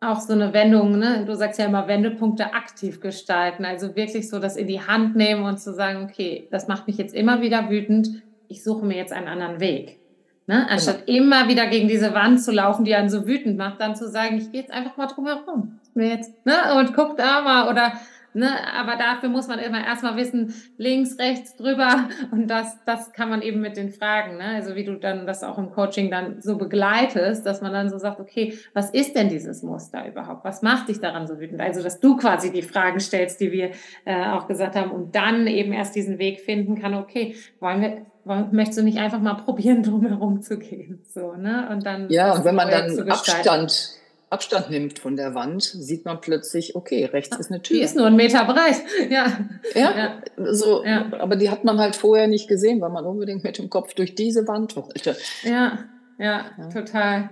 Auch 0.00 0.20
so 0.20 0.34
eine 0.34 0.52
Wendung, 0.52 0.98
ne? 0.98 1.24
Du 1.24 1.34
sagst 1.34 1.58
ja 1.58 1.64
immer 1.64 1.88
Wendepunkte 1.88 2.52
aktiv 2.52 3.00
gestalten. 3.00 3.64
Also 3.64 3.96
wirklich 3.96 4.28
so 4.28 4.38
das 4.38 4.56
in 4.56 4.68
die 4.68 4.80
Hand 4.80 5.16
nehmen 5.16 5.44
und 5.44 5.58
zu 5.58 5.72
sagen, 5.72 6.04
okay, 6.04 6.46
das 6.50 6.68
macht 6.68 6.86
mich 6.86 6.98
jetzt 6.98 7.14
immer 7.14 7.40
wieder 7.40 7.70
wütend. 7.70 8.22
Ich 8.48 8.62
suche 8.62 8.84
mir 8.84 8.96
jetzt 8.96 9.12
einen 9.12 9.28
anderen 9.28 9.60
Weg. 9.60 9.98
Ne? 10.46 10.68
Anstatt 10.68 11.06
genau. 11.06 11.18
immer 11.18 11.48
wieder 11.48 11.66
gegen 11.66 11.88
diese 11.88 12.14
Wand 12.14 12.42
zu 12.42 12.52
laufen, 12.52 12.84
die 12.84 12.94
einen 12.94 13.08
so 13.08 13.26
wütend 13.26 13.56
macht, 13.56 13.80
dann 13.80 13.96
zu 13.96 14.08
sagen, 14.08 14.36
ich 14.36 14.52
gehe 14.52 14.60
jetzt 14.60 14.72
einfach 14.72 14.96
mal 14.96 15.06
drum 15.06 15.26
herum. 15.26 15.80
Jetzt, 15.94 16.44
ne? 16.44 16.54
Und 16.76 16.94
guck 16.94 17.16
da 17.16 17.40
mal 17.42 17.70
oder 17.70 17.92
Ne, 18.36 18.50
aber 18.74 18.96
dafür 18.96 19.28
muss 19.28 19.46
man 19.46 19.60
immer 19.60 19.86
erstmal 19.86 20.16
wissen, 20.16 20.52
links, 20.76 21.20
rechts, 21.20 21.54
drüber. 21.54 22.08
Und 22.32 22.48
das, 22.48 22.76
das 22.84 23.12
kann 23.12 23.30
man 23.30 23.42
eben 23.42 23.60
mit 23.60 23.76
den 23.76 23.90
Fragen, 23.90 24.38
ne? 24.38 24.56
also 24.56 24.74
wie 24.74 24.82
du 24.82 24.96
dann 24.96 25.24
das 25.24 25.44
auch 25.44 25.56
im 25.56 25.70
Coaching 25.70 26.10
dann 26.10 26.42
so 26.42 26.58
begleitest, 26.58 27.46
dass 27.46 27.60
man 27.60 27.72
dann 27.72 27.88
so 27.88 27.96
sagt, 27.96 28.18
okay, 28.18 28.58
was 28.72 28.90
ist 28.90 29.14
denn 29.14 29.28
dieses 29.28 29.62
Muster 29.62 30.04
überhaupt? 30.08 30.44
Was 30.44 30.62
macht 30.62 30.88
dich 30.88 30.98
daran 30.98 31.28
so 31.28 31.38
wütend? 31.38 31.60
Also, 31.60 31.80
dass 31.80 32.00
du 32.00 32.16
quasi 32.16 32.50
die 32.50 32.62
Fragen 32.62 32.98
stellst, 32.98 33.40
die 33.40 33.52
wir 33.52 33.70
äh, 34.04 34.26
auch 34.26 34.48
gesagt 34.48 34.74
haben 34.74 34.90
und 34.90 35.14
dann 35.14 35.46
eben 35.46 35.72
erst 35.72 35.94
diesen 35.94 36.18
Weg 36.18 36.40
finden 36.40 36.74
kann, 36.74 36.94
okay, 36.94 37.36
wollen 37.60 37.82
wir, 37.82 38.04
möchtest 38.24 38.78
du 38.78 38.82
nicht 38.82 38.98
einfach 38.98 39.20
mal 39.20 39.34
probieren, 39.44 39.82
drumherum 39.82 40.42
zu 40.42 40.58
gehen? 40.58 41.02
So, 41.12 41.34
ne? 41.34 41.68
Und 41.70 41.84
dann 41.84 42.08
ja, 42.10 42.34
und 42.34 42.44
wenn 42.44 42.54
man 42.54 42.70
dann 42.70 43.08
Abstand 43.10 43.98
Abstand 44.34 44.68
nimmt 44.68 44.98
von 44.98 45.16
der 45.16 45.34
Wand, 45.36 45.62
sieht 45.62 46.04
man 46.04 46.20
plötzlich, 46.20 46.74
okay, 46.74 47.04
rechts 47.04 47.36
ist 47.36 47.52
eine 47.52 47.62
Tür. 47.62 47.76
Die 47.76 47.82
ist 47.82 47.94
nur 47.94 48.06
ein 48.06 48.16
Meter 48.16 48.44
breit. 48.44 48.82
Ja. 49.08 49.26
Ja, 49.74 49.96
ja. 49.96 50.22
So, 50.52 50.84
ja. 50.84 51.06
aber 51.20 51.36
die 51.36 51.50
hat 51.50 51.62
man 51.62 51.78
halt 51.78 51.94
vorher 51.94 52.26
nicht 52.26 52.48
gesehen, 52.48 52.80
weil 52.80 52.90
man 52.90 53.04
unbedingt 53.04 53.44
mit 53.44 53.58
dem 53.58 53.70
Kopf 53.70 53.94
durch 53.94 54.16
diese 54.16 54.48
Wand 54.48 54.74
wollte. 54.74 55.16
Ja, 55.44 55.78
ja, 56.18 56.46
ja. 56.58 56.68
total. 56.68 57.30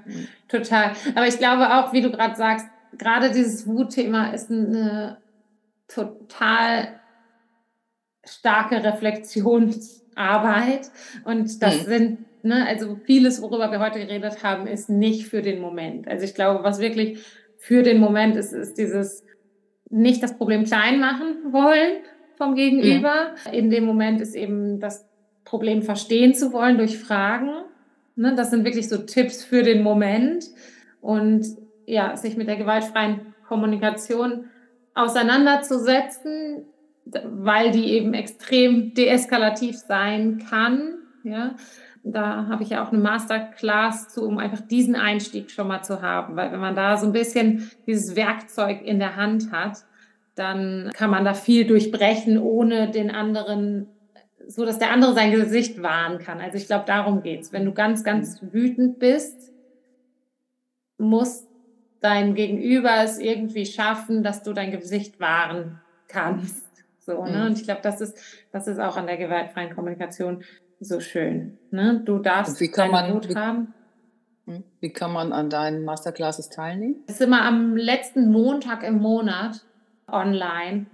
Total. 0.48 0.92
Aber 1.16 1.26
ich 1.26 1.38
glaube 1.38 1.74
auch, 1.74 1.92
wie 1.92 2.02
du 2.02 2.10
gerade 2.12 2.36
sagst, 2.36 2.66
gerade 2.96 3.32
dieses 3.32 3.66
Wutthema 3.66 4.30
ist 4.30 4.50
eine 4.50 5.18
total 5.88 7.00
starke 8.24 8.80
Reflexionsarbeit. 10.16 10.90
Und 11.24 11.62
das 11.62 11.82
mhm. 11.82 11.90
sind 11.90 12.18
ne, 12.42 12.66
also 12.66 12.98
vieles, 13.04 13.40
worüber 13.42 13.70
wir 13.70 13.80
heute 13.80 13.98
geredet 13.98 14.42
haben, 14.42 14.66
ist 14.66 14.88
nicht 14.88 15.26
für 15.26 15.42
den 15.42 15.60
Moment. 15.60 16.08
Also 16.08 16.24
ich 16.24 16.34
glaube, 16.34 16.64
was 16.64 16.80
wirklich 16.80 17.24
für 17.58 17.82
den 17.82 18.00
Moment 18.00 18.36
ist, 18.36 18.52
ist 18.52 18.78
dieses 18.78 19.24
nicht 19.90 20.22
das 20.22 20.36
Problem 20.36 20.64
klein 20.64 21.00
machen 21.00 21.52
wollen 21.52 21.98
vom 22.36 22.54
Gegenüber. 22.54 23.34
Mhm. 23.46 23.52
In 23.52 23.70
dem 23.70 23.84
Moment 23.84 24.20
ist 24.20 24.34
eben 24.34 24.80
das 24.80 25.06
Problem 25.44 25.82
verstehen 25.82 26.34
zu 26.34 26.52
wollen 26.52 26.78
durch 26.78 26.98
Fragen. 26.98 27.50
Ne, 28.16 28.34
das 28.34 28.50
sind 28.50 28.64
wirklich 28.64 28.88
so 28.88 28.98
Tipps 28.98 29.44
für 29.44 29.62
den 29.62 29.82
Moment. 29.82 30.46
Und 31.00 31.44
ja, 31.86 32.16
sich 32.16 32.36
mit 32.36 32.48
der 32.48 32.56
gewaltfreien 32.56 33.34
Kommunikation 33.46 34.46
auseinanderzusetzen, 34.94 36.66
weil 37.04 37.70
die 37.72 37.92
eben 37.92 38.14
extrem 38.14 38.94
deeskalativ 38.94 39.76
sein 39.76 40.44
kann. 40.48 40.98
Ja, 41.24 41.54
da 42.04 42.46
habe 42.48 42.62
ich 42.62 42.70
ja 42.70 42.84
auch 42.84 42.92
eine 42.92 43.00
Masterclass 43.00 44.08
zu, 44.08 44.26
um 44.26 44.38
einfach 44.38 44.60
diesen 44.60 44.96
Einstieg 44.96 45.50
schon 45.50 45.68
mal 45.68 45.82
zu 45.82 46.02
haben. 46.02 46.36
Weil 46.36 46.52
wenn 46.52 46.60
man 46.60 46.74
da 46.74 46.96
so 46.96 47.06
ein 47.06 47.12
bisschen 47.12 47.70
dieses 47.86 48.16
Werkzeug 48.16 48.82
in 48.82 48.98
der 48.98 49.16
Hand 49.16 49.52
hat, 49.52 49.84
dann 50.34 50.90
kann 50.94 51.10
man 51.10 51.24
da 51.24 51.34
viel 51.34 51.66
durchbrechen, 51.66 52.38
ohne 52.38 52.90
den 52.90 53.10
anderen, 53.10 53.86
so 54.48 54.64
dass 54.64 54.78
der 54.78 54.90
andere 54.90 55.14
sein 55.14 55.30
Gesicht 55.30 55.82
wahren 55.82 56.18
kann. 56.18 56.40
Also 56.40 56.56
ich 56.56 56.66
glaube, 56.66 56.84
darum 56.86 57.22
geht's. 57.22 57.52
Wenn 57.52 57.64
du 57.64 57.72
ganz, 57.72 58.02
ganz 58.02 58.40
mhm. 58.40 58.52
wütend 58.52 58.98
bist, 58.98 59.52
muss 60.98 61.46
dein 62.00 62.34
Gegenüber 62.34 63.02
es 63.04 63.18
irgendwie 63.18 63.66
schaffen, 63.66 64.22
dass 64.22 64.42
du 64.42 64.52
dein 64.52 64.72
Gesicht 64.72 65.20
wahren 65.20 65.80
kannst. 66.08 66.71
So, 67.04 67.24
ne? 67.24 67.38
Mhm. 67.38 67.46
Und 67.46 67.58
ich 67.58 67.64
glaube, 67.64 67.80
das 67.82 68.00
ist, 68.00 68.18
das 68.52 68.66
ist 68.68 68.78
auch 68.78 68.96
an 68.96 69.06
der 69.06 69.16
gewaltfreien 69.16 69.74
Kommunikation 69.74 70.44
so 70.78 71.00
schön. 71.00 71.58
Ne? 71.70 72.00
Du 72.04 72.18
darfst 72.18 72.60
wie 72.60 72.70
kann 72.70 72.90
man, 72.90 73.12
Mut 73.12 73.28
wie, 73.28 73.34
haben. 73.34 73.74
Hm? 74.46 74.62
Wie 74.80 74.92
kann 74.92 75.12
man 75.12 75.32
an 75.32 75.50
deinen 75.50 75.84
Masterclasses 75.84 76.48
teilnehmen? 76.48 77.02
Das 77.06 77.16
ist 77.16 77.22
immer 77.22 77.42
am 77.42 77.76
letzten 77.76 78.30
Montag 78.30 78.82
im 78.82 78.98
Monat 78.98 79.64
online. 80.06 80.86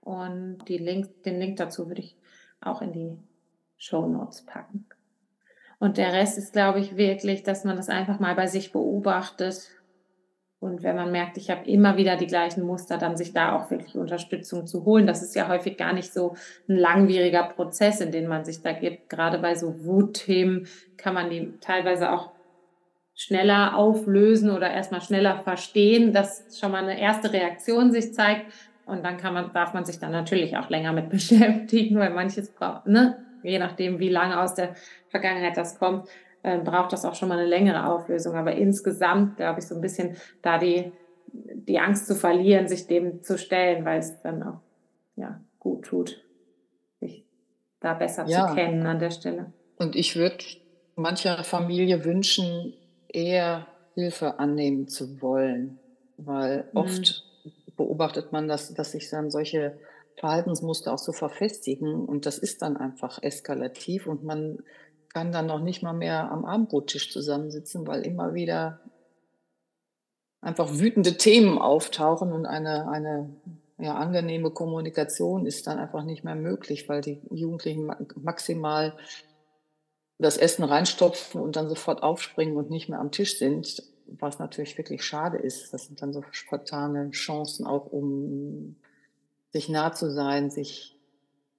Und 0.00 0.58
die 0.68 0.78
Link, 0.78 1.22
den 1.22 1.38
Link 1.38 1.56
dazu 1.56 1.88
würde 1.88 2.02
ich 2.02 2.16
auch 2.60 2.82
in 2.82 2.92
die 2.92 3.18
Show 3.78 4.06
Notes 4.06 4.42
packen. 4.42 4.86
Und 5.78 5.98
der 5.98 6.12
Rest 6.12 6.36
ist, 6.36 6.52
glaube 6.52 6.80
ich, 6.80 6.96
wirklich, 6.96 7.42
dass 7.42 7.64
man 7.64 7.76
das 7.76 7.88
einfach 7.88 8.18
mal 8.18 8.34
bei 8.34 8.46
sich 8.46 8.72
beobachtet 8.72 9.68
und 10.64 10.82
wenn 10.82 10.96
man 10.96 11.12
merkt, 11.12 11.36
ich 11.36 11.50
habe 11.50 11.68
immer 11.68 11.98
wieder 11.98 12.16
die 12.16 12.26
gleichen 12.26 12.64
Muster, 12.64 12.96
dann 12.96 13.18
sich 13.18 13.34
da 13.34 13.54
auch 13.54 13.70
wirklich 13.70 13.98
Unterstützung 13.98 14.66
zu 14.66 14.86
holen. 14.86 15.06
Das 15.06 15.22
ist 15.22 15.34
ja 15.34 15.46
häufig 15.46 15.76
gar 15.76 15.92
nicht 15.92 16.10
so 16.10 16.36
ein 16.70 16.78
langwieriger 16.78 17.42
Prozess, 17.42 18.00
in 18.00 18.12
den 18.12 18.26
man 18.28 18.46
sich 18.46 18.62
da 18.62 18.72
gibt. 18.72 19.10
Gerade 19.10 19.38
bei 19.38 19.56
so 19.56 19.84
Wutthemen 19.84 20.66
kann 20.96 21.12
man 21.12 21.28
die 21.28 21.52
teilweise 21.60 22.10
auch 22.10 22.30
schneller 23.14 23.76
auflösen 23.76 24.50
oder 24.50 24.70
erstmal 24.70 25.02
schneller 25.02 25.42
verstehen, 25.42 26.14
dass 26.14 26.58
schon 26.58 26.72
mal 26.72 26.82
eine 26.82 26.98
erste 26.98 27.30
Reaktion 27.30 27.92
sich 27.92 28.14
zeigt. 28.14 28.46
Und 28.86 29.04
dann 29.04 29.18
kann 29.18 29.34
man, 29.34 29.52
darf 29.52 29.74
man 29.74 29.84
sich 29.84 29.98
dann 29.98 30.12
natürlich 30.12 30.56
auch 30.56 30.70
länger 30.70 30.94
mit 30.94 31.08
beschäftigen, 31.10 31.98
weil 31.98 32.08
manches 32.08 32.50
braucht, 32.50 32.86
ne, 32.86 33.22
je 33.42 33.58
nachdem, 33.58 33.98
wie 33.98 34.08
lange 34.08 34.40
aus 34.40 34.54
der 34.54 34.74
Vergangenheit 35.10 35.58
das 35.58 35.78
kommt, 35.78 36.08
äh, 36.44 36.58
braucht 36.58 36.92
das 36.92 37.06
auch 37.06 37.14
schon 37.14 37.30
mal 37.30 37.38
eine 37.38 37.48
längere 37.48 37.86
Auflösung. 37.86 38.36
Aber 38.36 38.52
insgesamt, 38.52 39.38
glaube 39.38 39.60
ich, 39.60 39.66
so 39.66 39.74
ein 39.74 39.80
bisschen 39.80 40.16
da 40.42 40.58
die, 40.58 40.92
die 41.32 41.78
Angst 41.78 42.06
zu 42.06 42.14
verlieren, 42.14 42.68
sich 42.68 42.86
dem 42.86 43.22
zu 43.22 43.38
stellen, 43.38 43.84
weil 43.86 43.98
es 43.98 44.20
dann 44.20 44.42
auch 44.42 44.60
ja, 45.16 45.40
gut 45.58 45.86
tut, 45.86 46.22
sich 47.00 47.24
da 47.80 47.94
besser 47.94 48.26
ja. 48.26 48.48
zu 48.48 48.54
kennen 48.54 48.84
an 48.86 48.98
der 48.98 49.10
Stelle. 49.10 49.52
Und 49.78 49.96
ich 49.96 50.16
würde 50.16 50.44
mancher 50.96 51.42
Familie 51.44 52.04
wünschen, 52.04 52.74
eher 53.08 53.66
Hilfe 53.94 54.38
annehmen 54.38 54.86
zu 54.86 55.22
wollen, 55.22 55.78
weil 56.18 56.68
mhm. 56.72 56.78
oft 56.78 57.24
beobachtet 57.74 58.32
man, 58.32 58.48
dass, 58.48 58.74
dass 58.74 58.92
sich 58.92 59.08
dann 59.08 59.30
solche 59.30 59.78
Verhaltensmuster 60.16 60.92
auch 60.92 60.98
so 60.98 61.12
verfestigen 61.12 62.04
und 62.04 62.26
das 62.26 62.38
ist 62.38 62.60
dann 62.60 62.76
einfach 62.76 63.22
eskalativ 63.22 64.06
und 64.06 64.24
man 64.24 64.58
kann 65.14 65.30
dann 65.30 65.46
noch 65.46 65.60
nicht 65.60 65.82
mal 65.82 65.92
mehr 65.92 66.30
am 66.30 66.44
Abendbrottisch 66.44 67.12
zusammensitzen, 67.12 67.86
weil 67.86 68.02
immer 68.02 68.34
wieder 68.34 68.80
einfach 70.40 70.78
wütende 70.78 71.16
Themen 71.16 71.58
auftauchen 71.58 72.32
und 72.32 72.46
eine, 72.46 72.88
eine 72.88 73.34
ja, 73.78 73.94
angenehme 73.94 74.50
Kommunikation 74.50 75.46
ist 75.46 75.68
dann 75.68 75.78
einfach 75.78 76.04
nicht 76.04 76.24
mehr 76.24 76.34
möglich, 76.34 76.88
weil 76.88 77.00
die 77.00 77.22
Jugendlichen 77.30 77.90
maximal 78.16 78.96
das 80.18 80.36
Essen 80.36 80.64
reinstopfen 80.64 81.40
und 81.40 81.56
dann 81.56 81.68
sofort 81.68 82.02
aufspringen 82.02 82.56
und 82.56 82.70
nicht 82.70 82.88
mehr 82.88 83.00
am 83.00 83.12
Tisch 83.12 83.38
sind, 83.38 83.82
was 84.06 84.38
natürlich 84.40 84.76
wirklich 84.78 85.04
schade 85.04 85.38
ist. 85.38 85.72
Das 85.72 85.86
sind 85.86 86.02
dann 86.02 86.12
so 86.12 86.22
vertane 86.48 87.10
Chancen 87.12 87.66
auch, 87.66 87.86
um 87.86 88.76
sich 89.50 89.68
nah 89.68 89.92
zu 89.92 90.10
sein, 90.10 90.50
sich 90.50 90.98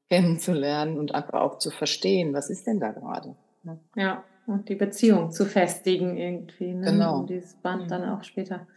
kennenzulernen 0.09 0.99
und 0.99 1.15
einfach 1.15 1.39
auch 1.39 1.57
zu 1.57 1.71
verstehen, 1.71 2.33
was 2.33 2.49
ist 2.49 2.67
denn 2.67 2.79
da 2.79 2.91
gerade. 2.91 3.35
Ne? 3.65 3.79
Ja, 3.95 4.23
und 4.45 4.69
die 4.69 4.75
Beziehung 4.75 5.31
zu 5.31 5.45
festigen 5.45 6.17
irgendwie. 6.17 6.73
Ne? 6.73 6.91
Genau. 6.91 7.19
Um 7.19 7.27
dieses 7.27 7.55
Band 7.55 7.85
mhm. 7.85 7.87
dann 7.87 8.09
auch 8.09 8.23
später, 8.23 8.67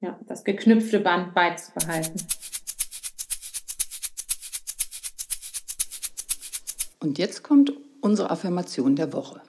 ja, 0.00 0.18
das 0.26 0.44
geknüpfte 0.44 1.00
Band 1.00 1.34
beizubehalten. 1.34 2.20
Und 7.00 7.18
jetzt 7.18 7.44
kommt 7.44 7.72
unsere 8.00 8.30
Affirmation 8.30 8.96
der 8.96 9.12
Woche. 9.12 9.40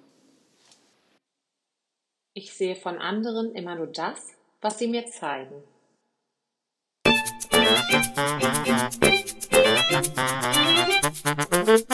Ich 2.33 2.53
sehe 2.53 2.75
von 2.75 2.99
anderen 2.99 3.53
immer 3.55 3.75
nur 3.75 3.87
das, 3.87 4.35
was 4.61 4.77
sie 4.77 4.87
mir 4.87 5.07
zeigen. 5.07 5.63
Musik 11.69 11.89